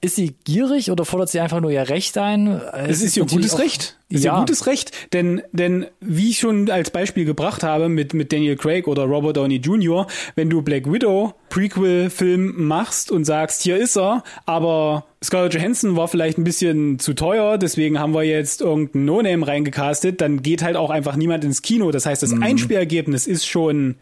Ist 0.00 0.16
sie 0.16 0.34
gierig 0.44 0.90
oder 0.90 1.04
fordert 1.04 1.30
sie 1.30 1.40
einfach 1.40 1.60
nur 1.60 1.70
ihr 1.70 1.88
Recht 1.88 2.18
ein? 2.18 2.46
Es, 2.48 2.98
es 2.98 3.02
ist 3.02 3.16
ihr 3.16 3.26
gutes 3.26 3.58
Recht. 3.58 3.98
Es 4.08 4.18
ist 4.18 4.24
ja. 4.24 4.36
ihr 4.36 4.40
gutes 4.40 4.66
Recht, 4.66 4.92
denn, 5.12 5.42
denn 5.52 5.86
wie 6.00 6.30
ich 6.30 6.38
schon 6.38 6.70
als 6.70 6.90
Beispiel 6.90 7.24
gebracht 7.24 7.62
habe 7.62 7.88
mit, 7.88 8.14
mit 8.14 8.32
Daniel 8.32 8.56
Craig 8.56 8.86
oder 8.86 9.04
Robert 9.04 9.36
Downey 9.36 9.56
Jr., 9.56 10.06
wenn 10.36 10.48
du 10.48 10.62
Black 10.62 10.90
Widow 10.90 11.34
Prequel-Film 11.48 12.66
machst 12.66 13.10
und 13.10 13.24
sagst, 13.24 13.62
hier 13.62 13.76
ist 13.76 13.96
er, 13.96 14.22
aber 14.44 15.06
Scarlett 15.24 15.54
Johansson 15.54 15.96
war 15.96 16.08
vielleicht 16.08 16.36
ein 16.36 16.44
bisschen 16.44 16.98
zu 16.98 17.14
teuer, 17.14 17.56
deswegen 17.56 17.98
haben 17.98 18.12
wir 18.12 18.22
jetzt 18.22 18.60
irgendein 18.60 19.06
No-Name 19.06 19.46
reingecastet, 19.46 20.20
dann 20.20 20.42
geht 20.42 20.62
halt 20.62 20.76
auch 20.76 20.90
einfach 20.90 21.16
niemand 21.16 21.42
ins 21.42 21.62
Kino. 21.62 21.90
Das 21.90 22.04
heißt, 22.04 22.22
das 22.22 22.32
mhm. 22.32 22.42
Einspielergebnis 22.42 23.26
ist 23.26 23.46
schon 23.46 23.96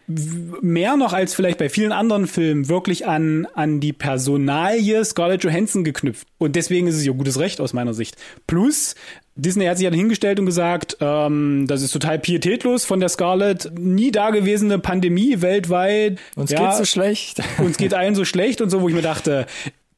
mehr 0.61 0.97
noch 0.97 1.13
als 1.13 1.35
vielleicht 1.35 1.59
bei 1.59 1.69
vielen 1.69 1.93
anderen 1.93 2.27
Filmen 2.27 2.69
wirklich 2.69 3.07
an, 3.07 3.47
an 3.55 3.79
die 3.79 3.93
Personalie 3.93 5.05
Scarlett 5.05 5.45
Johansson 5.45 5.85
geknüpft. 5.85 6.27
Und 6.39 6.57
deswegen 6.57 6.89
ist 6.89 6.97
es 6.97 7.07
ihr 7.07 7.15
gutes 7.15 7.39
Recht 7.39 7.61
aus 7.61 7.73
meiner 7.73 7.95
Sicht. 7.95 8.17
Plus, 8.49 8.97
Disney 9.37 9.67
hat 9.67 9.79
sich 9.79 9.87
dann 9.87 9.95
hingestellt 9.95 10.39
und 10.39 10.47
gesagt, 10.47 10.97
ähm, 11.01 11.67
das 11.67 11.83
ist 11.83 11.93
total 11.93 12.19
pietätlos 12.19 12.85
von 12.85 13.01
der 13.01 13.09
Scarlett, 13.09 13.71
nie 13.79 14.13
dagewesene 14.13 14.79
Pandemie 14.79 15.43
weltweit. 15.43 16.19
Uns 16.37 16.51
ja, 16.51 16.69
geht 16.69 16.79
so 16.79 16.85
schlecht. 16.85 17.41
Uns 17.59 17.77
geht 17.77 17.95
allen 17.95 18.15
so 18.15 18.25
schlecht 18.25 18.61
und 18.61 18.71
so, 18.71 18.81
wo 18.81 18.89
ich 18.89 18.95
mir 18.95 19.03
dachte, 19.03 19.47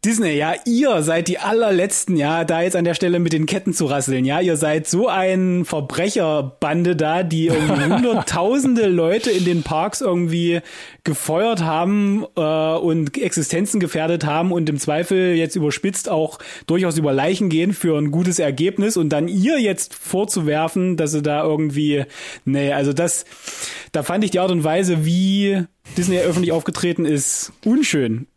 Disney, 0.07 0.37
ja, 0.37 0.55
ihr 0.65 1.03
seid 1.03 1.27
die 1.27 1.41
allerletzten, 1.41 2.17
ja, 2.17 2.45
da 2.45 2.63
jetzt 2.63 2.77
an 2.77 2.85
der 2.85 2.95
Stelle 2.95 3.19
mit 3.19 3.33
den 3.33 3.45
Ketten 3.45 3.73
zu 3.73 3.87
rasseln, 3.87 4.25
ja, 4.25 4.41
ihr 4.41 4.57
seid 4.57 4.87
so 4.87 5.09
ein 5.09 5.65
Verbrecherbande 5.65 6.95
da, 6.95 7.25
die 7.25 7.49
irgendwie 7.49 7.85
hunderttausende 7.93 8.87
Leute 8.87 9.33
in 9.33 9.45
den 9.45 9.65
Parks 9.65 10.03
irgendwie 10.03 10.61
gefeuert 11.03 11.65
haben 11.65 12.25
äh, 12.37 12.41
und 12.41 13.21
Existenzen 13.21 13.81
gefährdet 13.81 14.25
haben 14.25 14.53
und 14.53 14.69
im 14.69 14.79
Zweifel 14.79 15.35
jetzt 15.35 15.57
überspitzt 15.57 16.09
auch 16.09 16.39
durchaus 16.69 16.99
über 16.99 17.13
Leichen 17.13 17.49
gehen 17.49 17.73
für 17.73 17.99
ein 17.99 18.13
gutes 18.13 18.39
Ergebnis 18.39 18.97
und 18.97 19.09
dann 19.09 19.27
ihr 19.27 19.59
jetzt 19.59 19.93
vorzuwerfen, 19.93 20.97
dass 20.97 21.11
sie 21.11 21.23
da 21.23 21.43
irgendwie, 21.43 22.05
nee, 22.45 22.73
also 22.73 22.93
das, 22.93 23.25
da 23.91 24.05
fand 24.05 24.23
ich 24.23 24.31
die 24.31 24.39
Art 24.39 24.53
und 24.53 24.63
Weise, 24.63 25.05
wie 25.05 25.65
Disney 25.99 26.19
öffentlich 26.21 26.53
aufgetreten 26.53 27.05
ist, 27.05 27.53
unschön. 27.65 28.29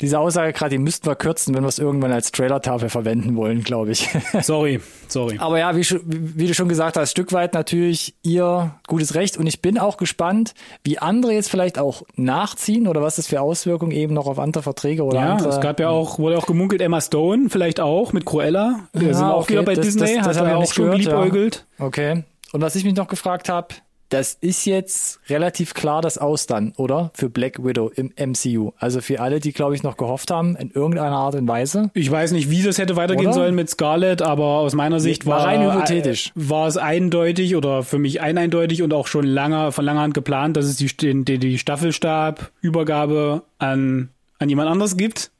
Diese 0.00 0.18
Aussage 0.18 0.52
gerade, 0.52 0.70
die 0.70 0.78
müssten 0.78 1.06
wir 1.06 1.16
kürzen, 1.16 1.54
wenn 1.54 1.62
wir 1.62 1.68
es 1.68 1.78
irgendwann 1.78 2.12
als 2.12 2.32
Trailer-Tafel 2.32 2.88
verwenden 2.88 3.36
wollen, 3.36 3.62
glaube 3.62 3.92
ich. 3.92 4.08
Sorry, 4.42 4.80
sorry. 5.08 5.38
Aber 5.38 5.58
ja, 5.58 5.76
wie, 5.76 5.84
wie, 6.04 6.46
du 6.46 6.54
schon 6.54 6.68
gesagt 6.68 6.96
hast, 6.96 7.10
Stück 7.10 7.32
weit 7.32 7.54
natürlich 7.54 8.14
ihr 8.22 8.74
gutes 8.86 9.14
Recht. 9.14 9.36
Und 9.36 9.46
ich 9.46 9.62
bin 9.62 9.78
auch 9.78 9.96
gespannt, 9.96 10.54
wie 10.84 10.98
andere 10.98 11.32
jetzt 11.32 11.50
vielleicht 11.50 11.78
auch 11.78 12.02
nachziehen 12.16 12.86
oder 12.86 13.02
was 13.02 13.16
das 13.16 13.26
für 13.26 13.40
Auswirkungen 13.40 13.92
eben 13.92 14.14
noch 14.14 14.26
auf 14.26 14.38
andere 14.38 14.62
Verträge 14.62 15.04
oder 15.04 15.20
ja, 15.20 15.32
andere. 15.32 15.48
es 15.48 15.60
gab 15.60 15.80
ja 15.80 15.88
auch, 15.88 16.18
wurde 16.18 16.38
auch 16.38 16.46
gemunkelt, 16.46 16.80
Emma 16.80 17.00
Stone 17.00 17.48
vielleicht 17.48 17.80
auch 17.80 18.12
mit 18.12 18.26
Cruella. 18.26 18.80
Wir 18.92 19.08
ja, 19.08 19.14
sind 19.14 19.24
auch 19.24 19.42
okay, 19.42 19.54
wieder 19.54 19.62
bei 19.62 19.74
das, 19.74 19.86
Disney, 19.86 20.16
das, 20.16 20.26
das 20.26 20.40
hat 20.40 20.46
er 20.46 20.58
auch 20.58 20.72
schon 20.72 20.86
gehört, 20.86 21.02
geliebäugelt. 21.02 21.66
Ja. 21.78 21.86
Okay. 21.86 22.24
Und 22.52 22.60
was 22.60 22.74
ich 22.74 22.84
mich 22.84 22.94
noch 22.94 23.08
gefragt 23.08 23.48
habe, 23.48 23.68
das 24.08 24.34
ist 24.34 24.64
jetzt 24.66 25.18
relativ 25.28 25.74
klar 25.74 26.00
das 26.00 26.18
Aus 26.18 26.46
dann, 26.46 26.72
oder? 26.76 27.10
Für 27.14 27.28
Black 27.28 27.64
Widow 27.64 27.90
im 27.94 28.12
MCU. 28.16 28.72
Also 28.78 29.00
für 29.00 29.20
alle, 29.20 29.40
die, 29.40 29.52
glaube 29.52 29.74
ich, 29.74 29.82
noch 29.82 29.96
gehofft 29.96 30.30
haben, 30.30 30.56
in 30.56 30.70
irgendeiner 30.70 31.16
Art 31.16 31.34
und 31.34 31.48
Weise. 31.48 31.90
Ich 31.94 32.10
weiß 32.10 32.32
nicht, 32.32 32.50
wie 32.50 32.62
das 32.62 32.78
hätte 32.78 32.96
weitergehen 32.96 33.28
oder? 33.28 33.34
sollen 33.34 33.54
mit 33.54 33.68
Scarlett, 33.68 34.22
aber 34.22 34.44
aus 34.44 34.74
meiner 34.74 35.00
Sicht 35.00 35.26
war, 35.26 35.38
war 35.38 35.46
rein 35.46 35.62
hypothetisch. 35.62 36.30
war 36.34 36.68
es 36.68 36.76
eindeutig 36.76 37.56
oder 37.56 37.82
für 37.82 37.98
mich 37.98 38.20
eindeutig 38.20 38.82
und 38.82 38.94
auch 38.94 39.08
schon 39.08 39.24
lange, 39.24 39.72
von 39.72 39.84
langer 39.84 40.02
Hand 40.02 40.14
geplant, 40.14 40.56
dass 40.56 40.66
es 40.66 40.76
die, 40.76 41.24
die, 41.24 41.38
die 41.38 41.58
Staffelstabübergabe 41.58 43.42
an, 43.58 44.10
an 44.38 44.48
jemand 44.48 44.70
anderes 44.70 44.96
gibt. 44.96 45.30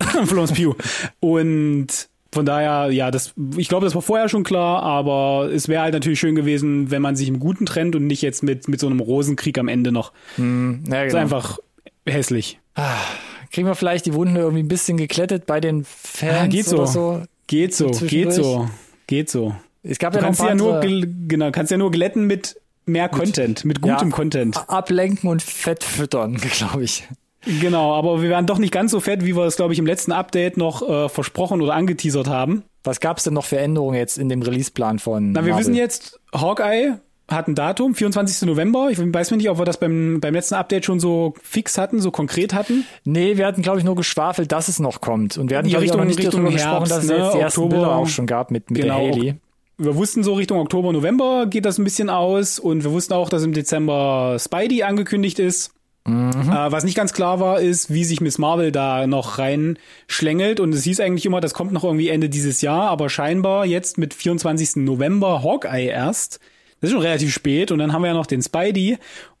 Florence 0.24 0.52
Pugh. 0.52 0.76
Und 1.20 2.08
von 2.34 2.44
daher, 2.44 2.90
ja, 2.90 3.10
das, 3.10 3.32
ich 3.56 3.68
glaube, 3.68 3.86
das 3.86 3.94
war 3.94 4.02
vorher 4.02 4.28
schon 4.28 4.44
klar, 4.44 4.82
aber 4.82 5.50
es 5.52 5.68
wäre 5.68 5.82
halt 5.82 5.94
natürlich 5.94 6.18
schön 6.18 6.34
gewesen, 6.34 6.90
wenn 6.90 7.00
man 7.00 7.16
sich 7.16 7.28
im 7.28 7.38
Guten 7.38 7.64
trennt 7.64 7.96
und 7.96 8.06
nicht 8.06 8.22
jetzt 8.22 8.42
mit, 8.42 8.68
mit 8.68 8.80
so 8.80 8.86
einem 8.86 9.00
Rosenkrieg 9.00 9.56
am 9.58 9.68
Ende 9.68 9.92
noch. 9.92 10.12
Hm, 10.36 10.84
ja, 10.86 11.04
genau. 11.04 11.06
Ist 11.06 11.14
einfach 11.14 11.58
hässlich. 12.06 12.58
Ah, 12.74 12.98
kriegen 13.52 13.66
wir 13.66 13.74
vielleicht 13.74 14.04
die 14.06 14.14
Wunden 14.14 14.36
irgendwie 14.36 14.62
ein 14.62 14.68
bisschen 14.68 14.96
geklettet 14.96 15.46
bei 15.46 15.60
den 15.60 15.84
Fans 15.84 16.34
ah, 16.34 16.46
geht 16.46 16.66
so. 16.66 16.84
so? 16.86 17.22
Geht 17.46 17.74
so, 17.74 17.90
geht 17.90 18.32
so, 18.32 18.68
geht 19.06 19.30
so. 19.30 19.54
Es 19.82 19.98
gab 19.98 20.12
du 20.12 20.18
ja 20.18 20.24
kannst 20.24 20.40
ja 20.40 20.54
nur, 20.54 20.80
genau, 20.80 21.50
kannst 21.50 21.70
ja 21.70 21.76
nur 21.76 21.90
glätten 21.90 22.26
mit 22.26 22.56
mehr 22.86 23.08
Content, 23.08 23.64
mit 23.64 23.80
gutem 23.80 24.08
ja, 24.08 24.14
Content. 24.16 24.68
Ablenken 24.68 25.28
und 25.28 25.42
Fett 25.42 25.84
füttern, 25.84 26.36
glaube 26.58 26.84
ich. 26.84 27.06
Genau, 27.60 27.94
aber 27.94 28.22
wir 28.22 28.30
waren 28.30 28.46
doch 28.46 28.58
nicht 28.58 28.72
ganz 28.72 28.90
so 28.90 29.00
fett, 29.00 29.24
wie 29.24 29.36
wir 29.36 29.44
es, 29.44 29.56
glaube 29.56 29.72
ich, 29.72 29.78
im 29.78 29.86
letzten 29.86 30.12
Update 30.12 30.56
noch 30.56 30.88
äh, 30.88 31.08
versprochen 31.08 31.60
oder 31.60 31.74
angeteasert 31.74 32.28
haben. 32.28 32.64
Was 32.82 33.00
gab 33.00 33.18
es 33.18 33.24
denn 33.24 33.34
noch 33.34 33.44
für 33.44 33.58
Änderungen 33.58 33.96
jetzt 33.96 34.18
in 34.18 34.28
dem 34.28 34.42
Releaseplan 34.42 34.98
von? 34.98 35.32
Na, 35.32 35.44
wir 35.44 35.52
Marvel? 35.52 35.66
wissen 35.66 35.74
jetzt, 35.74 36.20
Hawkeye 36.34 36.98
hat 37.28 37.48
ein 37.48 37.54
Datum, 37.54 37.94
24. 37.94 38.46
November. 38.46 38.90
Ich 38.90 38.98
weiß 38.98 39.30
nicht, 39.32 39.48
ob 39.48 39.58
wir 39.58 39.64
das 39.64 39.78
beim, 39.78 40.20
beim 40.20 40.34
letzten 40.34 40.54
Update 40.54 40.84
schon 40.84 41.00
so 41.00 41.34
fix 41.42 41.78
hatten, 41.78 42.00
so 42.00 42.10
konkret 42.10 42.52
hatten. 42.52 42.84
Nee, 43.04 43.38
wir 43.38 43.46
hatten, 43.46 43.62
glaube 43.62 43.78
ich, 43.78 43.84
nur 43.84 43.96
geschwafelt, 43.96 44.52
dass 44.52 44.68
es 44.68 44.78
noch 44.78 45.00
kommt. 45.00 45.38
Und 45.38 45.50
wir 45.50 45.58
hatten, 45.58 45.68
glaube 45.68 45.86
ich, 45.86 45.92
auch 45.92 46.04
nicht 46.04 46.18
Richtung 46.18 46.42
Herbst, 46.42 46.58
gesprochen, 46.58 46.88
dass 46.88 47.06
ne, 47.06 47.14
es 47.14 47.22
jetzt 47.22 47.34
die 47.34 47.38
ersten 47.38 47.60
Oktober, 47.60 47.76
Bilder 47.76 47.96
auch 47.96 48.08
schon 48.08 48.26
gab 48.26 48.50
mit, 48.50 48.70
mit 48.70 48.82
genau, 48.82 49.00
der 49.00 49.12
Haley. 49.12 49.34
Wir 49.76 49.96
wussten 49.96 50.22
so 50.22 50.34
Richtung 50.34 50.60
Oktober, 50.60 50.92
November 50.92 51.46
geht 51.46 51.64
das 51.64 51.78
ein 51.78 51.84
bisschen 51.84 52.08
aus 52.08 52.60
und 52.60 52.84
wir 52.84 52.92
wussten 52.92 53.14
auch, 53.14 53.28
dass 53.28 53.42
im 53.42 53.52
Dezember 53.52 54.36
Spidey 54.38 54.84
angekündigt 54.84 55.40
ist. 55.40 55.73
Mhm. 56.06 56.50
Äh, 56.50 56.72
was 56.72 56.84
nicht 56.84 56.96
ganz 56.96 57.12
klar 57.12 57.40
war, 57.40 57.60
ist, 57.60 57.92
wie 57.92 58.04
sich 58.04 58.20
Miss 58.20 58.38
Marvel 58.38 58.72
da 58.72 59.06
noch 59.06 59.38
reinschlängelt. 59.38 60.60
Und 60.60 60.74
es 60.74 60.84
hieß 60.84 61.00
eigentlich 61.00 61.26
immer, 61.26 61.40
das 61.40 61.54
kommt 61.54 61.72
noch 61.72 61.84
irgendwie 61.84 62.08
Ende 62.08 62.28
dieses 62.28 62.60
Jahr, 62.60 62.90
aber 62.90 63.08
scheinbar 63.08 63.64
jetzt 63.64 63.98
mit 63.98 64.14
24. 64.14 64.76
November 64.76 65.42
Hawkeye 65.42 65.86
erst. 65.86 66.40
Das 66.80 66.90
ist 66.90 66.94
schon 66.94 67.02
relativ 67.02 67.32
spät. 67.32 67.70
Und 67.70 67.78
dann 67.78 67.92
haben 67.92 68.02
wir 68.02 68.08
ja 68.08 68.14
noch 68.14 68.26
den 68.26 68.42
Spidey. 68.42 68.98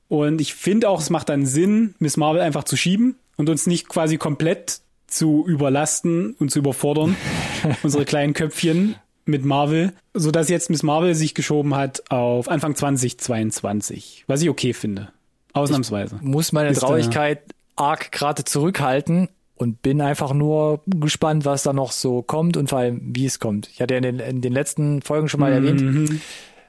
Und 0.08 0.40
ich 0.40 0.54
finde 0.54 0.88
auch, 0.88 1.00
es 1.00 1.10
macht 1.10 1.28
dann 1.28 1.46
Sinn, 1.46 1.94
Miss 1.98 2.16
Marvel 2.16 2.40
einfach 2.40 2.64
zu 2.64 2.76
schieben 2.76 3.16
und 3.36 3.48
uns 3.50 3.66
nicht 3.66 3.88
quasi 3.88 4.16
komplett 4.16 4.80
zu 5.06 5.44
überlasten 5.46 6.34
und 6.38 6.50
zu 6.50 6.58
überfordern, 6.58 7.16
unsere 7.82 8.04
kleinen 8.04 8.32
Köpfchen 8.32 8.96
mit 9.26 9.44
Marvel, 9.44 9.92
so 10.12 10.30
dass 10.30 10.48
jetzt 10.48 10.70
Miss 10.70 10.82
Marvel 10.82 11.14
sich 11.14 11.34
geschoben 11.34 11.74
hat 11.74 12.10
auf 12.10 12.48
Anfang 12.48 12.74
2022, 12.74 14.24
was 14.26 14.42
ich 14.42 14.50
okay 14.50 14.72
finde. 14.72 15.12
Ausnahmsweise. 15.54 16.16
Ich 16.16 16.22
muss 16.22 16.52
meine 16.52 16.70
Ist 16.70 16.80
Traurigkeit 16.80 17.42
arg 17.76 18.12
gerade 18.12 18.44
zurückhalten 18.44 19.28
und 19.56 19.82
bin 19.82 20.00
einfach 20.00 20.32
nur 20.34 20.80
gespannt, 20.86 21.44
was 21.44 21.62
da 21.62 21.72
noch 21.72 21.92
so 21.92 22.22
kommt 22.22 22.56
und 22.56 22.68
vor 22.68 22.80
allem, 22.80 23.00
wie 23.14 23.26
es 23.26 23.38
kommt. 23.38 23.68
Ich 23.68 23.80
hatte 23.80 23.94
ja 23.94 23.98
in 23.98 24.02
den, 24.02 24.18
in 24.18 24.40
den 24.40 24.52
letzten 24.52 25.00
Folgen 25.00 25.28
schon 25.28 25.40
mal 25.40 25.58
mhm. 25.58 25.66
erwähnt, 25.66 26.20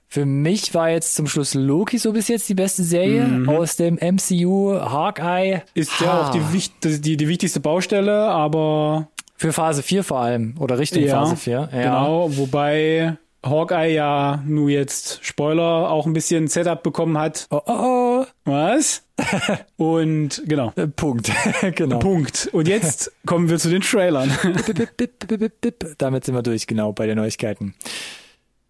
für 0.07 0.25
mich 0.25 0.73
war 0.73 0.89
jetzt 0.89 1.15
zum 1.15 1.27
Schluss 1.27 1.55
Loki 1.55 1.97
so 1.97 2.13
bis 2.13 2.27
jetzt 2.27 2.47
die 2.47 2.53
beste 2.53 2.83
Serie 2.83 3.25
mhm. 3.25 3.49
aus 3.49 3.75
dem 3.75 3.95
MCU. 3.95 4.79
Hawkeye. 4.79 5.61
Ist 5.73 5.99
ja 5.99 6.21
auch 6.21 6.31
die, 6.31 6.99
die, 7.01 7.17
die 7.17 7.27
wichtigste 7.27 7.59
Baustelle, 7.59 8.29
aber. 8.29 9.09
Für 9.37 9.51
Phase 9.51 9.83
4 9.83 10.05
vor 10.05 10.19
allem. 10.19 10.55
Oder 10.59 10.79
Richtung 10.79 11.03
ja, 11.03 11.19
Phase 11.19 11.35
4. 11.35 11.69
Ja. 11.73 11.81
Genau, 11.81 12.37
wobei 12.37 13.17
Hawkeye 13.45 13.93
ja 13.93 14.43
nur 14.45 14.69
jetzt 14.69 15.23
Spoiler 15.23 15.89
auch 15.91 16.05
ein 16.05 16.13
bisschen 16.13 16.47
Setup 16.47 16.81
bekommen 16.81 17.17
hat. 17.17 17.47
Oh, 17.51 17.61
oh, 17.65 17.73
oh. 17.73 18.25
Was? 18.45 19.03
Und 19.77 20.41
genau. 20.45 20.73
Äh, 20.75 20.87
Punkt. 20.87 21.31
genau. 21.75 21.99
Punkt. 21.99 22.49
Und 22.51 22.67
jetzt 22.67 23.11
kommen 23.25 23.49
wir 23.49 23.59
zu 23.59 23.69
den 23.69 23.81
Trailern. 23.81 24.31
Damit 25.97 26.25
sind 26.25 26.35
wir 26.35 26.41
durch, 26.41 26.67
genau, 26.67 26.91
bei 26.91 27.05
den 27.05 27.17
Neuigkeiten. 27.17 27.75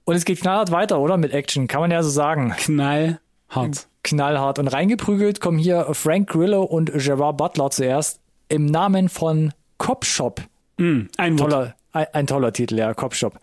Und 0.03 0.15
es 0.15 0.25
geht 0.25 0.41
knallhart 0.41 0.71
weiter, 0.71 0.99
oder? 0.99 1.17
Mit 1.17 1.33
Action, 1.33 1.67
kann 1.67 1.81
man 1.81 1.91
ja 1.91 2.03
so 2.03 2.09
sagen. 2.09 2.53
Knallhart. 2.57 3.87
Knallhart. 4.03 4.59
Und 4.59 4.67
reingeprügelt 4.67 5.39
kommen 5.39 5.57
hier 5.57 5.87
Frank 5.93 6.29
Grillo 6.29 6.63
und 6.63 6.91
Gerard 6.93 7.37
Butler 7.37 7.71
zuerst 7.71 8.19
im 8.49 8.65
Namen 8.65 9.09
von 9.09 9.53
Cop 9.77 10.05
Shop. 10.05 10.41
Mm, 10.77 11.03
ein, 11.17 11.37
toller, 11.37 11.75
ein, 11.91 12.05
ein 12.13 12.27
toller 12.27 12.53
Titel, 12.53 12.77
ja, 12.77 12.93
Cop 12.93 13.15
Shop 13.15 13.39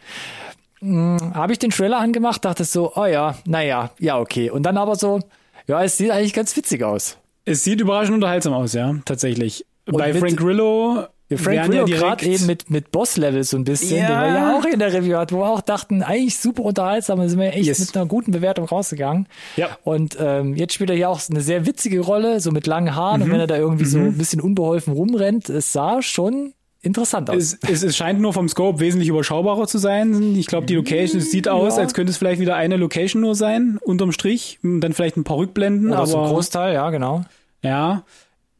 habe 0.82 1.52
ich 1.52 1.58
den 1.58 1.70
Trailer 1.70 1.98
angemacht, 1.98 2.44
dachte 2.44 2.64
so, 2.64 2.92
oh 2.96 3.06
ja, 3.06 3.36
naja, 3.44 3.90
ja, 3.98 4.18
okay. 4.18 4.50
Und 4.50 4.64
dann 4.64 4.76
aber 4.76 4.96
so, 4.96 5.20
ja, 5.66 5.82
es 5.82 5.96
sieht 5.96 6.10
eigentlich 6.10 6.34
ganz 6.34 6.56
witzig 6.56 6.82
aus. 6.82 7.16
Es 7.44 7.64
sieht 7.64 7.80
überraschend 7.80 8.14
unterhaltsam 8.14 8.52
aus, 8.52 8.72
ja, 8.72 8.94
tatsächlich. 9.04 9.64
Und 9.86 9.96
Bei 9.96 10.14
Frank 10.14 10.36
Grillo 10.36 11.06
ja, 11.32 11.38
Frank 11.38 11.70
Grillo 11.70 11.86
ja 11.86 11.96
gerade 11.96 12.26
eben 12.26 12.46
mit, 12.46 12.70
mit 12.70 12.90
Boss-Level 12.90 13.42
so 13.42 13.56
ein 13.56 13.64
bisschen, 13.64 13.98
ja. 13.98 14.08
den 14.08 14.34
wir 14.34 14.38
ja 14.38 14.58
auch 14.58 14.64
in 14.64 14.78
der 14.78 14.92
Review 14.92 15.16
hatten, 15.16 15.34
wo 15.34 15.40
wir 15.40 15.48
auch 15.48 15.60
dachten, 15.60 16.02
eigentlich 16.02 16.36
super 16.38 16.62
unterhaltsam, 16.62 17.18
da 17.20 17.28
sind 17.28 17.40
wir 17.40 17.54
echt 17.54 17.66
yes. 17.66 17.78
mit 17.78 17.96
einer 17.96 18.06
guten 18.06 18.32
Bewertung 18.32 18.66
rausgegangen. 18.66 19.26
Ja. 19.56 19.76
Und 19.82 20.16
ähm, 20.20 20.54
jetzt 20.56 20.74
spielt 20.74 20.90
er 20.90 20.96
hier 20.96 21.08
auch 21.08 21.20
eine 21.30 21.40
sehr 21.40 21.66
witzige 21.66 22.00
Rolle, 22.00 22.40
so 22.40 22.50
mit 22.50 22.66
langen 22.66 22.94
Haaren 22.94 23.20
mhm. 23.20 23.26
und 23.26 23.32
wenn 23.32 23.40
er 23.40 23.46
da 23.46 23.56
irgendwie 23.56 23.84
mhm. 23.84 23.88
so 23.88 23.98
ein 23.98 24.18
bisschen 24.18 24.40
unbeholfen 24.40 24.92
rumrennt, 24.92 25.48
es 25.48 25.72
sah 25.72 26.02
schon 26.02 26.52
interessant 26.82 27.30
aus. 27.30 27.56
Es, 27.62 27.82
es, 27.82 27.96
scheint 27.96 28.20
nur 28.20 28.32
vom 28.32 28.48
Scope 28.48 28.80
wesentlich 28.80 29.08
überschaubarer 29.08 29.66
zu 29.66 29.78
sein. 29.78 30.36
Ich 30.36 30.46
glaube, 30.46 30.66
die 30.66 30.74
Location 30.74 31.20
es 31.20 31.30
sieht 31.30 31.48
aus, 31.48 31.76
ja. 31.76 31.82
als 31.82 31.94
könnte 31.94 32.10
es 32.10 32.18
vielleicht 32.18 32.40
wieder 32.40 32.56
eine 32.56 32.76
Location 32.76 33.22
nur 33.22 33.34
sein, 33.34 33.78
unterm 33.82 34.12
Strich. 34.12 34.58
Dann 34.62 34.92
vielleicht 34.92 35.16
ein 35.16 35.24
paar 35.24 35.38
Rückblenden. 35.38 35.88
Oder 35.88 35.98
aber, 35.98 36.06
so 36.06 36.20
ein 36.20 36.28
Großteil, 36.28 36.74
ja, 36.74 36.90
genau. 36.90 37.24
Ja. 37.62 38.04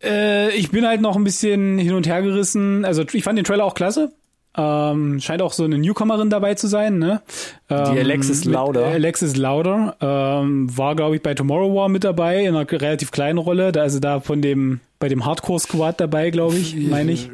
Äh, 0.03 0.55
ich 0.57 0.71
bin 0.71 0.87
halt 0.87 1.01
noch 1.01 1.17
ein 1.17 1.25
bisschen 1.25 1.79
hin 1.79 1.95
und 1.95 2.07
her 2.07 2.23
gerissen. 2.23 2.85
Also 2.85 3.03
ich 3.13 3.25
fand 3.25 3.39
den 3.39 3.45
Trailer 3.45 3.65
auch 3.65 3.75
klasse. 3.75 4.13
Ähm, 4.55 5.19
scheint 5.19 5.41
auch 5.41 5.53
so 5.53 5.65
eine 5.65 5.79
Newcomerin 5.79 6.29
dabei 6.29 6.55
zu 6.55 6.67
sein, 6.67 6.99
ne? 6.99 7.23
Ähm, 7.71 7.95
die 7.95 8.01
Alexis 8.01 8.45
Lauder. 8.45 8.85
Alexis 8.85 9.37
Lauder 9.37 9.97
ähm, 10.01 10.77
war, 10.77 10.95
glaube 10.95 11.17
ich, 11.17 11.23
bei 11.23 11.33
Tomorrow 11.33 11.75
War 11.75 11.89
mit 11.89 12.05
dabei 12.05 12.45
in 12.45 12.55
einer 12.55 12.71
relativ 12.71 13.13
kleinen 13.13 13.39
Rolle. 13.39 13.73
Da 13.73 13.81
also 13.81 13.99
da 13.99 14.21
von 14.21 14.43
dem 14.43 14.81
bei 14.99 15.09
dem 15.09 15.25
Hardcore 15.25 15.59
Squad 15.59 16.01
dabei, 16.01 16.31
glaube 16.31 16.57
ich, 16.57 16.77
meine 16.77 17.13
ich. 17.13 17.31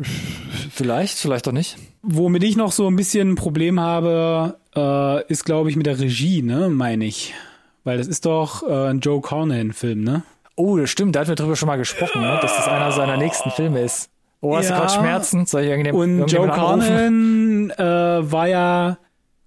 Vielleicht, 0.73 1.19
vielleicht 1.19 1.49
auch 1.49 1.53
nicht. 1.53 1.77
Womit 2.03 2.45
ich 2.45 2.57
noch 2.57 2.73
so 2.73 2.87
ein 2.89 2.97
bisschen 2.97 3.33
ein 3.33 3.35
Problem 3.35 3.81
habe, 3.81 4.57
äh, 4.77 5.27
ist, 5.31 5.45
glaube 5.45 5.71
ich, 5.71 5.77
mit 5.77 5.87
der 5.87 5.99
Regie, 5.99 6.43
ne, 6.43 6.69
meine 6.69 7.05
ich. 7.05 7.35
Weil 7.83 7.99
das 7.99 8.07
ist 8.07 8.27
doch 8.27 8.63
äh, 8.63 8.91
ein 8.91 9.01
Joe 9.01 9.21
Carnahan-Film, 9.21 10.03
ne? 10.03 10.23
Oh, 10.55 10.77
das 10.77 10.91
stimmt, 10.91 11.15
da 11.15 11.21
hatten 11.21 11.29
wir 11.29 11.37
drüber 11.37 11.57
schon 11.57 11.69
mal 11.69 11.77
gesprochen, 11.77 12.21
ne? 12.21 12.39
dass 12.43 12.57
das 12.57 12.69
einer 12.69 12.91
seiner 12.91 13.17
nächsten 13.17 13.51
Filme 13.51 13.81
ist. 13.81 14.11
Oh, 14.41 14.57
hast 14.57 14.71
ja. 14.71 14.77
du 14.77 14.81
gerade 14.83 14.93
Schmerzen? 14.95 15.47
Soll 15.47 15.63
ich 15.63 15.69
irgendeinem, 15.69 15.97
Und 15.97 16.27
Joe 16.27 16.49
Carnahan 16.49 17.71
äh, 17.71 18.31
war 18.33 18.49
ja 18.49 18.99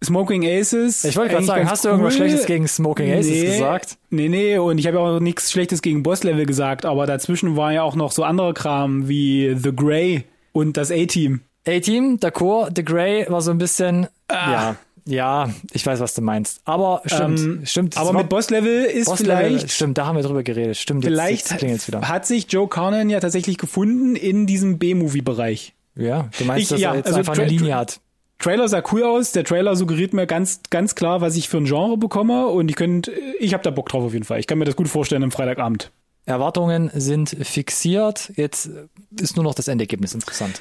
Smoking 0.04 0.46
Aces. 0.46 1.04
Ich 1.06 1.16
wollte 1.16 1.34
gerade 1.34 1.46
sagen, 1.46 1.70
hast 1.70 1.86
cool. 1.86 1.92
du 1.92 1.94
irgendwas 1.96 2.16
Schlechtes 2.16 2.46
gegen 2.46 2.68
Smoking 2.68 3.12
Aces 3.12 3.32
nee, 3.32 3.46
gesagt? 3.46 3.98
Nee, 4.10 4.30
nee, 4.30 4.58
und 4.58 4.80
ich 4.80 4.88
habe 4.88 5.00
auch 5.00 5.20
nichts 5.20 5.52
Schlechtes 5.52 5.82
gegen 5.82 6.02
Boss 6.04 6.24
Level 6.24 6.46
gesagt, 6.46 6.86
aber 6.86 7.06
dazwischen 7.06 7.56
war 7.56 7.72
ja 7.72 7.84
auch 7.84 7.96
noch 7.96 8.12
so 8.12 8.24
anderer 8.24 8.54
Kram 8.54 9.08
wie 9.08 9.56
The 9.56 9.76
Grey 9.76 10.24
und 10.54 10.76
das 10.76 10.92
A-Team. 10.92 11.42
A-Team, 11.68 12.18
d'accord, 12.20 12.72
The 12.76 12.84
Grey 12.84 13.26
war 13.30 13.42
so 13.42 13.52
ein 13.52 13.60
bisschen, 13.60 14.08
Ah. 14.28 14.52
ja, 14.52 14.76
ja, 15.06 15.50
ich 15.74 15.86
weiß, 15.86 16.00
was 16.00 16.14
du 16.14 16.22
meinst. 16.22 16.62
Aber 16.66 17.02
stimmt, 17.06 17.40
Ähm, 17.40 17.62
stimmt. 17.66 17.98
Aber 17.98 18.14
mit 18.14 18.30
Boss-Level 18.30 18.86
ist 18.86 19.06
Boss-Level, 19.08 19.46
vielleicht, 19.58 19.72
Stimmt, 19.72 19.98
da 19.98 20.06
haben 20.06 20.16
wir 20.16 20.24
drüber 20.24 20.44
geredet. 20.44 20.78
Stimmt, 20.78 21.04
jetzt, 21.04 21.12
vielleicht 21.14 21.50
jetzt 21.50 21.58
klingelt's 21.60 21.88
wieder. 21.88 22.08
hat 22.08 22.26
sich 22.26 22.52
Joe 22.52 22.68
Carnan 22.68 23.10
ja 23.10 23.20
tatsächlich 23.20 23.58
gefunden 23.58 24.16
in 24.16 24.46
diesem 24.48 24.78
B-Movie-Bereich. 24.80 25.74
Ja, 25.96 26.30
du 26.38 26.46
meinst, 26.46 26.64
Ich- 26.64 26.70
dass 26.70 26.80
ja, 26.80 26.92
er 26.92 26.98
jetzt 26.98 27.08
also 27.08 27.20
einfach 27.20 27.38
eine 27.38 27.48
Linie 27.48 27.76
hat. 27.76 28.00
Trailer 28.40 28.68
sah 28.68 28.82
cool 28.92 29.04
aus. 29.04 29.34
Der 29.34 29.44
Trailer 29.44 29.76
suggeriert 29.76 30.14
mir 30.14 30.26
ganz, 30.26 30.62
ganz 30.72 30.96
klar, 30.96 31.22
was 31.22 31.36
ich 31.36 31.48
für 31.48 31.58
ein 31.58 31.66
Genre 31.66 31.98
bekomme. 31.98 32.48
Und 32.48 32.70
ich 32.70 32.76
könnte, 32.76 33.12
ich 33.40 33.54
habe 33.54 33.62
da 33.64 33.70
Bock 33.70 33.90
drauf 33.90 34.04
auf 34.04 34.14
jeden 34.14 34.26
Fall. 34.26 34.40
Ich 34.40 34.48
kann 34.48 34.58
mir 34.58 34.66
das 34.66 34.76
gut 34.76 34.88
vorstellen 34.88 35.24
am 35.24 35.32
Freitagabend. 35.32 35.92
Erwartungen 36.26 36.90
sind 36.94 37.30
fixiert. 37.30 38.32
Jetzt 38.36 38.70
ist 39.20 39.36
nur 39.36 39.44
noch 39.44 39.54
das 39.54 39.68
Endergebnis 39.68 40.14
interessant. 40.16 40.60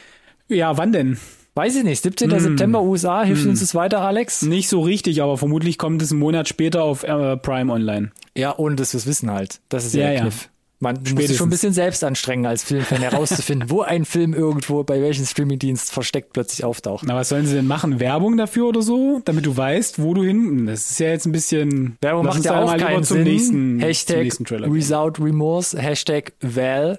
Ja, 0.49 0.77
wann 0.77 0.93
denn? 0.93 1.19
Weiß 1.55 1.77
ich 1.77 1.85
nicht. 1.85 2.03
17. 2.03 2.31
Hm. 2.31 2.41
September 2.41 2.83
USA. 2.83 3.23
Hilft 3.25 3.47
uns 3.47 3.61
das 3.61 3.75
weiter, 3.75 4.01
Alex? 4.01 4.43
Nicht 4.43 4.69
so 4.69 4.81
richtig, 4.81 5.23
aber 5.23 5.37
vermutlich 5.37 5.79
kommt 5.79 6.01
es 6.03 6.11
einen 6.11 6.21
Monat 6.21 6.49
später 6.49 6.85
auf 6.85 7.03
äh, 7.03 7.37
Prime 7.37 7.73
Online. 7.73 8.13
Ja, 8.37 8.57
ohne 8.57 8.77
dass 8.77 8.93
wir 8.95 8.99
es 8.99 9.07
wissen 9.07 9.31
halt. 9.31 9.61
Das 9.69 9.85
ist 9.85 9.95
ja, 9.95 10.03
Ja, 10.03 10.07
der 10.07 10.15
ja. 10.15 10.21
Kniff. 10.23 10.49
Man 10.83 10.95
muss 10.95 11.03
sich 11.03 11.11
Spätestens. 11.11 11.37
schon 11.37 11.47
ein 11.49 11.51
bisschen 11.51 11.73
selbst 11.75 12.03
anstrengen, 12.05 12.47
als 12.47 12.65
Filmfan 12.65 12.99
herauszufinden, 13.03 13.69
wo 13.69 13.83
ein 13.83 14.07
Film 14.07 14.33
irgendwo 14.33 14.83
bei 14.83 15.03
welchem 15.03 15.27
Streamingdienst 15.27 15.93
versteckt 15.93 16.33
plötzlich 16.33 16.65
auftaucht. 16.65 17.05
Na, 17.07 17.15
was 17.17 17.29
sollen 17.29 17.45
sie 17.45 17.55
denn 17.55 17.67
machen? 17.67 18.01
Werbung 18.01 18.39
dafür 18.39 18.69
oder 18.69 18.81
so? 18.81 19.21
Damit 19.27 19.45
du 19.45 19.55
weißt, 19.55 20.01
wo 20.01 20.15
du 20.15 20.23
hin. 20.23 20.65
Das 20.65 20.91
ist 20.91 20.99
ja 20.99 21.09
jetzt 21.09 21.27
ein 21.27 21.33
bisschen. 21.33 21.99
Werbung 22.01 22.25
macht 22.25 22.43
ja 22.47 22.59
auch 22.59 22.67
mal 22.67 22.79
lieber 22.79 22.89
keinen 22.89 23.05
zum 23.05 23.19
Sinn. 23.19 23.25
nächsten, 23.27 23.79
zum 23.79 23.81
Hashtag 23.81 24.23
nächsten 24.23 24.45
Trailer. 24.47 24.73
Without 24.73 25.23
Remorse, 25.23 25.79
Hashtag 25.79 26.33
Val. 26.41 26.99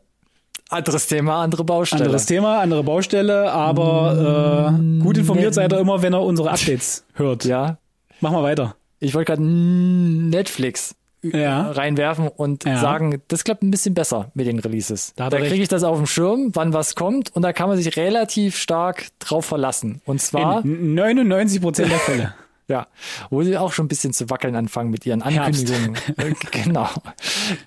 Anderes 0.72 1.05
Thema, 1.07 1.41
andere 1.43 1.63
Baustelle. 1.63 2.03
Anderes 2.05 2.26
Thema, 2.26 2.59
andere 2.59 2.84
Baustelle, 2.84 3.51
aber 3.51 4.74
äh, 4.80 4.99
gut 5.03 5.17
informiert 5.17 5.53
seid 5.53 5.72
ihr 5.74 5.80
immer, 5.80 6.01
wenn 6.01 6.13
ihr 6.13 6.22
unsere 6.22 6.49
Updates 6.49 7.03
hört. 7.13 7.43
Ja, 7.45 7.78
Mach 8.22 8.32
mal 8.32 8.41
weiter. 8.43 8.76
ich 8.99 9.13
wollte 9.13 9.34
gerade 9.34 9.43
Netflix 9.43 10.95
Ja. 11.24 11.72
reinwerfen 11.72 12.28
und 12.30 12.65
Ja. 12.65 12.78
sagen, 12.80 13.22
das 13.28 13.43
klappt 13.43 13.63
ein 13.63 13.72
bisschen 13.72 13.93
besser 13.93 14.32
mit 14.34 14.47
den 14.47 14.59
Releases. 14.59 15.13
Da 15.15 15.30
Da, 15.30 15.38
kriege 15.39 15.61
ich 15.61 15.67
das 15.69 15.84
auf 15.84 15.97
dem 15.97 16.07
Schirm, 16.07 16.51
wann 16.53 16.74
was 16.74 16.95
kommt 16.95 17.36
und 17.36 17.41
da 17.41 17.51
kann 17.53 17.67
man 17.69 17.78
sich 17.78 17.95
relativ 17.97 18.55
stark 18.57 19.07
drauf 19.19 19.45
verlassen. 19.45 20.01
Und 20.05 20.22
zwar, 20.22 20.63
In 20.63 20.95
99 20.95 21.61
Prozent 21.61 21.91
der 21.91 21.99
Fälle. 21.99 22.34
ja, 22.72 22.88
wo 23.30 23.43
sie 23.43 23.57
auch 23.57 23.72
schon 23.74 23.86
ein 23.86 23.89
bisschen 23.89 24.13
zu 24.13 24.30
wackeln 24.30 24.55
anfangen 24.55 24.89
mit 24.89 25.05
ihren. 25.05 25.22
Ankündigungen. 25.22 25.95
genau. 26.51 26.89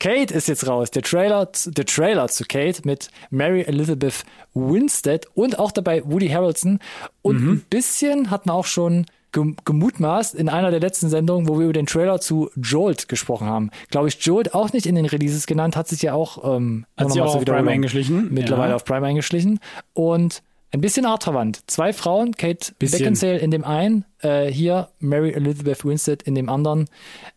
Kate 0.01 0.35
ist 0.35 0.49
jetzt 0.49 0.67
raus. 0.67 0.91
Der 0.91 1.03
Trailer, 1.03 1.49
der 1.67 1.87
Trailer 1.87 2.29
zu 2.29 2.45
Kate 2.45 2.83
mit 2.85 3.11
Mary 3.31 3.63
Elizabeth 3.63 4.25
Winstead 4.55 5.27
und 5.35 5.59
auch 5.59 5.71
dabei 5.73 6.03
Woody 6.05 6.29
Harrelson. 6.29 6.79
Und 7.23 7.41
Mhm. 7.41 7.51
ein 7.53 7.61
bisschen 7.71 8.31
hat 8.31 8.47
man 8.47 8.57
auch 8.57 8.65
schon 8.67 9.07
gem- 9.33 9.57
gemutmaßt 9.65 10.35
in 10.35 10.49
einer 10.49 10.71
der 10.71 10.81
letzten 10.81 11.09
Sendungen, 11.09 11.49
wo 11.49 11.59
wir 11.59 11.65
über 11.65 11.73
den 11.73 11.87
Trailer 11.87 12.21
zu 12.21 12.51
Jolt 12.57 13.09
gesprochen 13.09 13.47
haben. 13.49 13.71
Glaube 13.91 14.09
ich, 14.09 14.15
Jolt 14.25 14.55
auch 14.55 14.73
nicht 14.73 14.87
in 14.87 14.95
den 14.95 15.07
Releases 15.07 15.47
genannt, 15.47 15.77
hat 15.77 15.89
sich 15.89 16.03
ja 16.03 16.15
auch, 16.15 16.57
ähm, 16.57 16.87
Hat 16.97 17.11
sich 17.13 17.21
auch 17.21 17.33
zur 17.33 17.41
auf 17.41 17.45
Prime 17.45 17.71
eingeschlichen. 17.71 18.33
Mittlerweile 18.33 18.71
Ja. 18.71 18.77
auf 18.77 18.85
Prime 18.85 19.07
eingeschlichen. 19.07 19.59
Und 19.93 20.43
ein 20.75 20.81
bisschen 20.81 21.07
artverwandt. 21.07 21.61
Zwei 21.69 21.93
Frauen, 21.93 22.33
Kate 22.33 22.73
Bisschen. 22.79 22.99
Beckinsale 22.99 23.39
in 23.39 23.53
dem 23.53 23.65
einen, 23.65 24.05
äh, 24.21 24.47
hier 24.47 24.89
Mary 24.99 25.33
Elizabeth 25.33 25.85
Winstead 25.85 26.23
in 26.25 26.35
dem 26.35 26.49
anderen, 26.49 26.87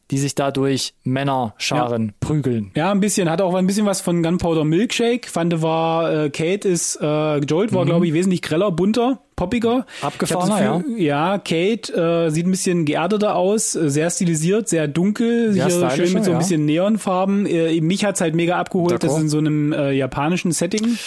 die 0.09 0.17
sich 0.17 0.33
dadurch 0.33 0.95
Männerscharen 1.03 2.13
prügeln. 2.19 2.71
Ja, 2.75 2.91
ein 2.91 2.99
bisschen. 2.99 3.29
Hat 3.29 3.41
auch 3.41 3.53
ein 3.53 3.67
bisschen 3.67 3.85
was 3.85 4.01
von 4.01 4.23
Gunpowder 4.23 4.63
Milkshake. 4.63 5.27
Fand 5.29 5.61
war, 5.61 6.25
äh, 6.25 6.29
Kate 6.31 6.67
ist, 6.67 6.97
äh, 6.99 7.37
Jolt 7.37 7.73
war, 7.73 7.85
glaube 7.85 8.07
ich, 8.07 8.13
wesentlich 8.13 8.41
greller, 8.41 8.71
bunter, 8.71 9.19
poppiger. 9.35 9.77
Mhm. 9.77 9.83
Abgefahrener, 10.07 10.73
das 10.73 10.83
Gefühl, 10.83 11.01
ja. 11.01 11.37
Kate 11.37 11.93
äh, 11.93 12.31
sieht 12.31 12.47
ein 12.47 12.51
bisschen 12.51 12.85
geerdeter 12.85 13.35
aus, 13.35 13.75
äh, 13.75 13.89
sehr 13.91 14.09
stilisiert, 14.09 14.67
sehr 14.67 14.87
dunkel, 14.87 15.53
Sehr 15.53 15.67
hier 15.67 15.89
schön 15.91 16.13
mit 16.13 16.23
so 16.23 16.31
ein 16.31 16.35
ja. 16.35 16.39
bisschen 16.39 16.65
Neonfarben. 16.65 17.45
Äh, 17.45 17.79
mich 17.81 18.03
hat's 18.03 18.19
halt 18.19 18.33
mega 18.33 18.57
abgeholt, 18.57 19.03
es 19.03 19.15
in 19.15 19.29
so 19.29 19.37
einem 19.37 19.73
äh, 19.73 19.91
japanischen 19.91 20.51
Setting 20.53 20.97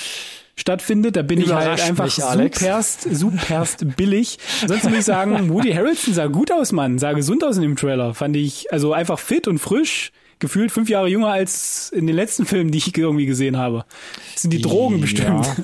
stattfindet. 0.61 1.17
Da 1.17 1.23
bin 1.23 1.41
ich 1.41 1.53
halt 1.53 1.81
einfach 1.81 2.05
mich, 2.05 2.15
superst, 2.15 3.09
superst 3.11 3.97
billig. 3.97 4.39
Ansonsten 4.63 4.89
würde 4.89 4.99
ich 4.99 5.05
sagen, 5.05 5.49
Woody 5.53 5.73
Harrelson 5.73 6.15
sah 6.15 6.27
gut 6.27 6.53
aus, 6.53 6.73
Mann. 6.73 6.99
Sah 6.99 7.13
gesund 7.13 7.43
aus 7.43 7.57
in 7.57 7.63
dem 7.63 7.77
Trailer. 7.77 8.15
Fand 8.15 8.37
ich, 8.37 8.73
also 8.73 8.93
einfach 8.93 9.19
fit 9.19 9.49
und 9.49 9.59
frisch. 9.59 10.13
Gefühlt 10.39 10.73
fünf 10.73 10.89
Jahre 10.89 11.09
jünger 11.09 11.29
als 11.29 11.91
in 11.91 12.07
den 12.07 12.17
letzten 12.17 12.47
Filmen, 12.47 12.71
die 12.71 12.79
ich 12.79 12.97
irgendwie 12.97 13.27
gesehen 13.27 13.59
habe. 13.59 13.85
Das 14.33 14.43
sind 14.43 14.53
die 14.53 14.63
Drogen 14.63 15.01
bestimmt. 15.01 15.47
Ja. 15.47 15.57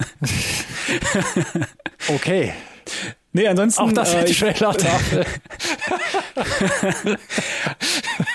okay. 2.15 2.53
Nee, 3.33 3.49
ansonsten, 3.49 3.83
Auch 3.83 3.93
das 3.93 4.15
äh, 4.15 4.25
die 4.25 4.33
Trailer-Tafel. 4.33 5.27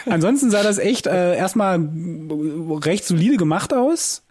ansonsten 0.05 0.51
sah 0.51 0.61
das 0.61 0.77
echt 0.77 1.07
äh, 1.07 1.35
erstmal 1.35 1.79
recht 2.83 3.05
solide 3.05 3.37
gemacht 3.37 3.73
aus. 3.73 4.23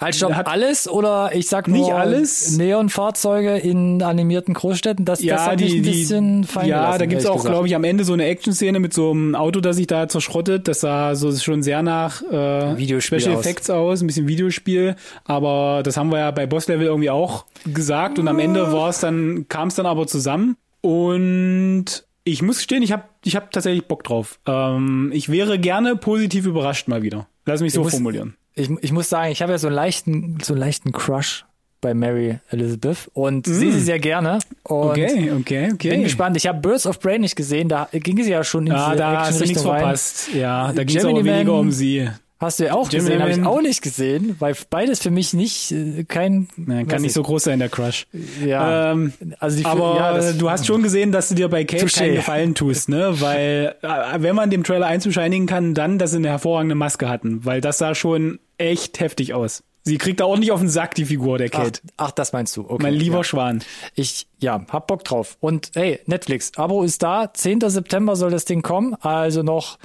Halt, 0.00 0.14
stopp, 0.14 0.32
alles 0.48 0.88
oder 0.88 1.30
ich 1.34 1.48
sag 1.48 1.66
nur 1.66 1.78
Nicht 1.78 1.92
alles. 1.92 2.56
Neonfahrzeuge 2.56 3.56
in 3.56 4.00
animierten 4.00 4.54
Großstädten, 4.54 5.04
das, 5.04 5.20
das 5.20 5.46
hat 5.46 5.60
mich 5.60 5.74
ein 5.74 5.82
bisschen 5.82 6.44
fein 6.44 6.68
ja, 6.68 6.96
da 6.96 7.06
gibt's 7.06 7.26
auch, 7.26 7.44
glaube 7.44 7.66
ich, 7.66 7.74
am 7.74 7.82
Ende 7.82 8.04
so 8.04 8.12
eine 8.12 8.26
Action-Szene 8.26 8.78
mit 8.78 8.94
so 8.94 9.10
einem 9.10 9.34
Auto, 9.34 9.60
das 9.60 9.76
sich 9.76 9.88
da 9.88 10.08
zerschrottet. 10.08 10.68
Das 10.68 10.80
sah 10.80 11.16
so 11.16 11.34
schon 11.36 11.62
sehr 11.62 11.82
nach 11.82 12.22
äh, 12.22 12.78
Videospiel 12.78 13.20
Special 13.20 13.36
aus. 13.36 13.44
Effects 13.44 13.70
aus, 13.70 14.00
ein 14.00 14.06
bisschen 14.06 14.28
Videospiel. 14.28 14.94
Aber 15.24 15.82
das 15.82 15.96
haben 15.96 16.12
wir 16.12 16.18
ja 16.18 16.30
bei 16.30 16.46
Boss 16.46 16.68
Level 16.68 16.86
irgendwie 16.86 17.10
auch 17.10 17.46
gesagt. 17.66 18.18
Und 18.18 18.28
am 18.28 18.38
Ende 18.38 18.72
war 18.72 18.90
es 18.90 19.00
dann, 19.00 19.46
kam 19.48 19.68
es 19.68 19.74
dann 19.74 19.86
aber 19.86 20.06
zusammen. 20.06 20.56
Und 20.80 22.06
ich 22.24 22.42
muss 22.42 22.58
gestehen, 22.58 22.82
ich 22.82 22.92
habe 22.92 23.04
ich 23.24 23.34
hab 23.34 23.50
tatsächlich 23.50 23.86
Bock 23.86 24.04
drauf. 24.04 24.38
Ähm, 24.46 25.10
ich 25.12 25.28
wäre 25.28 25.58
gerne 25.58 25.96
positiv 25.96 26.46
überrascht 26.46 26.86
mal 26.86 27.02
wieder. 27.02 27.26
Lass 27.46 27.62
mich 27.62 27.72
so 27.72 27.82
formulieren. 27.84 28.36
Ich, 28.58 28.70
ich 28.82 28.92
muss 28.92 29.08
sagen, 29.08 29.30
ich 29.32 29.40
habe 29.42 29.52
ja 29.52 29.58
so 29.58 29.66
einen 29.68 29.76
leichten, 29.76 30.38
so 30.42 30.52
einen 30.54 30.60
leichten 30.60 30.92
Crush 30.92 31.44
bei 31.80 31.94
Mary 31.94 32.40
Elizabeth 32.50 33.08
und 33.12 33.46
sehe 33.46 33.72
sie 33.72 33.80
sehr 33.80 34.00
gerne. 34.00 34.40
Und 34.64 34.88
Mm. 34.88 34.90
Okay, 34.90 35.32
okay, 35.38 35.70
okay. 35.72 35.90
bin 35.90 36.02
gespannt. 36.02 36.36
Ich 36.36 36.46
habe 36.46 36.58
Birds 36.60 36.86
of 36.86 36.98
Prey 36.98 37.18
nicht 37.20 37.36
gesehen, 37.36 37.68
da 37.68 37.88
ging 37.92 38.22
sie 38.22 38.30
ja 38.32 38.42
schon 38.42 38.66
in 38.66 38.72
Ja, 38.72 38.86
diese 38.90 38.98
da 38.98 39.20
hast 39.26 39.40
du 39.40 39.44
nichts 39.44 39.64
rein. 39.64 39.80
verpasst. 39.80 40.28
Ja, 40.34 40.72
da 40.72 40.82
ging 40.84 40.96
es 40.98 41.04
aber 41.04 41.24
weniger 41.24 41.54
um 41.54 41.70
sie. 41.70 42.08
Hast 42.40 42.60
du 42.60 42.66
ja 42.66 42.74
auch 42.74 42.88
Gemini 42.88 43.08
gesehen, 43.16 43.22
habe 43.22 43.32
ich 43.32 43.44
auch 43.44 43.60
nicht 43.60 43.82
gesehen, 43.82 44.36
weil 44.38 44.54
beides 44.70 45.00
für 45.00 45.10
mich 45.10 45.34
nicht 45.34 45.72
äh, 45.72 46.04
kein 46.04 46.48
Ja, 46.68 46.84
kann 46.84 47.02
nicht 47.02 47.12
so 47.12 47.22
groß 47.24 47.42
sein, 47.44 47.58
der 47.58 47.68
Crush. 47.68 48.06
ja, 48.44 48.92
Ähm, 48.92 49.12
also 49.40 49.56
die 49.58 49.64
aber 49.64 49.96
ja, 49.96 50.12
das, 50.14 50.38
du 50.38 50.48
hast 50.48 50.64
schon 50.64 50.82
gesehen, 50.84 51.10
dass 51.10 51.28
du 51.30 51.34
dir 51.34 51.48
bei 51.48 51.64
Kate 51.64 51.84
Touché. 51.86 51.98
keinen 51.98 52.14
Gefallen 52.14 52.54
tust, 52.54 52.88
ne? 52.88 53.20
Weil 53.20 53.74
äh, 53.82 53.88
wenn 54.22 54.36
man 54.36 54.50
dem 54.50 54.62
Trailer 54.62 54.86
eins 54.86 55.04
bescheinigen 55.04 55.46
kann, 55.46 55.74
dann, 55.74 55.98
dass 55.98 56.12
sie 56.12 56.18
eine 56.18 56.28
hervorragende 56.28 56.76
Maske 56.76 57.08
hatten, 57.08 57.44
weil 57.44 57.60
das 57.60 57.78
sah 57.78 57.96
schon 57.96 58.38
echt 58.56 59.00
heftig 59.00 59.34
aus. 59.34 59.64
Sie 59.82 59.96
kriegt 59.96 60.20
da 60.20 60.26
ordentlich 60.26 60.52
auf 60.52 60.60
den 60.60 60.68
Sack, 60.68 60.94
die 60.94 61.06
Figur 61.06 61.38
der 61.38 61.48
ach, 61.52 61.58
Kate. 61.64 61.80
ach, 61.96 62.10
das 62.10 62.32
meinst 62.32 62.54
du. 62.56 62.60
Okay. 62.68 62.82
mein 62.82 62.94
lieber 62.94 63.18
ja. 63.18 63.24
Schwan. 63.24 63.64
Ich, 63.94 64.26
ja, 64.38 64.64
hab 64.70 64.86
Bock 64.86 65.02
drauf. 65.02 65.38
Und 65.40 65.70
hey, 65.74 66.00
Netflix, 66.06 66.52
Abo 66.56 66.82
ist 66.84 67.02
da. 67.02 67.32
10. 67.32 67.60
September 67.68 68.14
soll 68.14 68.30
das 68.30 68.44
Ding 68.44 68.60
kommen. 68.62 68.94
Also 69.00 69.42
noch 69.42 69.78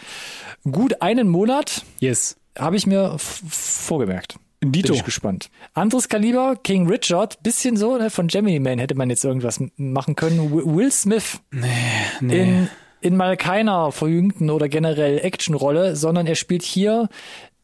gut 0.70 1.02
einen 1.02 1.30
Monat 1.30 1.84
Yes. 2.00 2.36
Habe 2.58 2.76
ich 2.76 2.88
mir 2.88 3.16
vorgemerkt. 3.20 4.36
Dito. 4.64 4.88
Bin 4.90 4.96
ich 4.96 5.04
gespannt. 5.04 5.50
Anderes 5.74 6.08
Kaliber, 6.08 6.56
King 6.64 6.88
Richard, 6.88 7.44
bisschen 7.44 7.76
so, 7.76 7.98
ne, 7.98 8.10
von 8.10 8.28
Gemini 8.28 8.60
Man 8.60 8.80
hätte 8.80 8.96
man 8.96 9.10
jetzt 9.10 9.26
irgendwas 9.26 9.62
machen 9.76 10.16
können. 10.16 10.52
Wi- 10.54 10.64
Will 10.78 10.92
Smith 10.92 11.40
Nee. 11.52 12.42
in, 12.42 12.70
in 13.02 13.18
mal 13.18 13.36
keiner 13.36 13.92
verjüngten 13.92 14.50
oder 14.50 14.70
generell 14.70 15.20
Actionrolle, 15.20 15.98
sondern 15.98 16.28
er 16.28 16.36
spielt 16.36 16.64
hier 16.64 17.10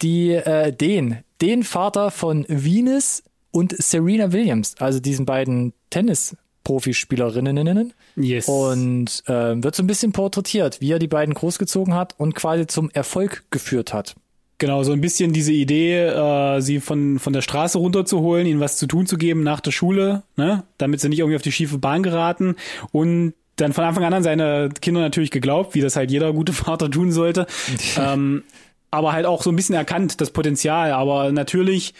die, 0.01 0.31
äh, 0.31 0.73
den, 0.73 1.19
den 1.41 1.63
Vater 1.63 2.11
von 2.11 2.45
Venus 2.49 3.23
und 3.51 3.73
Serena 3.81 4.33
Williams, 4.33 4.75
also 4.79 4.99
diesen 4.99 5.25
beiden 5.25 5.71
Tennis-Profispielerinnen. 5.91 7.93
yes. 8.15 8.47
Und 8.47 9.23
äh, 9.27 9.63
wird 9.63 9.75
so 9.75 9.83
ein 9.83 9.87
bisschen 9.87 10.11
porträtiert, 10.11 10.81
wie 10.81 10.91
er 10.91 10.99
die 10.99 11.07
beiden 11.07 11.33
großgezogen 11.33 11.93
hat 11.93 12.15
und 12.19 12.35
quasi 12.35 12.67
zum 12.67 12.89
Erfolg 12.91 13.43
geführt 13.51 13.93
hat. 13.93 14.15
Genau, 14.60 14.84
so 14.84 14.91
ein 14.91 14.99
bisschen 14.99 15.32
diese 15.32 15.53
Idee, 15.53 15.99
äh, 15.99 16.60
sie 16.60 16.82
von, 16.82 17.18
von 17.18 17.32
der 17.32 17.41
Straße 17.41 17.78
runterzuholen, 17.78 18.45
ihnen 18.45 18.60
was 18.60 18.78
zu 18.78 18.88
tun 18.88 19.07
zu 19.07 19.18
geben 19.18 19.41
nach 19.41 19.62
der 19.62 19.72
Schule, 19.72 20.24
ne? 20.36 20.64
damit 20.78 20.99
sie 20.99 21.07
nicht 21.07 21.20
irgendwie 21.20 21.38
auf 21.38 21.41
die 21.41 21.53
schiefe 21.53 21.78
Bahn 21.78 22.03
geraten 22.03 22.55
und 22.91 23.34
dann 23.55 23.72
von 23.72 23.86
Anfang 23.86 24.03
an 24.03 24.14
an 24.14 24.24
seine 24.24 24.70
Kinder 24.82 24.99
natürlich 24.99 25.32
geglaubt, 25.32 25.76
wie 25.76 25.82
das 25.82 25.95
halt 25.95 26.12
jeder 26.12 26.34
gute 26.34 26.51
Vater 26.53 26.91
tun 26.91 27.14
sollte. 27.14 27.47
ähm, 27.97 28.43
aber 28.91 29.14
halt 29.14 29.26
auch 29.26 29.43
so 29.43 29.49
ein 29.49 29.55
bisschen 29.55 29.76
erkannt, 29.76 30.20
das 30.20 30.32
Potenzial. 30.32 30.91
Aber 30.91 31.32
natürlich 31.32 31.93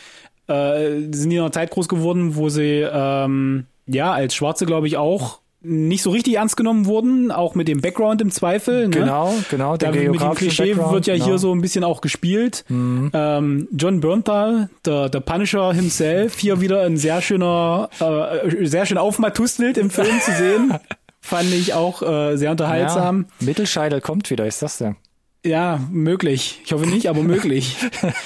äh, 0.48 1.02
sind 1.12 1.30
die 1.30 1.36
in 1.38 1.42
einer 1.42 1.52
Zeit 1.52 1.72
groß 1.72 1.88
geworden, 1.88 2.36
wo 2.36 2.50
sie 2.50 2.86
ähm, 2.92 3.68
ja 3.86 4.12
als 4.12 4.36
Schwarze, 4.36 4.66
glaube 4.66 4.88
ich, 4.88 4.98
auch 4.98 5.40
nicht 5.62 6.04
so 6.04 6.12
richtig 6.12 6.36
ernst 6.36 6.56
genommen 6.56 6.86
wurden, 6.86 7.32
auch 7.32 7.54
mit 7.54 7.68
dem 7.68 7.82
Background 7.82 8.22
im 8.22 8.32
Zweifel. 8.32 8.88
Ne? 8.88 8.92
Genau, 8.92 9.34
genau. 9.50 9.76
Der 9.76 9.92
da, 9.92 10.00
mit 10.00 10.22
dem 10.22 10.34
Klischee 10.34 10.74
Background, 10.74 10.94
wird 10.94 11.08
ja 11.08 11.16
genau. 11.16 11.26
hier 11.26 11.38
so 11.38 11.54
ein 11.54 11.62
bisschen 11.62 11.84
auch 11.84 12.02
gespielt. 12.02 12.64
Mhm. 12.70 13.12
Ähm, 13.14 13.68
John 13.72 14.00
Bernthal, 14.00 14.70
der, 14.86 15.10
der 15.10 15.20
Punisher 15.20 15.74
himself, 15.74 16.40
hier 16.40 16.62
wieder 16.62 16.84
ein 16.84 16.98
sehr 16.98 17.22
schöner, 17.22 17.90
äh, 18.00 18.66
sehr 18.66 18.86
schön 18.86 18.98
aufmatustelt 18.98 19.78
im 19.78 19.90
Film 19.90 20.20
zu 20.22 20.32
sehen. 20.32 20.74
Fand 21.22 21.52
ich 21.52 21.74
auch 21.74 22.02
äh, 22.02 22.38
sehr 22.38 22.52
unterhaltsam. 22.52 23.26
Ja, 23.40 23.46
Mittelscheidel 23.46 24.00
kommt 24.00 24.30
wieder, 24.30 24.48
ist 24.48 24.62
das 24.62 24.80
ja. 24.80 24.96
Ja, 25.46 25.80
möglich. 25.92 26.62
Ich 26.66 26.74
hoffe 26.74 26.88
nicht, 26.88 27.08
aber 27.08 27.22
möglich. 27.24 27.78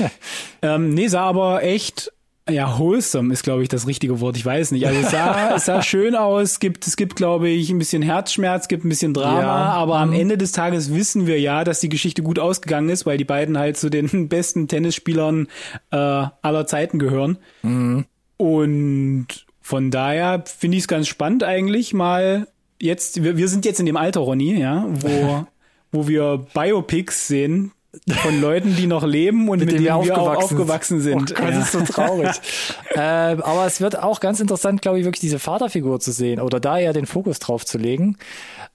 ähm, 0.62 0.94
nee, 0.94 1.08
sah 1.08 1.24
aber 1.24 1.64
echt 1.64 2.12
ja, 2.50 2.78
wholesome 2.78 3.32
ist, 3.32 3.44
glaube 3.44 3.64
ich, 3.64 3.70
das 3.70 3.88
richtige 3.88 4.20
Wort. 4.20 4.36
Ich 4.36 4.46
weiß 4.46 4.72
nicht. 4.72 4.86
Also 4.86 5.00
es 5.00 5.12
sah, 5.12 5.52
es 5.56 5.66
sah 5.66 5.82
schön 5.82 6.16
aus. 6.16 6.52
Es 6.52 6.60
gibt, 6.60 6.86
es 6.86 6.98
gibt, 6.98 7.16
glaube 7.16 7.48
ich, 7.50 7.70
ein 7.70 7.80
bisschen 7.80 8.02
Herzschmerz, 8.02 8.68
gibt 8.68 8.84
ein 8.84 8.89
bisschen 8.89 9.14
Drama. 9.14 9.41
Ja. 9.41 9.48
Aber 9.48 9.98
am 10.00 10.10
mhm. 10.10 10.16
Ende 10.16 10.38
des 10.38 10.52
Tages 10.52 10.94
wissen 10.94 11.26
wir 11.26 11.39
ja, 11.39 11.64
dass 11.64 11.80
die 11.80 11.89
Geschichte 11.89 12.22
gut 12.22 12.39
ausgegangen 12.39 12.89
ist, 12.89 13.06
weil 13.06 13.18
die 13.18 13.24
beiden 13.24 13.58
halt 13.58 13.78
zu 13.78 13.89
den 13.89 14.28
besten 14.30 14.68
Tennisspielern 14.68 15.48
äh, 15.91 15.96
aller 15.96 16.68
Zeiten 16.68 17.00
gehören. 17.00 17.38
Mhm. 17.62 18.06
Und 18.36 19.28
von 19.62 19.89
daher 19.89 20.44
finde 20.46 20.78
ich 20.78 20.84
es 20.84 20.88
ganz 20.89 21.08
spannend 21.08 21.44
eigentlich 21.44 21.94
mal 21.94 22.48
jetzt, 22.82 23.24
wir, 23.24 23.38
wir 23.38 23.48
sind 23.48 23.64
jetzt 23.64 23.80
in 23.80 23.86
dem 23.86 23.96
Alter, 23.96 24.20
Ronny, 24.20 24.60
ja, 24.60 24.86
wo, 24.89 25.48
wo 25.91 26.08
wir 26.08 26.46
Biopics 26.54 27.28
sehen, 27.28 27.72
von 28.10 28.41
Leuten, 28.41 28.76
die 28.76 28.88
noch 28.88 29.04
leben 29.04 29.50
und 29.50 29.60
mit, 29.60 29.68
mit 29.68 29.76
denen 29.76 29.86
wir 29.86 29.96
aufgewachsen, 29.96 30.58
aufgewachsen 30.58 31.02
sind. 31.02 31.32
Oh 31.32 31.41
Gott, 31.41 31.54
ja. 31.54 31.62
ist 31.62 31.72
so 31.72 31.82
traurig. 31.82 32.32
äh, 32.89 33.00
aber 33.00 33.66
es 33.66 33.82
wird 33.82 34.02
auch 34.02 34.20
ganz 34.20 34.39
interessant, 34.39 34.82
glaube 34.82 35.00
ich, 35.00 35.06
wirklich 35.06 35.22
diese 35.22 35.39
Vaterfigur 35.39 36.00
zu 36.00 36.12
sehen 36.12 36.39
oder 36.39 36.60
da 36.60 36.80
eher 36.80 36.94
den 36.94 37.06
Fokus 37.06 37.39
drauf 37.39 37.66
zu 37.66 37.78
legen. 37.78 38.18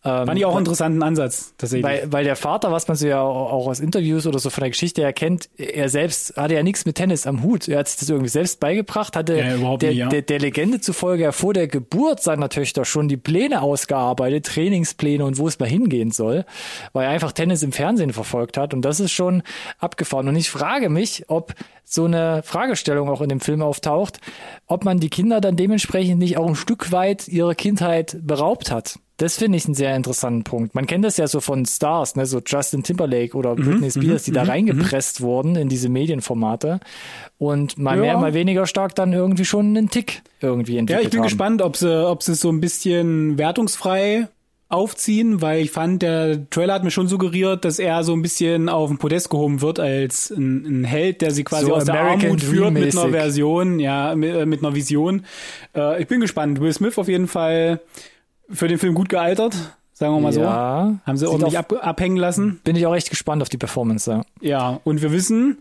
Ähm, 0.05 0.27
Fand 0.27 0.39
ich 0.39 0.45
auch 0.45 0.53
einen 0.53 0.61
interessanten 0.61 1.03
Ansatz, 1.03 1.55
tatsächlich. 1.59 1.85
Weil, 1.85 2.13
weil 2.13 2.25
der 2.25 2.37
Vater, 2.37 2.71
was 2.71 2.87
man 2.87 2.97
so 2.97 3.09
ja 3.09 3.21
auch 3.21 3.67
aus 3.67 3.81
Interviews 3.81 4.29
oder 4.29 4.39
so 4.39 4.49
von 4.49 4.63
der 4.63 4.71
Geschichte 4.71 5.03
erkennt, 5.03 5.49
er 5.57 5.89
selbst 5.89 6.37
hatte 6.37 6.55
ja 6.55 6.63
nichts 6.63 6.87
mit 6.87 6.95
Tennis 6.95 7.27
am 7.27 7.43
Hut. 7.43 7.67
Er 7.67 7.81
hat 7.81 7.89
sich 7.89 7.99
das 7.99 8.09
irgendwie 8.09 8.29
selbst 8.29 8.61
beigebracht, 8.61 9.17
hatte 9.17 9.37
ja, 9.37 9.57
der, 9.77 9.91
nicht, 9.91 9.99
ja. 9.99 10.09
der, 10.09 10.23
der 10.23 10.39
Legende 10.39 10.81
zufolge 10.81 11.25
ja 11.25 11.33
vor 11.33 11.53
der 11.53 11.67
Geburt 11.67 12.23
seiner 12.23 12.49
Töchter 12.49 12.85
schon 12.85 13.09
die 13.09 13.17
Pläne 13.17 13.61
ausgearbeitet, 13.61 14.47
Trainingspläne 14.47 15.25
und 15.25 15.37
wo 15.37 15.49
es 15.49 15.59
mal 15.59 15.69
hingehen 15.69 16.13
soll, 16.13 16.45
weil 16.93 17.07
er 17.07 17.11
einfach 17.11 17.33
Tennis 17.33 17.65
im 17.65 17.73
Fernsehen 17.73 18.13
verfolgt 18.13 18.57
hat. 18.57 18.75
Und 18.75 18.83
das 18.83 19.01
ist 19.01 19.11
schon 19.11 19.43
abgefahren. 19.81 20.29
Und 20.29 20.37
ich 20.37 20.49
frage 20.49 20.91
mich, 20.91 21.25
ob 21.27 21.55
so 21.83 22.05
eine 22.05 22.43
Fragestellung 22.45 23.09
auch 23.09 23.21
in 23.21 23.31
dem 23.31 23.41
Film 23.41 23.63
auftaucht, 23.63 24.21
ob 24.67 24.85
man 24.85 25.01
die 25.01 25.11
Kinder 25.11 25.41
dann 25.41 25.57
dementsprechend 25.57 26.21
nicht 26.21 26.37
auch 26.37 26.47
ein 26.47 26.55
Stück 26.55 26.93
weit 26.93 27.27
ihrer 27.27 27.57
Kindheit 27.57 28.17
beraubt 28.23 28.71
hat. 28.71 29.01
Das 29.19 29.37
finde 29.37 29.59
ich 29.59 29.67
einen 29.67 29.75
sehr 29.75 29.97
interessanten 29.97 30.45
Punkt. 30.45 30.77
Man 30.77 30.87
kennt 30.87 31.05
das 31.05 31.17
ja 31.17 31.27
so 31.27 31.41
von 31.41 31.67
Stars, 31.67 32.15
ne, 32.15 32.25
so 32.25 32.41
Justin 32.45 32.85
Timberlake 32.85 33.37
oder 33.37 33.57
mhm, 33.57 33.65
Britney 33.65 33.91
Spears, 33.91 34.23
die 34.23 34.31
da 34.31 34.45
mhm, 34.45 34.51
reingepresst 34.51 35.21
mhm. 35.21 35.25
wurden 35.25 35.57
in 35.57 35.69
diese 35.69 35.89
Medienformate 35.89 36.79
und 37.37 37.77
mal 37.79 37.97
ja. 37.97 38.03
mehr, 38.03 38.19
mal 38.19 38.33
weniger 38.33 38.67
stark 38.67 38.95
dann 38.95 39.13
irgendwie 39.13 39.45
schon 39.45 39.77
einen 39.77 39.91
Tick 39.91 40.23
irgendwie 40.41 40.79
entwickelt 40.79 41.03
Ja, 41.03 41.05
ich 41.05 41.11
bin 41.11 41.21
haben. 41.21 41.27
gespannt, 41.27 41.63
ob 41.63 41.77
sie, 41.77 42.07
ob 42.07 42.23
sie 42.23 42.37
so 42.37 42.49
ein 42.49 42.61
bisschen 42.61 43.39
wertungsfrei 43.39 44.29
aufziehen, 44.69 45.41
weil 45.41 45.63
ich 45.63 45.73
fand, 45.73 46.03
der 46.03 46.49
Trailer 46.51 46.75
hat 46.75 46.85
mir 46.85 46.91
schon 46.91 47.09
suggeriert, 47.09 47.65
dass 47.65 47.79
er 47.79 48.05
so 48.05 48.13
ein 48.13 48.23
bisschen 48.23 48.69
auf 48.69 48.89
den 48.89 48.99
Podest 48.99 49.31
gehoben 49.31 49.63
wird 49.63 49.81
als 49.81 50.31
ein, 50.31 50.83
ein 50.83 50.85
Held, 50.85 51.23
der 51.23 51.33
sie 51.33 51.43
quasi 51.43 51.67
so 51.67 51.75
aus 51.75 51.87
der 51.87 52.01
Armut 52.01 52.43
führt 52.43 52.73
mit 52.73 52.97
einer 52.97 53.09
Version, 53.09 53.81
ja, 53.81 54.15
mit, 54.15 54.35
äh, 54.35 54.47
mit 54.47 54.63
einer 54.63 54.75
Vision. 54.75 55.25
Äh, 55.75 56.03
ich 56.03 56.07
bin 56.07 56.21
gespannt. 56.21 56.61
Will 56.61 56.73
Smith 56.73 56.99
auf 56.99 57.09
jeden 57.09 57.29
Fall 57.29 57.81
für 58.51 58.69
den 58.69 58.79
Film 58.79 58.95
gut 58.95 59.09
gealtert, 59.09 59.55
sagen 59.93 60.15
wir 60.15 60.21
mal 60.21 60.33
so. 60.33 60.41
Ja, 60.41 60.99
Haben 61.05 61.17
sie 61.17 61.29
ordentlich 61.29 61.59
ab, 61.59 61.73
abhängen 61.81 62.17
lassen. 62.17 62.61
Bin 62.65 62.77
ich 62.77 62.87
auch 62.87 62.95
echt 62.95 63.11
gespannt 63.11 63.43
auf 63.43 63.49
die 63.49 63.59
Performance, 63.59 64.11
ja. 64.11 64.23
Ja, 64.41 64.81
und 64.85 65.03
wir 65.03 65.13
wissen, 65.13 65.59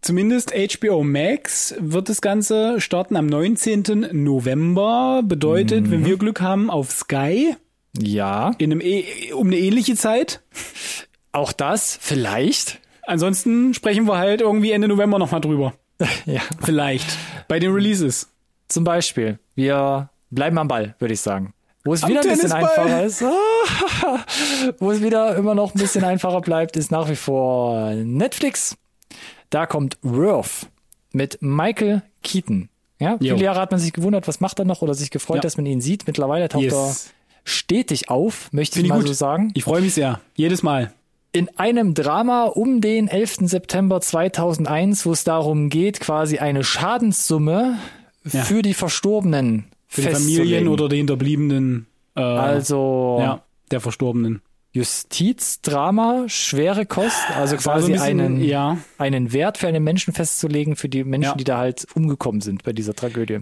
zumindest 0.00 0.52
HBO 0.52 1.02
Max 1.02 1.74
wird 1.78 2.08
das 2.08 2.20
Ganze 2.20 2.80
starten 2.80 3.16
am 3.16 3.26
19. 3.26 4.08
November. 4.12 5.22
Bedeutet, 5.24 5.86
mhm. 5.86 5.90
wenn 5.90 6.04
wir 6.04 6.16
Glück 6.16 6.40
haben, 6.40 6.70
auf 6.70 6.90
Sky. 6.90 7.54
Ja. 7.98 8.52
In 8.58 8.72
einem, 8.72 8.80
e 8.80 9.32
um 9.32 9.48
eine 9.48 9.56
ähnliche 9.58 9.96
Zeit. 9.96 10.40
Auch 11.32 11.52
das, 11.52 11.98
vielleicht. 12.00 12.80
Ansonsten 13.06 13.74
sprechen 13.74 14.06
wir 14.06 14.18
halt 14.18 14.40
irgendwie 14.40 14.70
Ende 14.72 14.86
November 14.88 15.18
nochmal 15.18 15.40
drüber. 15.40 15.74
ja. 16.26 16.40
Vielleicht. 16.62 17.06
Bei 17.48 17.58
den 17.58 17.72
Releases. 17.72 18.28
Zum 18.68 18.84
Beispiel. 18.84 19.38
Wir 19.54 20.10
bleiben 20.30 20.58
am 20.58 20.68
Ball, 20.68 20.94
würde 20.98 21.14
ich 21.14 21.20
sagen. 21.20 21.54
Wo 21.84 21.94
es 21.94 22.06
wieder 22.06 22.20
ein 22.20 22.28
bisschen 22.28 22.52
einfacher 22.52 23.04
ist, 23.04 23.22
wo 24.78 24.90
es 24.90 25.02
wieder 25.02 25.36
immer 25.36 25.54
noch 25.54 25.74
ein 25.74 25.78
bisschen 25.78 26.04
einfacher 26.04 26.40
bleibt, 26.40 26.76
ist 26.76 26.90
nach 26.90 27.08
wie 27.08 27.16
vor 27.16 27.90
Netflix. 27.94 28.76
Da 29.50 29.66
kommt 29.66 29.96
Worth 30.02 30.66
mit 31.12 31.38
Michael 31.40 32.02
Keaton. 32.22 32.68
Ja, 32.98 33.16
jo. 33.20 33.34
viele 33.34 33.44
Jahre 33.44 33.60
hat 33.60 33.70
man 33.70 33.80
sich 33.80 33.92
gewundert, 33.92 34.26
was 34.26 34.40
macht 34.40 34.58
er 34.58 34.64
noch 34.64 34.82
oder 34.82 34.94
sich 34.94 35.10
gefreut, 35.10 35.36
ja. 35.36 35.42
dass 35.42 35.56
man 35.56 35.66
ihn 35.66 35.80
sieht. 35.80 36.06
Mittlerweile 36.06 36.48
taucht 36.48 36.64
yes. 36.64 36.72
er 36.74 36.96
stetig 37.44 38.10
auf, 38.10 38.52
möchte 38.52 38.74
Find 38.74 38.86
ich 38.86 38.88
mal 38.90 38.98
gut. 38.98 39.08
so 39.08 39.14
sagen. 39.14 39.50
Ich 39.54 39.64
freue 39.64 39.80
mich 39.80 39.94
sehr. 39.94 40.20
Jedes 40.34 40.62
Mal. 40.62 40.92
In 41.32 41.48
einem 41.58 41.94
Drama 41.94 42.44
um 42.44 42.80
den 42.80 43.06
11. 43.06 43.36
September 43.42 44.00
2001, 44.00 45.06
wo 45.06 45.12
es 45.12 45.24
darum 45.24 45.68
geht, 45.68 46.00
quasi 46.00 46.38
eine 46.38 46.64
Schadenssumme 46.64 47.78
ja. 48.24 48.42
für 48.42 48.62
die 48.62 48.74
Verstorbenen 48.74 49.67
für 49.88 50.02
die 50.02 50.08
Familien 50.08 50.68
oder 50.68 50.88
die 50.88 50.98
Hinterbliebenen. 50.98 51.86
Äh, 52.14 52.20
also 52.20 53.18
ja, 53.20 53.42
der 53.70 53.80
Verstorbenen. 53.80 54.42
Justizdrama, 54.72 56.28
schwere 56.28 56.84
Kost, 56.84 57.30
also 57.34 57.56
quasi 57.56 57.70
also 57.70 57.86
ein 57.86 57.92
bisschen, 57.92 58.20
einen, 58.20 58.44
ja. 58.44 58.76
einen 58.98 59.32
Wert 59.32 59.58
für 59.58 59.66
einen 59.66 59.82
Menschen 59.82 60.12
festzulegen, 60.12 60.76
für 60.76 60.90
die 60.90 61.04
Menschen, 61.04 61.30
ja. 61.30 61.36
die 61.36 61.44
da 61.44 61.58
halt 61.58 61.86
umgekommen 61.94 62.42
sind 62.42 62.64
bei 62.64 62.72
dieser 62.72 62.94
Tragödie. 62.94 63.40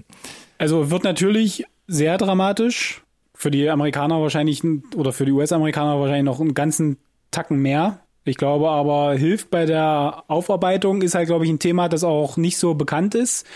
Also 0.57 0.91
wird 0.91 1.05
natürlich 1.05 1.65
sehr 1.87 2.17
dramatisch. 2.17 3.03
Für 3.35 3.51
die 3.51 3.69
Amerikaner 3.69 4.23
wahrscheinlich 4.23 4.63
oder 4.95 5.13
für 5.13 5.27
die 5.27 5.33
US-Amerikaner 5.33 6.01
wahrscheinlich 6.01 6.25
noch 6.25 6.41
einen 6.41 6.55
ganzen 6.55 6.97
Tacken 7.31 7.59
mehr. 7.59 8.01
Ich 8.25 8.39
glaube 8.39 8.71
aber, 8.71 9.15
hilft 9.15 9.51
bei 9.51 9.67
der 9.67 10.25
Aufarbeitung 10.29 11.03
ist 11.03 11.15
halt, 11.15 11.27
glaube 11.27 11.45
ich, 11.45 11.51
ein 11.51 11.59
Thema, 11.59 11.91
das 11.91 12.03
auch 12.03 12.39
nicht 12.39 12.57
so 12.57 12.75
bekannt 12.75 13.15
ist 13.15 13.47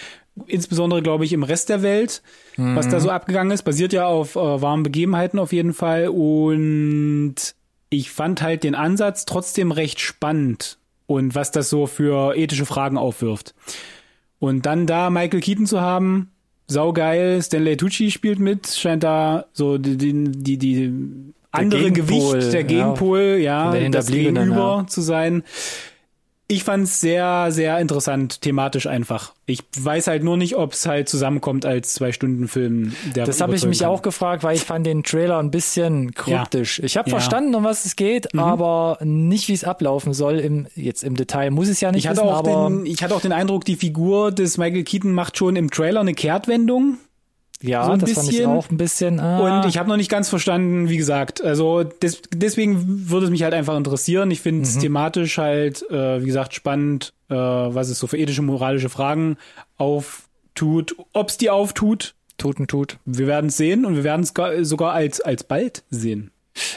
insbesondere 0.46 1.02
glaube 1.02 1.24
ich 1.24 1.32
im 1.32 1.42
Rest 1.42 1.68
der 1.68 1.82
Welt, 1.82 2.22
mhm. 2.56 2.76
was 2.76 2.88
da 2.88 3.00
so 3.00 3.10
abgegangen 3.10 3.52
ist, 3.52 3.62
basiert 3.62 3.92
ja 3.92 4.06
auf 4.06 4.36
äh, 4.36 4.62
warmen 4.62 4.82
Begebenheiten 4.82 5.38
auf 5.38 5.52
jeden 5.52 5.74
Fall 5.74 6.08
und 6.08 7.34
ich 7.90 8.10
fand 8.10 8.40
halt 8.40 8.62
den 8.62 8.74
Ansatz 8.74 9.24
trotzdem 9.24 9.72
recht 9.72 10.00
spannend 10.00 10.78
und 11.06 11.34
was 11.34 11.50
das 11.50 11.68
so 11.68 11.86
für 11.86 12.36
ethische 12.36 12.66
Fragen 12.66 12.96
aufwirft. 12.96 13.54
Und 14.38 14.64
dann 14.64 14.86
da 14.86 15.10
Michael 15.10 15.40
Keaton 15.40 15.66
zu 15.66 15.80
haben, 15.80 16.30
saugeil, 16.66 17.42
Stanley 17.42 17.76
Tucci 17.76 18.10
spielt 18.10 18.38
mit, 18.38 18.68
scheint 18.68 19.02
da 19.02 19.46
so 19.52 19.76
die, 19.76 19.96
die, 19.96 20.30
die, 20.30 20.56
die 20.56 20.92
andere 21.50 21.90
Gewicht, 21.90 22.52
der 22.52 22.64
Gegenpol, 22.64 23.38
ja, 23.40 23.74
ja 23.74 23.88
das 23.88 24.06
Gegenüber 24.06 24.78
ja. 24.82 24.86
zu 24.86 25.00
sein 25.00 25.42
ich 26.50 26.64
fand 26.64 26.84
es 26.84 27.00
sehr, 27.00 27.52
sehr 27.52 27.78
interessant, 27.78 28.40
thematisch 28.40 28.88
einfach. 28.88 29.34
Ich 29.46 29.60
weiß 29.78 30.08
halt 30.08 30.24
nur 30.24 30.36
nicht, 30.36 30.56
ob 30.56 30.72
es 30.72 30.84
halt 30.84 31.08
zusammenkommt 31.08 31.64
als 31.64 31.94
zwei 31.94 32.10
Stunden 32.10 32.48
Film. 32.48 32.92
Der 33.14 33.24
das 33.24 33.40
habe 33.40 33.54
ich 33.54 33.64
mich 33.64 33.80
kann. 33.80 33.88
auch 33.88 34.02
gefragt, 34.02 34.42
weil 34.42 34.56
ich 34.56 34.62
fand 34.62 34.84
den 34.84 35.04
Trailer 35.04 35.38
ein 35.38 35.52
bisschen 35.52 36.12
kryptisch. 36.12 36.80
Ja. 36.80 36.84
Ich 36.84 36.96
habe 36.96 37.08
ja. 37.08 37.16
verstanden, 37.16 37.54
um 37.54 37.62
was 37.62 37.84
es 37.84 37.94
geht, 37.94 38.34
mhm. 38.34 38.40
aber 38.40 38.98
nicht, 39.00 39.46
wie 39.46 39.52
es 39.52 39.62
ablaufen 39.62 40.12
soll. 40.12 40.40
Im, 40.40 40.66
jetzt 40.74 41.04
im 41.04 41.14
Detail 41.14 41.52
muss 41.52 41.68
es 41.68 41.80
ja 41.80 41.92
nicht 41.92 42.04
ich 42.04 42.10
wissen, 42.10 42.24
hatte 42.24 42.48
auch 42.48 42.66
den, 42.66 42.84
Ich 42.84 43.04
hatte 43.04 43.14
auch 43.14 43.20
den 43.20 43.32
Eindruck, 43.32 43.64
die 43.64 43.76
Figur 43.76 44.32
des 44.32 44.58
Michael 44.58 44.82
Keaton 44.82 45.12
macht 45.12 45.36
schon 45.36 45.54
im 45.54 45.70
Trailer 45.70 46.00
eine 46.00 46.14
Kehrtwendung. 46.14 46.98
Ja, 47.62 47.84
so 47.84 47.96
das 47.96 48.10
bisschen. 48.10 48.24
fand 48.24 48.32
ich 48.32 48.46
auch 48.46 48.70
ein 48.70 48.76
bisschen. 48.76 49.20
Ah. 49.20 49.60
Und 49.60 49.68
ich 49.68 49.78
habe 49.78 49.88
noch 49.88 49.96
nicht 49.96 50.10
ganz 50.10 50.28
verstanden, 50.28 50.88
wie 50.88 50.96
gesagt. 50.96 51.42
Also 51.42 51.82
des, 51.82 52.22
deswegen 52.32 53.10
würde 53.10 53.26
es 53.26 53.30
mich 53.30 53.42
halt 53.42 53.54
einfach 53.54 53.76
interessieren. 53.76 54.30
Ich 54.30 54.40
finde 54.40 54.62
es 54.62 54.76
mhm. 54.76 54.80
thematisch 54.80 55.38
halt, 55.38 55.88
äh, 55.90 56.22
wie 56.22 56.26
gesagt, 56.26 56.54
spannend, 56.54 57.12
äh, 57.28 57.34
was 57.34 57.88
es 57.88 57.98
so 57.98 58.06
für 58.06 58.16
ethische, 58.16 58.42
moralische 58.42 58.88
Fragen 58.88 59.36
auftut, 59.76 60.96
ob 61.12 61.28
es 61.28 61.36
die 61.36 61.50
auftut. 61.50 62.14
Tut 62.38 62.58
und 62.58 62.68
tut. 62.68 62.96
Wir 63.04 63.26
werden 63.26 63.48
es 63.48 63.58
sehen 63.58 63.84
und 63.84 63.96
wir 63.96 64.04
werden 64.04 64.22
es 64.22 64.32
sogar 64.66 64.92
als, 64.92 65.20
als 65.20 65.44
bald 65.44 65.82
sehen. 65.90 66.30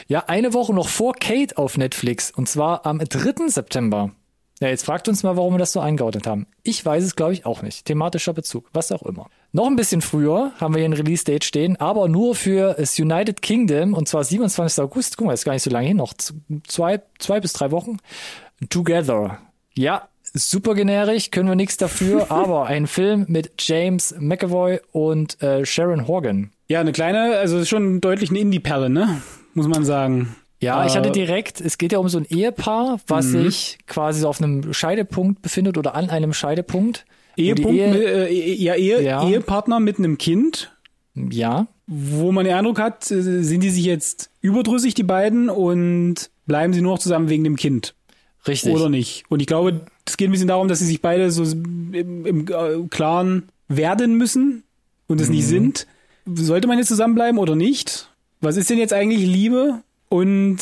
Ja, 0.08 0.24
eine 0.26 0.52
Woche 0.52 0.74
noch 0.74 0.88
vor 0.88 1.14
Kate 1.14 1.56
auf 1.56 1.78
Netflix 1.78 2.30
und 2.30 2.48
zwar 2.48 2.84
am 2.84 2.98
3. 2.98 3.48
September. 3.48 4.10
Ja, 4.60 4.68
jetzt 4.68 4.84
fragt 4.84 5.08
uns 5.08 5.22
mal, 5.24 5.36
warum 5.36 5.54
wir 5.54 5.58
das 5.58 5.72
so 5.72 5.80
eingeordnet 5.80 6.26
haben. 6.26 6.46
Ich 6.62 6.84
weiß 6.84 7.02
es, 7.02 7.16
glaube 7.16 7.32
ich, 7.32 7.44
auch 7.44 7.62
nicht. 7.62 7.86
Thematischer 7.86 8.32
Bezug, 8.32 8.68
was 8.72 8.92
auch 8.92 9.02
immer. 9.02 9.28
Noch 9.52 9.66
ein 9.66 9.76
bisschen 9.76 10.00
früher 10.00 10.52
haben 10.60 10.74
wir 10.74 10.78
hier 10.78 10.88
ein 10.88 10.92
Release-Date 10.92 11.44
stehen, 11.44 11.76
aber 11.76 12.08
nur 12.08 12.34
für 12.34 12.74
das 12.74 12.98
United 12.98 13.42
Kingdom 13.42 13.94
und 13.94 14.08
zwar 14.08 14.22
27. 14.22 14.82
August. 14.82 15.16
Guck 15.16 15.26
mal, 15.26 15.32
ist 15.32 15.44
gar 15.44 15.52
nicht 15.52 15.62
so 15.62 15.70
lange 15.70 15.88
hin, 15.88 15.96
noch 15.96 16.14
zwei, 16.66 17.02
zwei 17.18 17.40
bis 17.40 17.52
drei 17.52 17.72
Wochen. 17.72 17.98
Together. 18.70 19.38
Ja, 19.74 20.08
super 20.32 20.74
generisch, 20.74 21.30
können 21.30 21.48
wir 21.48 21.56
nichts 21.56 21.76
dafür, 21.76 22.30
aber 22.30 22.66
ein 22.66 22.86
Film 22.86 23.26
mit 23.28 23.52
James 23.58 24.14
McAvoy 24.18 24.80
und 24.92 25.42
äh, 25.42 25.66
Sharon 25.66 26.06
Horgan. 26.06 26.52
Ja, 26.68 26.80
eine 26.80 26.92
kleine, 26.92 27.36
also 27.36 27.64
schon 27.64 28.00
deutlich 28.00 28.30
eine 28.30 28.38
Indie-Perle, 28.38 28.88
ne? 28.88 29.20
Muss 29.54 29.68
man 29.68 29.84
sagen. 29.84 30.36
Ja, 30.64 30.86
ich 30.86 30.96
hatte 30.96 31.10
Äh, 31.10 31.12
direkt, 31.12 31.60
es 31.60 31.78
geht 31.78 31.92
ja 31.92 31.98
um 31.98 32.08
so 32.08 32.18
ein 32.18 32.26
Ehepaar, 32.28 32.98
was 33.06 33.26
Mhm. 33.26 33.44
sich 33.50 33.78
quasi 33.86 34.20
so 34.20 34.28
auf 34.28 34.40
einem 34.42 34.72
Scheidepunkt 34.72 35.42
befindet 35.42 35.78
oder 35.78 35.94
an 35.94 36.10
einem 36.10 36.32
Scheidepunkt. 36.32 37.04
Ehepunkt, 37.36 37.72
Ehe- 37.78 37.88
mit, 37.90 38.02
äh, 38.02 38.28
Ehe- 38.28 38.54
ja, 38.56 38.74
Ehe, 38.74 39.02
Ja. 39.02 39.28
Ehepartner 39.28 39.80
mit 39.80 39.98
einem 39.98 40.18
Kind, 40.18 40.70
Ja, 41.14 41.66
wo 41.86 42.32
man 42.32 42.44
den 42.44 42.54
Eindruck 42.54 42.80
hat, 42.80 43.10
äh, 43.10 43.20
sind 43.42 43.62
die 43.62 43.70
sich 43.70 43.84
jetzt 43.84 44.30
überdrüssig, 44.40 44.94
die 44.94 45.02
beiden, 45.04 45.48
und 45.50 46.30
bleiben 46.46 46.72
sie 46.72 46.80
nur 46.80 46.92
noch 46.94 46.98
zusammen 46.98 47.28
wegen 47.28 47.44
dem 47.44 47.56
Kind. 47.56 47.94
richtig. 48.46 48.74
Oder 48.74 48.88
nicht? 48.90 49.24
Und 49.30 49.40
ich 49.40 49.46
glaube, 49.46 49.80
es 50.06 50.16
geht 50.18 50.28
ein 50.28 50.32
bisschen 50.32 50.48
darum, 50.48 50.68
dass 50.68 50.78
sie 50.80 50.84
sich 50.86 51.00
beide 51.00 51.30
so 51.30 51.44
im, 51.44 52.26
im 52.26 52.46
äh, 52.48 52.86
Klaren 52.90 53.44
werden 53.68 54.16
müssen 54.18 54.64
und 55.06 55.18
es 55.20 55.28
Mhm. 55.28 55.34
nicht 55.34 55.46
sind. 55.46 55.86
Sollte 56.26 56.68
man 56.68 56.76
jetzt 56.78 56.88
zusammenbleiben 56.88 57.38
oder 57.38 57.54
nicht? 57.56 58.10
Was 58.42 58.56
ist 58.58 58.68
denn 58.68 58.76
jetzt 58.78 58.92
eigentlich 58.92 59.26
Liebe? 59.26 59.82
Und 60.14 60.58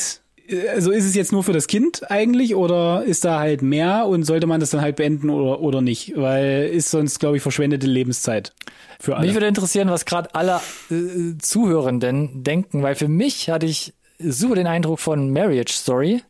äh, 0.48 0.66
also 0.68 0.90
ist 0.92 1.04
es 1.04 1.14
jetzt 1.14 1.30
nur 1.30 1.44
für 1.44 1.52
das 1.52 1.66
Kind 1.66 2.10
eigentlich 2.10 2.54
oder 2.54 3.04
ist 3.04 3.26
da 3.26 3.38
halt 3.38 3.60
mehr 3.60 4.06
und 4.06 4.22
sollte 4.22 4.46
man 4.46 4.60
das 4.60 4.70
dann 4.70 4.80
halt 4.80 4.96
beenden 4.96 5.28
oder, 5.28 5.60
oder 5.60 5.82
nicht? 5.82 6.14
Weil 6.16 6.70
ist 6.72 6.90
sonst, 6.90 7.20
glaube 7.20 7.36
ich, 7.36 7.42
verschwendete 7.42 7.86
Lebenszeit 7.86 8.54
für 8.98 9.14
alle. 9.14 9.26
Mich 9.26 9.34
würde 9.34 9.46
interessieren, 9.46 9.90
was 9.90 10.06
gerade 10.06 10.34
alle 10.34 10.58
äh, 10.90 11.36
Zuhörenden 11.38 12.42
denken, 12.42 12.82
weil 12.82 12.94
für 12.94 13.08
mich 13.08 13.50
hatte 13.50 13.66
ich 13.66 13.92
super 14.18 14.54
den 14.54 14.66
Eindruck 14.66 15.00
von 15.00 15.30
Marriage 15.30 15.74
Story, 15.74 16.22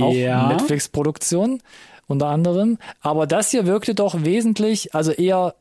auch 0.00 0.14
ja. 0.14 0.48
Netflix-Produktion 0.48 1.60
unter 2.06 2.28
anderem. 2.28 2.78
Aber 3.02 3.26
das 3.26 3.50
hier 3.50 3.66
wirkte 3.66 3.94
doch 3.94 4.24
wesentlich, 4.24 4.94
also 4.94 5.12
eher 5.12 5.54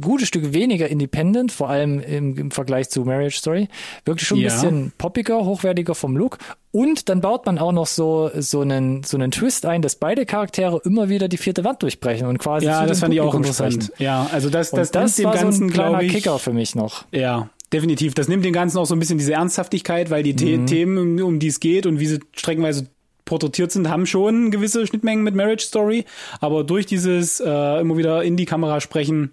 gutes 0.00 0.28
Stück 0.28 0.52
weniger 0.52 0.88
independent, 0.88 1.52
vor 1.52 1.68
allem 1.68 2.00
im, 2.00 2.36
im 2.36 2.50
Vergleich 2.50 2.88
zu 2.90 3.02
Marriage 3.04 3.36
Story. 3.38 3.68
Wirkte 4.04 4.24
schon 4.24 4.38
ein 4.38 4.42
Ja. 4.42 4.52
bisschen 4.52 4.92
poppiger, 4.98 5.44
hochwertiger 5.44 5.94
vom 5.94 6.16
Look. 6.16 6.38
Und 6.72 7.08
dann 7.08 7.20
baut 7.20 7.46
man 7.46 7.58
auch 7.58 7.72
noch 7.72 7.86
so, 7.86 8.30
so 8.34 8.60
einen, 8.60 9.02
so 9.02 9.16
einen 9.16 9.30
Twist 9.30 9.64
ein, 9.64 9.80
dass 9.82 9.96
beide 9.96 10.26
Charaktere 10.26 10.80
immer 10.84 11.08
wieder 11.08 11.28
die 11.28 11.38
vierte 11.38 11.64
Wand 11.64 11.82
durchbrechen 11.82 12.26
und 12.26 12.38
quasi 12.38 12.66
ja, 12.66 12.82
zu 12.82 12.86
das 12.88 13.00
fand 13.00 13.14
ich 13.14 13.20
auch 13.20 13.30
Publikum 13.32 13.44
interessant. 13.50 13.84
sprechen. 13.84 14.02
Ja, 14.02 14.28
also 14.32 14.50
das, 14.50 14.70
Und 14.72 14.78
das, 14.80 14.90
das, 14.90 15.16
dem 15.16 15.24
war 15.26 15.34
Ganzen, 15.34 15.58
so 15.58 15.64
ein 15.64 15.70
kleiner 15.72 16.02
ich, 16.02 16.12
Kicker 16.12 16.38
für 16.38 16.52
mich 16.52 16.74
noch. 16.74 17.04
Ja, 17.12 17.48
definitiv. 17.72 18.14
Das 18.14 18.28
nimmt 18.28 18.44
dem 18.44 18.52
Ganzen 18.52 18.76
auch 18.78 18.84
so 18.84 18.94
ein 18.94 18.98
bisschen 18.98 19.16
diese 19.18 19.32
Ernsthaftigkeit, 19.32 20.10
weil 20.10 20.22
die 20.22 20.34
Mhm. 20.58 20.66
Themen, 20.66 21.22
um 21.22 21.38
die 21.38 21.46
es 21.48 21.60
geht 21.60 21.86
und 21.86 21.98
wie 21.98 22.06
sie 22.06 22.20
streckenweise 22.34 22.88
porträtiert 23.26 23.70
sind, 23.70 23.90
haben 23.90 24.06
schon 24.06 24.50
gewisse 24.50 24.86
Schnittmengen 24.86 25.22
mit 25.22 25.34
Marriage 25.34 25.66
Story. 25.66 26.06
Aber 26.40 26.64
durch 26.64 26.86
dieses 26.86 27.40
äh, 27.40 27.80
immer 27.80 27.98
wieder 27.98 28.22
in 28.22 28.38
die 28.38 28.46
Kamera 28.46 28.80
sprechen, 28.80 29.32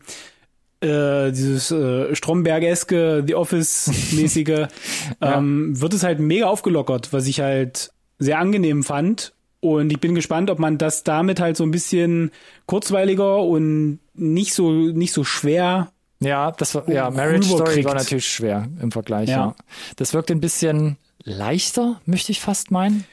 äh, 0.82 1.32
dieses 1.32 1.72
äh, 1.72 2.14
Stromberg-eske, 2.14 3.24
The 3.26 3.36
Office-mäßige, 3.36 4.68
ähm, 5.22 5.80
wird 5.80 5.94
es 5.94 6.04
halt 6.04 6.20
mega 6.20 6.48
aufgelockert, 6.48 7.14
was 7.14 7.28
ich 7.28 7.40
halt 7.40 7.92
sehr 8.20 8.40
angenehm 8.40 8.84
fand. 8.84 9.34
Und 9.62 9.94
ich 9.94 10.02
bin 10.02 10.14
gespannt, 10.14 10.50
ob 10.50 10.60
man 10.60 10.78
das 10.78 11.06
damit 11.06 11.40
halt 11.40 11.56
so 11.56 11.64
ein 11.64 11.72
bisschen 11.72 12.32
kurzweiliger 12.66 13.42
und 13.44 14.00
nicht 14.14 14.54
so, 14.54 14.72
nicht 14.72 15.14
so 15.14 15.24
schwer 15.24 15.94
Ja, 16.20 16.52
das 16.52 16.76
war, 16.76 16.90
ja, 16.90 17.10
Marriage 17.10 17.46
Story 17.46 17.60
rüberkriegt. 17.62 17.88
war 17.88 17.96
natürlich 17.96 18.28
schwer 18.28 18.68
im 18.82 18.92
Vergleich, 18.92 19.30
ja. 19.30 19.36
Ja. 19.36 19.56
Das 19.96 20.14
wirkt 20.14 20.32
ein 20.32 20.42
bisschen 20.42 20.98
leichter, 21.24 22.02
möchte 22.06 22.34
ich 22.34 22.42
fast 22.42 22.72
meinen. 22.72 23.06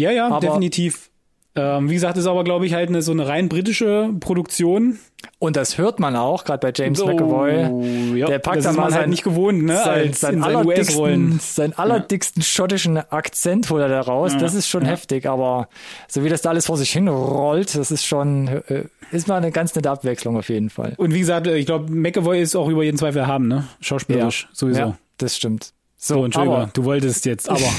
Ja, 0.00 0.10
ja, 0.10 0.26
Aber- 0.28 0.40
definitiv. 0.40 1.10
Ähm, 1.56 1.90
wie 1.90 1.94
gesagt, 1.94 2.16
ist 2.16 2.26
aber, 2.28 2.44
glaube 2.44 2.64
ich, 2.64 2.74
halt 2.74 2.90
eine, 2.90 3.02
so 3.02 3.10
eine 3.10 3.26
rein 3.26 3.48
britische 3.48 4.10
Produktion. 4.20 5.00
Und 5.40 5.56
das 5.56 5.78
hört 5.78 5.98
man 5.98 6.14
auch, 6.14 6.44
gerade 6.44 6.60
bei 6.64 6.72
James 6.74 6.96
So, 7.00 7.06
McAvoy. 7.08 8.16
ja, 8.16 8.26
Der 8.26 8.38
packt 8.38 8.64
dann 8.64 8.70
ist 8.70 8.76
mal 8.76 8.94
halt 8.94 9.08
nicht 9.08 9.24
gewohnt, 9.24 9.64
ne? 9.64 9.76
Sein, 9.76 9.88
als 10.08 10.20
sein, 10.20 10.34
in 10.34 10.42
seinen 10.42 10.56
allerdicksten, 10.56 11.40
sein 11.40 11.72
allerdicksten 11.76 12.42
schottischen 12.44 12.98
Akzent 12.98 13.68
holt 13.68 13.82
er 13.82 13.88
da 13.88 14.00
raus. 14.00 14.36
Das 14.38 14.54
ist 14.54 14.68
schon 14.68 14.84
heftig, 14.84 15.26
aber 15.28 15.68
so 16.06 16.22
wie 16.22 16.28
das 16.28 16.40
da 16.42 16.50
alles 16.50 16.66
vor 16.66 16.76
sich 16.76 16.92
hin 16.92 17.08
rollt, 17.08 17.76
das 17.76 17.90
ist 17.90 18.06
schon, 18.06 18.46
äh, 18.46 18.84
ist 19.10 19.26
mal 19.26 19.36
eine 19.36 19.50
ganz 19.50 19.74
nette 19.74 19.90
Abwechslung 19.90 20.36
auf 20.36 20.48
jeden 20.50 20.70
Fall. 20.70 20.94
Und 20.98 21.12
wie 21.12 21.18
gesagt, 21.18 21.48
ich 21.48 21.66
glaube, 21.66 21.92
McAvoy 21.92 22.40
ist 22.40 22.54
auch 22.54 22.68
über 22.68 22.84
jeden 22.84 22.96
Zweifel 22.96 23.26
haben, 23.26 23.48
ne? 23.48 23.64
Schauspielerisch, 23.80 24.48
sowieso. 24.52 24.80
Ja, 24.80 24.96
das 25.18 25.36
stimmt. 25.36 25.72
So, 25.96 26.14
So, 26.14 26.24
Entschuldigung, 26.26 26.56
aber, 26.58 26.70
du 26.72 26.84
wolltest 26.84 27.26
jetzt, 27.26 27.50
aber. 27.50 27.58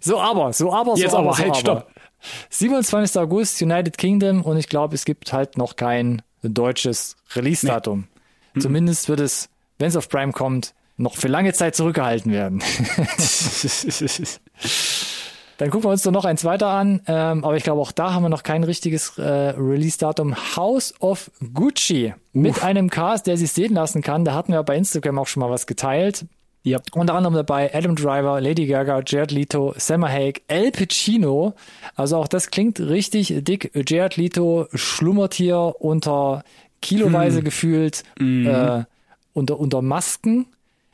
so 0.00 0.20
aber, 0.20 0.52
so 0.52 0.72
aber, 0.72 0.96
so 0.96 1.02
Jetzt 1.02 1.14
aber, 1.14 1.28
aber, 1.28 1.36
so 1.36 1.38
halt, 1.38 1.50
aber. 1.50 1.60
stopp. 1.60 1.90
27. 2.50 3.20
August, 3.20 3.62
United 3.62 3.98
Kingdom 3.98 4.42
und 4.42 4.56
ich 4.56 4.68
glaube, 4.68 4.94
es 4.94 5.04
gibt 5.04 5.32
halt 5.32 5.56
noch 5.58 5.76
kein 5.76 6.22
deutsches 6.42 7.16
Release-Datum. 7.34 8.06
Mhm. 8.54 8.60
Zumindest 8.60 9.08
wird 9.08 9.20
es, 9.20 9.48
wenn 9.78 9.88
es 9.88 9.96
auf 9.96 10.08
Prime 10.08 10.32
kommt, 10.32 10.74
noch 10.96 11.14
für 11.16 11.28
lange 11.28 11.52
Zeit 11.52 11.76
zurückgehalten 11.76 12.32
werden. 12.32 12.62
Dann 15.58 15.70
gucken 15.70 15.88
wir 15.88 15.92
uns 15.92 16.02
doch 16.02 16.12
noch 16.12 16.26
eins 16.26 16.44
weiter 16.44 16.68
an, 16.68 17.00
ähm, 17.06 17.42
aber 17.42 17.56
ich 17.56 17.62
glaube, 17.62 17.80
auch 17.80 17.92
da 17.92 18.12
haben 18.12 18.24
wir 18.24 18.28
noch 18.28 18.42
kein 18.42 18.62
richtiges 18.62 19.16
äh, 19.16 19.22
Release-Datum. 19.22 20.36
House 20.56 20.92
of 21.00 21.30
Gucci 21.54 22.12
mit 22.34 22.62
einem 22.62 22.90
Cast, 22.90 23.26
der 23.26 23.38
sich 23.38 23.52
sehen 23.52 23.72
lassen 23.72 24.02
kann. 24.02 24.26
Da 24.26 24.34
hatten 24.34 24.52
wir 24.52 24.62
bei 24.62 24.76
Instagram 24.76 25.18
auch 25.18 25.26
schon 25.26 25.40
mal 25.40 25.48
was 25.50 25.66
geteilt. 25.66 26.26
Ja. 26.66 26.80
Unter 26.92 27.14
anderem 27.14 27.34
dabei 27.34 27.72
Adam 27.74 27.94
Driver, 27.94 28.40
Lady 28.40 28.66
Gaga, 28.66 29.02
Jared 29.06 29.30
Leto, 29.30 29.72
Selma 29.76 30.08
Hayek, 30.08 30.42
El 30.48 30.72
Pacino. 30.72 31.54
Also 31.94 32.16
auch 32.16 32.28
das 32.28 32.50
klingt 32.50 32.80
richtig 32.80 33.32
dick. 33.38 33.70
Jared 33.88 34.16
Leto 34.16 34.66
schlummert 34.74 35.34
hier 35.34 35.74
unter 35.78 36.42
kiloweise 36.82 37.42
gefühlt 37.42 38.02
äh, 38.20 38.82
unter, 39.32 39.58
unter 39.60 39.80
Masken. 39.82 40.46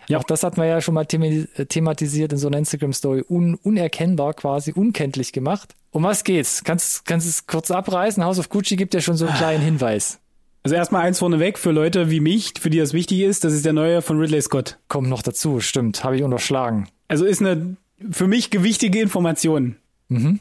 Ja. 0.09 0.19
Auch 0.19 0.25
das 0.25 0.43
hatten 0.43 0.57
wir 0.57 0.67
ja 0.67 0.81
schon 0.81 0.95
mal 0.95 1.07
thema- 1.07 1.47
thematisiert 1.69 2.33
in 2.33 2.39
so 2.39 2.49
einer 2.49 2.59
Instagram-Story. 2.59 3.25
Un 3.29 3.55
unerkennbar 3.55 4.35
quasi, 4.35 4.73
unkenntlich 4.73 5.33
gemacht. 5.33 5.75
Um 5.91 6.03
was 6.03 6.25
geht's? 6.25 6.65
Kannst, 6.65 7.05
kannst 7.05 7.27
du 7.27 7.31
es 7.31 7.47
kurz 7.47 7.71
abreißen? 7.71 8.25
House 8.25 8.39
of 8.39 8.49
Gucci 8.49 8.77
gibt 8.77 8.95
ja 8.95 9.01
schon 9.01 9.17
so 9.17 9.27
einen 9.27 9.37
kleinen 9.37 9.63
Hinweis. 9.63 10.19
Also 10.65 10.77
erstmal 10.77 11.03
eins 11.03 11.19
vorneweg 11.19 11.59
für 11.59 11.73
Leute 11.73 12.11
wie 12.11 12.21
mich, 12.21 12.55
für 12.61 12.71
die 12.71 12.79
das 12.79 12.93
wichtig 12.93 13.21
ist, 13.21 13.43
das 13.45 13.53
ist 13.53 13.65
der 13.65 13.73
neue 13.73 14.01
von 14.01 14.19
Ridley 14.19 14.41
Scott. 14.41 14.79
Kommt 14.89 15.09
noch 15.09 15.23
dazu, 15.23 15.59
stimmt. 15.61 16.05
Habe 16.05 16.17
ich 16.17 16.23
unterschlagen. 16.23 16.89
Also 17.09 17.25
ist 17.25 17.41
eine 17.41 17.77
für 18.11 18.29
mich 18.29 18.51
gewichtige 18.51 19.01
Information. 19.01 19.77
Mhm. 20.09 20.39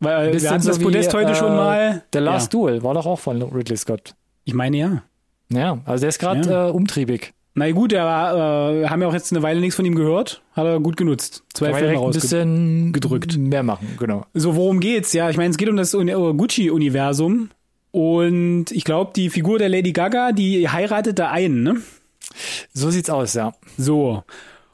Weil 0.00 0.26
wir 0.26 0.32
Bisschen 0.32 0.50
hatten 0.50 0.66
das 0.66 0.76
so 0.76 0.80
wie, 0.80 0.84
Podest 0.86 1.14
heute 1.14 1.32
äh, 1.32 1.34
schon 1.34 1.54
mal. 1.54 2.02
The 2.12 2.18
Last 2.20 2.52
ja. 2.52 2.58
Duel 2.58 2.82
war 2.82 2.94
doch 2.94 3.06
auch 3.06 3.20
von 3.20 3.40
Ridley 3.42 3.76
Scott. 3.76 4.14
Ich 4.44 4.54
meine 4.54 4.76
ja. 4.76 5.02
Ja, 5.52 5.78
also 5.84 6.00
der 6.00 6.08
ist 6.08 6.18
gerade 6.18 6.48
Ja. 6.48 6.68
äh, 6.68 6.70
umtriebig. 6.70 7.32
Na 7.54 7.70
gut, 7.72 7.92
er 7.92 8.04
war, 8.04 8.72
äh, 8.72 8.88
haben 8.88 9.02
ja 9.02 9.08
auch 9.08 9.12
jetzt 9.12 9.32
eine 9.32 9.42
Weile 9.42 9.60
nichts 9.60 9.74
von 9.76 9.84
ihm 9.84 9.96
gehört. 9.96 10.40
Hat 10.52 10.66
er 10.66 10.78
gut 10.80 10.96
genutzt. 10.96 11.42
Zwei 11.52 11.74
Filme 11.74 12.00
ein 12.00 12.10
bisschen 12.12 12.92
gedrückt. 12.92 13.36
mehr 13.36 13.62
machen, 13.64 13.88
genau. 13.98 14.24
So, 14.34 14.54
worum 14.56 14.78
geht's? 14.80 15.12
Ja, 15.12 15.28
ich 15.30 15.36
meine, 15.36 15.50
es 15.50 15.56
geht 15.56 15.68
um 15.68 15.76
das 15.76 15.92
Uni- 15.94 16.12
äh, 16.12 16.32
Gucci-Universum. 16.34 17.50
Und 17.92 18.66
ich 18.70 18.84
glaube, 18.84 19.12
die 19.16 19.30
Figur 19.30 19.58
der 19.58 19.68
Lady 19.68 19.92
Gaga, 19.92 20.32
die 20.32 20.68
heiratet 20.68 21.18
da 21.18 21.30
einen, 21.30 21.62
ne? 21.62 21.76
So 22.72 22.90
sieht's 22.90 23.10
aus, 23.10 23.34
ja. 23.34 23.52
So. 23.76 24.22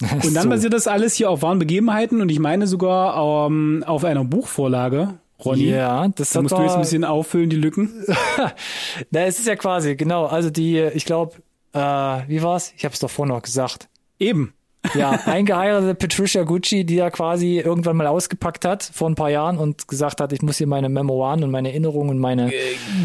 Und 0.12 0.34
dann 0.34 0.42
So. 0.44 0.48
basiert 0.50 0.74
das 0.74 0.86
alles 0.86 1.14
hier 1.14 1.30
auf 1.30 1.40
wahren 1.40 1.58
Begebenheiten 1.58 2.20
und 2.20 2.28
ich 2.30 2.38
meine 2.38 2.66
sogar 2.66 3.46
ähm, 3.46 3.82
auf 3.86 4.04
einer 4.04 4.24
Buchvorlage. 4.24 5.14
Ronny, 5.42 5.70
Ja, 5.70 6.08
das 6.08 6.30
da 6.30 6.42
musst 6.42 6.54
du 6.56 6.60
jetzt 6.60 6.74
ein 6.74 6.82
bisschen 6.82 7.04
auffüllen, 7.04 7.48
die 7.48 7.56
Lücken. 7.56 8.04
Na, 9.10 9.20
es 9.20 9.38
ist 9.38 9.46
ja 9.46 9.56
quasi, 9.56 9.96
genau, 9.96 10.26
also 10.26 10.50
die, 10.50 10.78
ich 10.78 11.06
glaube, 11.06 11.36
äh, 11.72 11.78
wie 11.78 12.42
war's? 12.42 12.74
Ich 12.76 12.84
habe 12.84 12.92
es 12.92 13.00
doch 13.00 13.08
vorhin 13.10 13.34
noch 13.34 13.40
gesagt. 13.42 13.88
Eben. 14.18 14.52
Ja, 14.94 15.10
eingeheiratete 15.26 15.94
Patricia 15.94 16.42
Gucci, 16.44 16.84
die 16.84 16.98
er 16.98 17.10
quasi 17.10 17.58
irgendwann 17.58 17.96
mal 17.96 18.06
ausgepackt 18.06 18.64
hat 18.64 18.88
vor 18.92 19.08
ein 19.08 19.14
paar 19.14 19.30
Jahren 19.30 19.58
und 19.58 19.88
gesagt 19.88 20.20
hat, 20.20 20.32
ich 20.32 20.42
muss 20.42 20.58
hier 20.58 20.66
meine 20.66 20.88
Memoiren 20.88 21.42
und 21.44 21.50
meine 21.50 21.70
Erinnerungen 21.70 22.10
und 22.10 22.18
meine, 22.18 22.52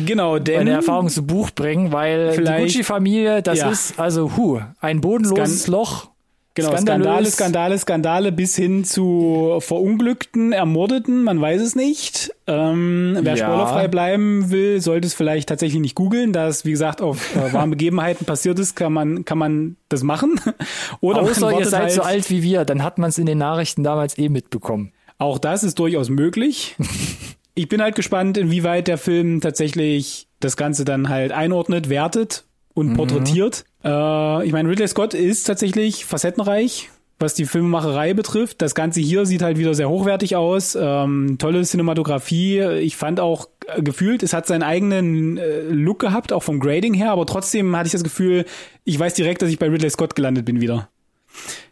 Genau, 0.05 0.39
denn 0.39 0.57
meine 0.57 0.71
Erfahrungen 0.71 1.09
zu 1.09 1.25
Buch 1.25 1.51
bringen, 1.51 1.91
weil 1.91 2.35
die 2.37 2.43
Gucci-Familie, 2.43 3.41
das 3.41 3.59
Ja. 3.59 3.69
ist 3.71 3.99
also, 3.99 4.35
hu, 4.37 4.59
ein 4.79 5.01
bodenloses 5.01 5.67
Loch. 5.67 6.10
Genau, 6.53 6.71
Skandalös. 6.71 7.05
Skandale, 7.05 7.29
Skandale, 7.31 7.77
Skandale 7.77 8.31
bis 8.33 8.55
hin 8.57 8.83
zu 8.83 9.57
Verunglückten, 9.59 10.51
Ermordeten, 10.51 11.23
man 11.23 11.39
weiß 11.39 11.61
es 11.61 11.75
nicht. 11.75 12.31
Ähm, 12.45 13.17
wer 13.21 13.35
Ja. 13.35 13.45
spoilerfrei 13.45 13.87
bleiben 13.87 14.51
will, 14.51 14.81
sollte 14.81 15.07
es 15.07 15.13
vielleicht 15.13 15.47
tatsächlich 15.47 15.79
nicht 15.79 15.95
googeln, 15.95 16.33
da 16.33 16.47
es, 16.47 16.65
wie 16.65 16.71
gesagt, 16.71 17.01
auf 17.01 17.35
äh, 17.37 17.53
wahren 17.53 17.69
Begebenheiten 17.71 18.25
passiert 18.25 18.59
ist, 18.59 18.75
kann 18.75 18.91
man, 18.91 19.23
kann 19.23 19.37
man 19.37 19.77
das 19.87 20.03
machen. 20.03 20.41
Oder 20.99 21.21
Außer 21.21 21.51
man 21.51 21.59
ihr 21.59 21.67
seid 21.67 21.83
halt, 21.83 21.91
so 21.93 22.01
alt 22.01 22.29
wie 22.29 22.43
wir, 22.43 22.65
dann 22.65 22.83
hat 22.83 22.97
man 22.97 23.09
es 23.09 23.17
in 23.17 23.25
den 23.25 23.37
Nachrichten 23.37 23.83
damals 23.83 24.17
eh 24.17 24.27
mitbekommen. 24.27 24.91
Auch 25.19 25.37
das 25.37 25.63
ist 25.63 25.79
durchaus 25.79 26.09
möglich. 26.09 26.75
ich 27.55 27.69
bin 27.69 27.81
halt 27.81 27.95
gespannt, 27.95 28.37
inwieweit 28.37 28.89
der 28.89 28.97
Film 28.97 29.39
tatsächlich 29.39 30.27
das 30.41 30.57
Ganze 30.57 30.83
dann 30.83 31.07
halt 31.07 31.31
einordnet, 31.31 31.87
wertet 31.87 32.43
und 32.73 32.89
Mhm. 32.89 32.97
porträtiert. 32.97 33.65
Äh, 33.83 34.45
ich 34.45 34.51
meine, 34.53 34.69
Ridley 34.69 34.87
Scott 34.87 35.13
ist 35.13 35.43
tatsächlich 35.43 36.05
facettenreich, 36.05 36.89
was 37.19 37.33
die 37.33 37.45
Filmemacherei 37.45 38.13
betrifft. 38.13 38.61
Das 38.61 38.73
Ganze 38.75 38.99
hier 38.99 39.25
sieht 39.25 39.41
halt 39.41 39.57
wieder 39.57 39.73
sehr 39.73 39.89
hochwertig 39.89 40.35
aus. 40.35 40.77
Ähm, 40.79 41.37
tolle 41.39 41.63
Cinematografie. 41.63 42.61
Ich 42.81 42.97
fand 42.97 43.19
auch 43.19 43.47
äh, 43.67 43.81
gefühlt, 43.81 44.23
es 44.23 44.33
hat 44.33 44.47
seinen 44.47 44.63
eigenen 44.63 45.37
äh, 45.37 45.61
Look 45.69 45.99
gehabt, 45.99 46.33
auch 46.33 46.43
vom 46.43 46.59
Grading 46.59 46.93
her, 46.93 47.11
aber 47.11 47.25
trotzdem 47.25 47.75
hatte 47.75 47.87
ich 47.87 47.91
das 47.93 48.03
Gefühl, 48.03 48.45
ich 48.85 48.97
weiß 48.97 49.13
direkt, 49.13 49.41
dass 49.41 49.49
ich 49.49 49.59
bei 49.59 49.67
Ridley 49.67 49.89
Scott 49.89 50.15
gelandet 50.15 50.45
bin 50.45 50.61
wieder. 50.61 50.89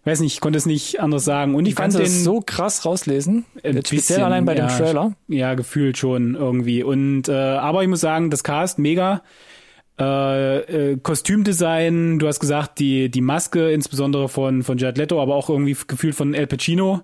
Weiß 0.06 0.22
nicht, 0.22 0.34
ich 0.36 0.40
konnte 0.40 0.58
es 0.58 0.66
nicht 0.66 1.02
anders 1.02 1.26
sagen. 1.26 1.54
Und 1.56 1.68
ich 1.68 1.76
Kannst 1.76 1.98
fand 1.98 2.08
du 2.08 2.10
den 2.10 2.24
so 2.24 2.42
krass 2.42 2.86
rauslesen? 2.86 3.46
Jetzt 3.56 3.88
speziell 3.88 3.98
bisschen, 3.98 4.24
allein 4.24 4.46
bei 4.46 4.56
dem 4.56 4.68
ja, 4.68 4.78
Trailer. 4.78 5.14
Ja, 5.28 5.54
gefühlt 5.56 5.98
schon 5.98 6.36
irgendwie. 6.36 6.84
Und 6.84 7.28
äh, 7.28 7.34
aber 7.34 7.84
ich 7.84 7.90
muss 7.90 8.00
sagen, 8.00 8.30
das 8.30 8.44
Cast 8.44 8.80
mega. 8.80 9.22
Äh, 10.00 10.92
äh, 10.92 10.98
Kostümdesign, 10.98 12.20
du 12.20 12.28
hast 12.28 12.40
gesagt, 12.40 12.80
die, 12.80 13.10
die 13.10 13.22
Maske, 13.22 13.72
insbesondere 13.72 14.30
von, 14.30 14.64
von 14.64 14.78
Jared 14.78 14.98
Leto, 14.98 15.22
aber 15.22 15.36
auch 15.36 15.50
irgendwie 15.50 15.76
gefühlt 15.88 16.16
von 16.16 16.34
El 16.34 16.48
Pacino. 16.48 17.02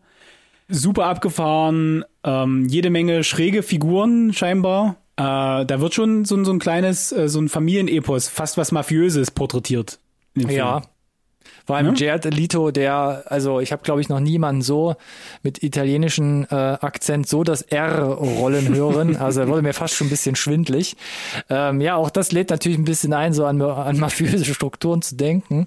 Super 0.69 1.05
abgefahren, 1.07 2.03
ähm, 2.23 2.65
jede 2.67 2.89
Menge 2.89 3.23
schräge 3.23 3.61
Figuren 3.63 4.33
scheinbar. 4.33 4.95
Äh, 5.17 5.23
da 5.65 5.79
wird 5.79 5.93
schon 5.93 6.25
so, 6.25 6.35
ein- 6.35 6.45
so 6.45 6.51
ein 6.51 6.59
kleines, 6.59 7.11
äh, 7.11 7.27
so 7.29 7.39
ein 7.39 7.49
Familienepos, 7.49 8.27
fast 8.29 8.57
was 8.57 8.71
Mafiöses 8.71 9.29
porträtiert. 9.31 9.99
Ja. 10.55 10.81
Vor 11.65 11.75
allem 11.75 11.95
Ja. 11.95 12.07
Jared 12.07 12.25
Leto, 12.33 12.71
der, 12.71 13.23
also 13.25 13.59
ich 13.59 13.71
habe 13.71 13.81
glaube 13.83 14.01
ich 14.01 14.09
noch 14.09 14.19
niemanden 14.19 14.61
so 14.61 14.95
mit 15.43 15.63
italienischen 15.63 16.45
äh, 16.51 16.55
Akzent 16.55 17.27
so 17.27 17.43
das 17.43 17.61
R-Rollen 17.63 18.73
hören. 18.75 19.17
Also 19.19 19.41
er 19.41 19.47
wurde 19.47 19.61
mir 19.63 19.73
fast 19.73 19.95
schon 19.95 20.07
ein 20.07 20.09
bisschen 20.11 20.35
schwindlig. 20.35 20.95
Ähm, 21.49 21.81
ja, 21.81 21.95
auch 21.95 22.09
das 22.09 22.31
lädt 22.31 22.49
natürlich 22.51 22.77
ein 22.77 22.85
bisschen 22.85 23.13
ein, 23.13 23.33
so 23.33 23.45
an, 23.45 23.61
an 23.61 23.97
mafiöse 23.99 24.45
Strukturen 24.53 25.01
zu 25.01 25.15
denken. 25.15 25.65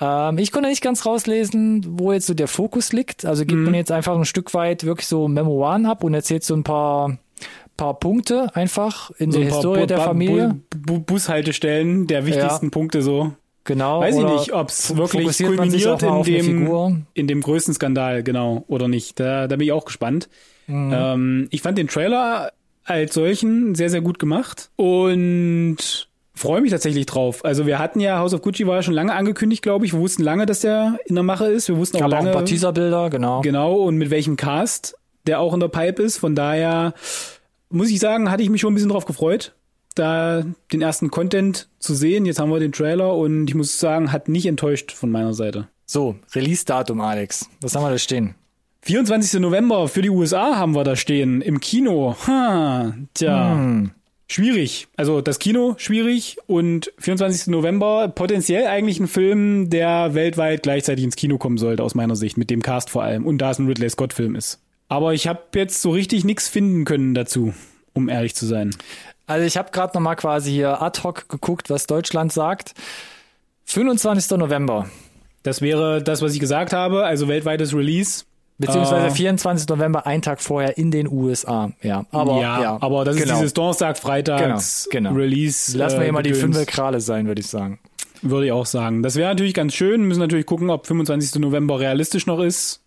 Ähm, 0.00 0.38
ich 0.38 0.52
konnte 0.52 0.68
nicht 0.68 0.82
ganz 0.82 1.06
rauslesen, 1.06 1.84
wo 1.98 2.12
jetzt 2.12 2.26
so 2.26 2.34
der 2.34 2.48
Fokus 2.48 2.92
liegt. 2.92 3.24
Also 3.24 3.44
gibt 3.46 3.60
man 3.60 3.74
jetzt 3.74 3.90
einfach 3.92 4.16
ein 4.16 4.24
Stück 4.24 4.52
weit 4.54 4.84
wirklich 4.84 5.06
so 5.06 5.28
Memoiren 5.28 5.86
ab 5.86 6.04
und 6.04 6.12
erzählt 6.14 6.44
so 6.44 6.54
ein 6.54 6.64
paar 6.64 7.16
paar 7.78 7.94
Punkte 7.98 8.54
einfach 8.54 9.10
in 9.18 9.32
So 9.32 9.38
der 9.38 9.48
ein 9.48 9.52
Historie 9.54 9.80
Bu- 9.80 9.86
der 9.86 9.96
Bu- 9.96 10.02
Familie. 10.02 10.60
Bu 10.76 10.94
Ja. 10.94 10.98
Bushaltestellen 11.06 12.06
der 12.06 12.26
wichtigsten 12.26 12.70
Punkte 12.70 13.00
so. 13.02 13.32
Genau. 13.64 14.00
Weiß 14.00 14.16
ich 14.16 14.24
nicht, 14.24 14.52
ob 14.52 14.68
es 14.68 14.96
wirklich 14.96 15.28
auch 15.28 15.46
kulminiert 15.46 16.02
in 16.02 16.22
dem, 16.22 17.06
in 17.14 17.26
dem 17.28 17.40
größten 17.40 17.74
Skandal, 17.74 18.22
genau, 18.22 18.64
oder 18.66 18.88
nicht. 18.88 19.20
Da, 19.20 19.46
da 19.46 19.56
bin 19.56 19.66
ich 19.66 19.72
auch 19.72 19.84
gespannt. 19.84 20.28
Mhm. 20.66 20.92
Ähm, 20.94 21.48
ich 21.50 21.62
fand 21.62 21.78
den 21.78 21.88
Trailer 21.88 22.52
als 22.84 23.14
solchen 23.14 23.74
sehr, 23.74 23.90
sehr 23.90 24.00
gut 24.00 24.18
gemacht 24.18 24.70
und 24.76 26.08
freue 26.34 26.60
mich 26.60 26.70
tatsächlich 26.70 27.06
drauf. 27.06 27.44
Also 27.44 27.66
wir 27.66 27.78
hatten 27.78 28.00
ja, 28.00 28.18
House 28.18 28.34
of 28.34 28.42
Gucci 28.42 28.66
war 28.66 28.76
ja 28.76 28.82
schon 28.82 28.94
lange 28.94 29.14
angekündigt, 29.14 29.62
glaube 29.62 29.86
ich. 29.86 29.92
Wir 29.92 30.00
wussten 30.00 30.22
lange, 30.22 30.46
dass 30.46 30.60
der 30.60 30.98
in 31.04 31.14
der 31.14 31.24
Mache 31.24 31.46
ist. 31.46 31.68
Wir 31.68 31.76
wussten 31.76 31.98
auch 31.98 32.02
auch 32.02 32.08
lange, 32.08 32.30
ein 32.30 32.34
paar 32.34 32.44
Teaserbilder, 32.44 33.10
genau. 33.10 33.40
genau, 33.42 33.74
und 33.76 33.96
mit 33.96 34.10
welchem 34.10 34.36
Cast 34.36 34.96
der 35.26 35.38
auch 35.38 35.54
in 35.54 35.60
der 35.60 35.68
Pipe 35.68 36.02
ist. 36.02 36.18
Von 36.18 36.34
daher 36.34 36.94
muss 37.70 37.90
ich 37.90 38.00
sagen, 38.00 38.30
hatte 38.30 38.42
ich 38.42 38.50
mich 38.50 38.60
schon 38.60 38.72
ein 38.72 38.74
bisschen 38.74 38.90
drauf 38.90 39.04
gefreut, 39.04 39.54
da 39.94 40.44
den 40.72 40.82
ersten 40.82 41.10
Content 41.10 41.68
zu 41.78 41.94
sehen. 41.94 42.26
Jetzt 42.26 42.38
haben 42.38 42.50
wir 42.50 42.60
den 42.60 42.72
Trailer 42.72 43.14
und 43.16 43.48
ich 43.48 43.54
muss 43.54 43.78
sagen, 43.78 44.12
hat 44.12 44.28
nicht 44.28 44.46
enttäuscht 44.46 44.92
von 44.92 45.10
meiner 45.10 45.34
Seite. 45.34 45.68
So, 45.86 46.16
Release-Datum, 46.34 47.00
Alex. 47.00 47.48
Was 47.60 47.74
haben 47.74 47.84
wir 47.84 47.90
da 47.90 47.98
stehen? 47.98 48.34
24. 48.82 49.40
November 49.40 49.86
für 49.88 50.02
die 50.02 50.10
USA 50.10 50.56
haben 50.56 50.74
wir 50.74 50.82
da 50.84 50.96
stehen 50.96 51.40
im 51.40 51.60
Kino. 51.60 52.16
Ha, 52.26 52.94
tja, 53.14 53.54
Hm. 53.54 53.90
schwierig. 54.28 54.88
Also 54.96 55.20
das 55.20 55.38
Kino 55.38 55.74
schwierig 55.76 56.38
und 56.46 56.92
24. 56.98 57.48
November 57.52 58.08
potenziell 58.08 58.66
eigentlich 58.66 58.98
ein 58.98 59.06
Film, 59.06 59.70
der 59.70 60.14
weltweit 60.14 60.62
gleichzeitig 60.64 61.04
ins 61.04 61.16
Kino 61.16 61.38
kommen 61.38 61.58
sollte 61.58 61.82
aus 61.84 61.94
meiner 61.94 62.16
Sicht 62.16 62.36
mit 62.36 62.50
dem 62.50 62.62
Cast 62.62 62.90
vor 62.90 63.02
allem 63.04 63.24
und 63.26 63.38
da 63.38 63.50
es 63.52 63.58
ein 63.58 63.66
Ridley 63.68 63.88
Scott 63.90 64.12
Film 64.14 64.34
ist. 64.34 64.58
Aber 64.88 65.14
ich 65.14 65.28
habe 65.28 65.40
jetzt 65.54 65.80
so 65.80 65.90
richtig 65.90 66.24
nichts 66.24 66.48
finden 66.48 66.84
können 66.84 67.14
dazu, 67.14 67.54
um 67.92 68.08
ehrlich 68.08 68.34
zu 68.34 68.46
sein. 68.46 68.70
Also 69.26 69.46
ich 69.46 69.56
habe 69.56 69.70
gerade 69.70 69.94
noch 69.94 70.00
mal 70.02 70.14
quasi 70.16 70.50
hier 70.50 70.82
ad 70.82 71.00
hoc 71.02 71.28
geguckt, 71.28 71.70
was 71.70 71.86
Deutschland 71.86 72.32
sagt. 72.32 72.74
25. 73.64 74.36
November, 74.38 74.88
Das 75.42 75.60
wäre 75.62 76.02
das, 76.02 76.22
was 76.22 76.34
ich 76.34 76.40
gesagt 76.40 76.72
habe, 76.72 77.04
also 77.04 77.28
weltweites 77.28 77.74
Release. 77.74 78.24
beziehungsweise 78.58 79.06
Äh, 79.06 79.10
24. 79.10 79.68
November, 79.68 80.06
ein 80.06 80.22
Tag 80.22 80.40
vorher 80.40 80.76
in 80.76 80.90
den 80.90 81.08
USA. 81.08 81.70
Ja, 81.82 82.04
aber 82.10 82.40
ja, 82.40 82.62
ja, 82.62 82.78
aber 82.80 83.04
das 83.04 83.16
genau. 83.16 83.32
ist 83.34 83.38
dieses 83.40 83.54
Donnerstag, 83.54 83.98
Freitags 83.98 84.88
Genau, 84.90 85.10
genau. 85.10 85.20
Release. 85.20 85.76
Lassen 85.76 85.96
wir 85.96 86.02
äh, 86.02 86.04
hier 86.04 86.12
mal 86.12 86.22
die 86.22 86.30
Gedöns. 86.30 86.56
fünf 86.56 86.66
Krale 86.68 87.00
sein, 87.00 87.26
würde 87.26 87.40
ich 87.40 87.46
sagen. 87.46 87.78
Würde 88.20 88.46
ich 88.46 88.52
auch 88.52 88.66
sagen. 88.66 89.02
Das 89.02 89.16
wäre 89.16 89.30
natürlich 89.30 89.54
ganz 89.54 89.74
schön. 89.74 90.02
Müssen 90.04 90.20
natürlich 90.20 90.46
gucken, 90.46 90.70
ob 90.70 90.86
25. 90.86 91.40
November 91.40 91.80
realistisch 91.80 92.26
noch 92.26 92.40
ist. 92.40 92.80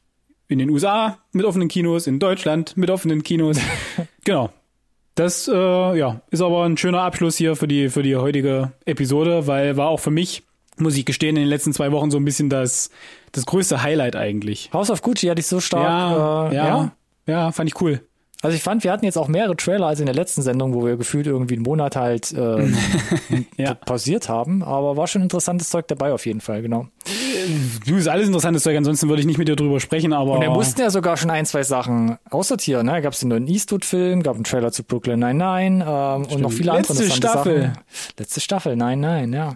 In 0.48 0.60
den 0.60 0.70
USA 0.70 1.18
mit 1.32 1.44
offenen 1.46 1.68
Kinos, 1.68 2.06
in 2.08 2.20
Deutschland 2.20 2.78
mit 2.78 2.90
offenen 2.92 3.24
Kinos. 3.24 3.58
genau. 4.24 4.52
Das 5.16 5.48
äh, 5.48 5.98
ja, 5.98 6.22
ist 6.30 6.42
aber 6.42 6.66
ein 6.66 6.78
schöner 6.78 7.02
Abschluss 7.02 7.38
hier 7.38 7.56
für 7.56 7.68
die, 7.68 7.90
für 7.90 8.04
die 8.04 8.18
heutige 8.18 8.74
Episode, 8.86 9.48
weil 9.48 9.78
war 9.78 9.88
auch 9.88 10.02
für 10.02 10.12
mich, 10.12 10.44
muss 10.78 10.98
ich 10.98 11.06
gestehen, 11.06 11.38
in 11.38 11.44
den 11.44 11.50
letzten 11.50 11.74
zwei 11.74 11.94
Wochen 11.94 12.12
so 12.12 12.18
ein 12.18 12.26
bisschen 12.26 12.50
das, 12.50 12.90
das 13.32 13.46
größte 13.46 13.82
Highlight 13.82 14.18
eigentlich. 14.18 14.70
House 14.74 14.90
of 14.92 15.02
Gucci 15.02 15.28
hatte 15.28 15.40
ich 15.40 15.48
so 15.48 15.62
stark. 15.62 15.84
ja, 15.84 16.50
äh, 16.50 16.56
ja, 16.56 16.92
ja, 17.28 17.52
fand 17.54 17.70
ich 17.70 17.82
cool. 17.82 18.02
Also 18.46 18.58
ich 18.58 18.62
fand, 18.64 18.84
wir 18.84 18.92
hatten 18.92 19.06
jetzt 19.06 19.18
auch 19.18 19.28
mehrere 19.28 19.56
Trailer 19.56 19.88
als 19.88 20.00
in 20.00 20.06
der 20.06 20.14
letzten 20.14 20.44
Sendung, 20.44 20.76
wo 20.76 20.86
wir 20.86 20.98
gefühlt 20.98 21.26
irgendwie 21.26 21.56
einen 21.56 21.64
Monat 21.64 21.96
halt 21.96 22.32
äh, 22.32 22.68
Ja. 23.58 23.74
pausiert 23.74 24.30
haben. 24.30 24.62
Aber 24.64 24.96
war 24.98 25.08
schon 25.08 25.24
interessantes 25.24 25.70
Zeug 25.70 25.88
dabei 25.88 26.14
auf 26.14 26.28
jeden 26.28 26.42
Fall, 26.42 26.62
genau. 26.62 26.86
Du 27.88 27.96
ist 27.96 28.08
alles 28.08 28.28
interessantes 28.28 28.62
Zeug, 28.64 28.78
ansonsten 28.78 29.10
würde 29.10 29.22
ich 29.22 29.26
nicht 29.26 29.38
mit 29.40 29.48
dir 29.48 29.56
drüber 29.56 29.80
sprechen, 29.80 30.14
aber. 30.14 30.34
Und 30.34 30.42
wir 30.42 30.50
mussten 30.52 30.80
ja 30.82 30.90
sogar 30.92 31.18
schon 31.18 31.30
ein, 31.32 31.46
zwei 31.46 31.64
Sachen 31.64 32.18
aussortieren. 32.30 32.86
Ne? 32.86 33.02
Gab 33.02 33.14
es 33.14 33.20
den 33.20 33.30
neuen 33.30 33.48
Eastwood-Film, 33.48 34.22
gab 34.22 34.36
einen 34.36 34.44
Trailer 34.44 34.72
zu 34.72 34.84
Brooklyn 34.84 35.20
Nine-Nine 35.20 35.84
ähm, 35.88 36.26
und 36.32 36.42
noch 36.42 36.52
viele 36.52 36.72
andere 36.72 36.94
Letzte 36.94 37.04
interessante 37.04 37.28
Staffel. 37.28 37.62
Sachen. 37.62 37.78
Letzte 38.20 38.42
Staffel, 38.42 38.76
nein, 38.76 39.00
nein, 39.00 39.34
ja. 39.34 39.56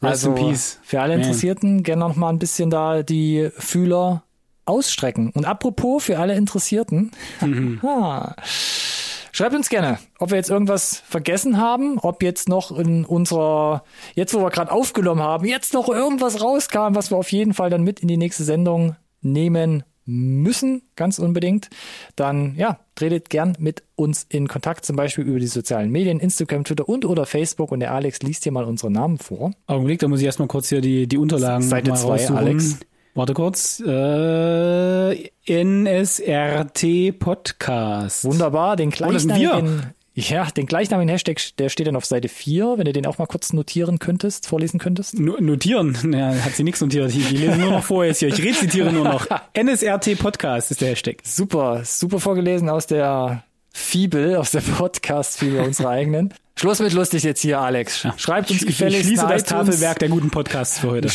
Also 0.00 0.34
für 0.82 1.00
alle 1.00 1.14
Man. 1.14 1.20
Interessierten 1.22 1.82
gerne 1.82 2.00
noch 2.00 2.14
mal 2.14 2.28
ein 2.28 2.38
bisschen 2.38 2.70
da 2.70 3.02
die 3.02 3.50
Fühler 3.58 4.22
ausstrecken. 4.68 5.30
Und 5.34 5.44
apropos 5.44 6.04
für 6.04 6.18
alle 6.18 6.34
Interessierten, 6.36 7.10
Mhm. 7.40 7.80
ha, 7.82 8.34
schreibt 9.32 9.54
uns 9.54 9.68
gerne, 9.68 9.98
ob 10.18 10.30
wir 10.30 10.36
jetzt 10.36 10.50
irgendwas 10.50 11.02
vergessen 11.08 11.58
haben, 11.58 11.98
ob 11.98 12.22
jetzt 12.22 12.48
noch 12.48 12.76
in 12.76 13.04
unserer, 13.04 13.84
jetzt 14.14 14.34
wo 14.34 14.40
wir 14.40 14.50
gerade 14.50 14.72
aufgenommen 14.72 15.22
haben, 15.22 15.44
jetzt 15.46 15.74
noch 15.74 15.88
irgendwas 15.88 16.40
rauskam, 16.42 16.94
was 16.94 17.10
wir 17.10 17.16
auf 17.16 17.30
jeden 17.32 17.54
Fall 17.54 17.70
dann 17.70 17.82
mit 17.82 18.00
in 18.00 18.08
die 18.08 18.16
nächste 18.16 18.44
Sendung 18.44 18.96
nehmen 19.20 19.84
müssen, 20.10 20.82
ganz 20.96 21.18
unbedingt, 21.18 21.68
dann 22.16 22.54
ja, 22.56 22.78
tretet 22.94 23.28
gern 23.28 23.54
mit 23.58 23.82
uns 23.94 24.24
in 24.30 24.48
Kontakt, 24.48 24.86
zum 24.86 24.96
Beispiel 24.96 25.24
über 25.24 25.38
die 25.38 25.46
sozialen 25.46 25.90
Medien, 25.90 26.18
Instagram, 26.18 26.64
Twitter 26.64 26.88
und 26.88 27.04
oder 27.04 27.26
Facebook 27.26 27.70
und 27.72 27.80
der 27.80 27.92
Alex 27.92 28.22
liest 28.22 28.44
hier 28.44 28.52
mal 28.52 28.64
unsere 28.64 28.90
Namen 28.90 29.18
vor. 29.18 29.52
Augenblick, 29.66 29.98
da 29.98 30.08
muss 30.08 30.20
ich 30.20 30.26
erstmal 30.26 30.48
kurz 30.48 30.70
hier 30.70 30.80
die, 30.80 31.06
die 31.06 31.18
Unterlagen 31.18 31.62
Seite 31.62 31.90
mal 31.90 31.96
zwei, 31.98 32.08
raussuchen. 32.12 32.36
Alex. 32.38 32.78
Warte 33.18 33.34
kurz. 33.34 33.80
Äh, 33.84 35.30
NSRT 35.48 37.18
Podcast. 37.18 38.24
Wunderbar, 38.24 38.76
den 38.76 38.90
Oh, 38.90 38.92
gleichnamigen, 38.92 39.92
ja, 40.14 40.44
den 40.52 40.66
gleichnamigen 40.66 41.08
Hashtag, 41.08 41.40
der 41.58 41.68
steht 41.68 41.88
dann 41.88 41.96
auf 41.96 42.04
Seite 42.04 42.28
4, 42.28 42.74
wenn 42.76 42.84
du 42.84 42.92
den 42.92 43.06
auch 43.06 43.18
mal 43.18 43.26
kurz 43.26 43.52
notieren 43.52 43.98
könntest, 43.98 44.46
vorlesen 44.46 44.78
könntest. 44.78 45.18
No- 45.18 45.36
Notieren. 45.40 45.96
Ja, 46.12 46.32
hat 46.32 46.54
sie 46.54 46.62
nichts 46.62 46.80
notiert. 46.80 47.10
Ich, 47.10 47.18
ich 47.18 47.30
lese 47.32 47.56
nur 47.56 47.72
noch 47.72 47.82
vor 47.82 48.04
jetzt 48.04 48.20
hier. 48.20 48.28
Ich 48.28 48.40
rezitiere 48.40 48.92
nur 48.92 49.02
noch. 49.02 49.26
NSRT 49.60 50.16
Podcast 50.16 50.70
ist 50.70 50.80
der 50.80 50.90
Hashtag. 50.90 51.16
Super, 51.24 51.82
super 51.84 52.20
vorgelesen 52.20 52.68
aus 52.68 52.86
der 52.86 53.42
Fibel, 53.78 54.36
aus 54.36 54.50
der 54.50 54.60
Podcast-Fibel 54.60 55.60
unserer 55.60 55.90
eigenen. 55.90 56.34
Schluss 56.56 56.80
mit 56.80 56.92
lustig 56.92 57.22
jetzt 57.22 57.40
hier, 57.40 57.60
Alex. 57.60 58.04
Schreibt 58.16 58.50
uns 58.50 58.62
Ich, 58.62 58.68
ich 58.68 58.76
gefälligst 58.76 59.04
schließe 59.06 59.24
eine 59.24 59.34
das 59.34 59.42
iTunes- 59.44 59.66
Tafelwerk 59.66 59.98
der 60.00 60.08
guten 60.08 60.30
Podcasts 60.30 60.80
für 60.80 60.90
heute. 60.90 61.08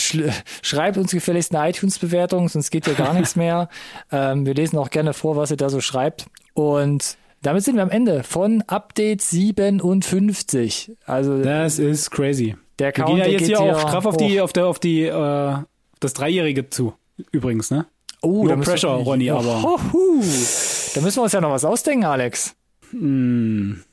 Schreibt 0.62 0.98
uns 0.98 1.12
gefälligst 1.12 1.54
eine 1.54 1.70
iTunes-Bewertung, 1.70 2.48
sonst 2.48 2.72
geht 2.72 2.86
hier 2.86 2.94
gar 2.94 3.14
nichts 3.20 3.36
mehr. 3.36 3.68
Ähm, 4.12 4.46
wir 4.46 4.54
lesen 4.54 4.78
auch 4.78 4.90
gerne 4.90 5.14
vor, 5.14 5.36
was 5.36 5.52
ihr 5.52 5.58
da 5.58 5.70
so 5.70 5.82
schreibt. 5.82 6.28
Und 6.54 7.18
damit 7.42 7.66
sind 7.66 7.76
wir 7.76 7.84
am 7.84 7.90
Ende 7.90 8.24
von 8.24 8.64
Update 8.68 9.22
57. 9.22 10.94
Also 11.06 11.44
Das 11.44 11.78
ist 11.80 12.10
crazy. 12.12 12.56
der 12.80 12.88
Wir 12.88 12.92
Count, 12.94 13.08
gehen 13.10 13.18
ja 13.18 13.26
jetzt 13.28 13.46
hier 13.48 13.60
auch 13.60 13.80
straff 13.82 14.06
auf 14.06 14.16
die, 14.16 14.40
auf 14.40 14.54
der, 14.54 14.66
auf 14.68 14.80
die, 14.80 15.04
äh, 15.04 15.56
das 16.00 16.14
Dreijährige 16.14 16.70
zu. 16.70 16.94
Übrigens, 17.34 17.70
ne? 17.70 17.86
Oh, 18.22 18.46
No 18.46 18.56
pressure, 18.58 18.98
wir, 19.00 19.04
Ronny, 19.04 19.30
aber- 19.30 19.62
Hohu. 19.62 20.24
Da 20.96 21.02
müssen 21.02 21.18
wir 21.18 21.24
uns 21.24 21.34
ja 21.34 21.42
noch 21.42 21.52
was 21.52 21.66
ausdenken, 21.66 22.06
Alex. 22.06 22.56
Hm, 22.92 23.84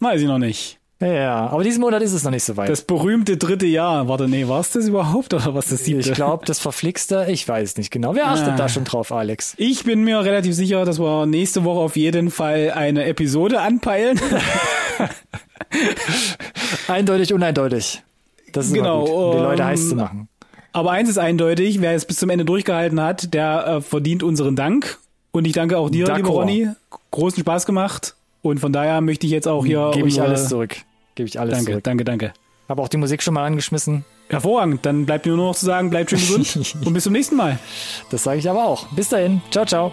weiß 0.00 0.20
ich 0.20 0.26
noch 0.26 0.38
nicht. 0.38 0.74
Ja, 1.00 1.46
aber 1.46 1.62
diesen 1.62 1.80
Monat 1.80 2.02
ist 2.02 2.12
es 2.12 2.24
noch 2.24 2.32
nicht 2.32 2.42
so 2.42 2.56
weit. 2.56 2.68
Das 2.68 2.82
berühmte 2.82 3.36
dritte 3.36 3.66
Jahr. 3.66 4.08
Warte, 4.08 4.26
nee, 4.28 4.48
war 4.48 4.58
es 4.58 4.72
das 4.72 4.88
überhaupt 4.88 5.32
oder 5.32 5.54
was 5.54 5.68
das 5.68 5.84
siebte? 5.84 6.08
ich 6.08 6.12
glaube, 6.16 6.44
das 6.44 6.58
verflixte, 6.58 7.28
ich 7.30 7.46
weiß 7.46 7.76
nicht 7.76 7.92
genau. 7.92 8.16
Wer 8.16 8.26
achtet 8.26 8.54
Ah. 8.54 8.56
da 8.56 8.68
schon 8.68 8.82
drauf, 8.82 9.12
Alex? 9.12 9.54
Ich 9.58 9.84
bin 9.84 10.02
mir 10.02 10.24
relativ 10.24 10.56
sicher, 10.56 10.84
dass 10.84 10.98
wir 10.98 11.26
nächste 11.26 11.62
Woche 11.62 11.78
auf 11.78 11.94
jeden 11.96 12.32
Fall 12.32 12.72
eine 12.74 13.04
Episode 13.04 13.60
anpeilen. 13.60 14.18
Eindeutig, 16.88 17.32
uneindeutig. 17.32 18.02
Das 18.52 18.66
ist 18.66 18.74
Genau, 18.74 19.04
gut, 19.04 19.14
um 19.14 19.32
die 19.36 19.42
Leute 19.42 19.62
ähm, 19.62 19.68
heiß 19.68 19.88
zu 19.90 19.96
machen. 19.96 20.28
Aber 20.72 20.90
eins 20.92 21.08
ist 21.08 21.18
eindeutig, 21.18 21.80
wer 21.80 21.94
es 21.94 22.04
bis 22.06 22.16
zum 22.16 22.30
Ende 22.30 22.44
durchgehalten 22.44 23.00
hat, 23.00 23.34
der 23.34 23.66
äh, 23.66 23.80
verdient 23.80 24.22
unseren 24.22 24.56
Dank. 24.56 24.98
Und 25.38 25.44
ich 25.44 25.52
danke 25.52 25.78
auch 25.78 25.88
dir, 25.88 26.12
lieber 26.16 26.30
Ronny. 26.30 26.68
Großen 27.12 27.38
Spaß 27.38 27.64
gemacht. 27.64 28.16
Und 28.42 28.58
von 28.58 28.72
daher 28.72 29.00
möchte 29.00 29.24
ich 29.24 29.32
jetzt 29.32 29.46
auch 29.46 29.64
hier. 29.64 29.92
Gebe 29.94 30.08
ich 30.08 30.20
alles 30.20 30.48
zurück. 30.48 30.78
Gebe 31.14 31.28
ich 31.28 31.38
alles 31.38 31.52
danke, 31.52 31.70
zurück. 31.70 31.84
Danke, 31.84 32.04
danke, 32.04 32.26
danke. 32.28 32.40
Habe 32.68 32.82
auch 32.82 32.88
die 32.88 32.96
Musik 32.96 33.22
schon 33.22 33.34
mal 33.34 33.44
angeschmissen. 33.44 34.04
Hervorragend. 34.30 34.84
Dann 34.84 35.06
bleibt 35.06 35.26
mir 35.26 35.36
nur 35.36 35.46
noch 35.46 35.54
zu 35.54 35.64
sagen, 35.64 35.90
bleibt 35.90 36.10
schön 36.10 36.18
gesund 36.18 36.74
und 36.84 36.92
bis 36.92 37.04
zum 37.04 37.12
nächsten 37.12 37.36
Mal. 37.36 37.60
Das 38.10 38.24
sage 38.24 38.40
ich 38.40 38.50
aber 38.50 38.64
auch. 38.64 38.88
Bis 38.88 39.10
dahin. 39.10 39.40
Ciao, 39.52 39.64
ciao. 39.64 39.92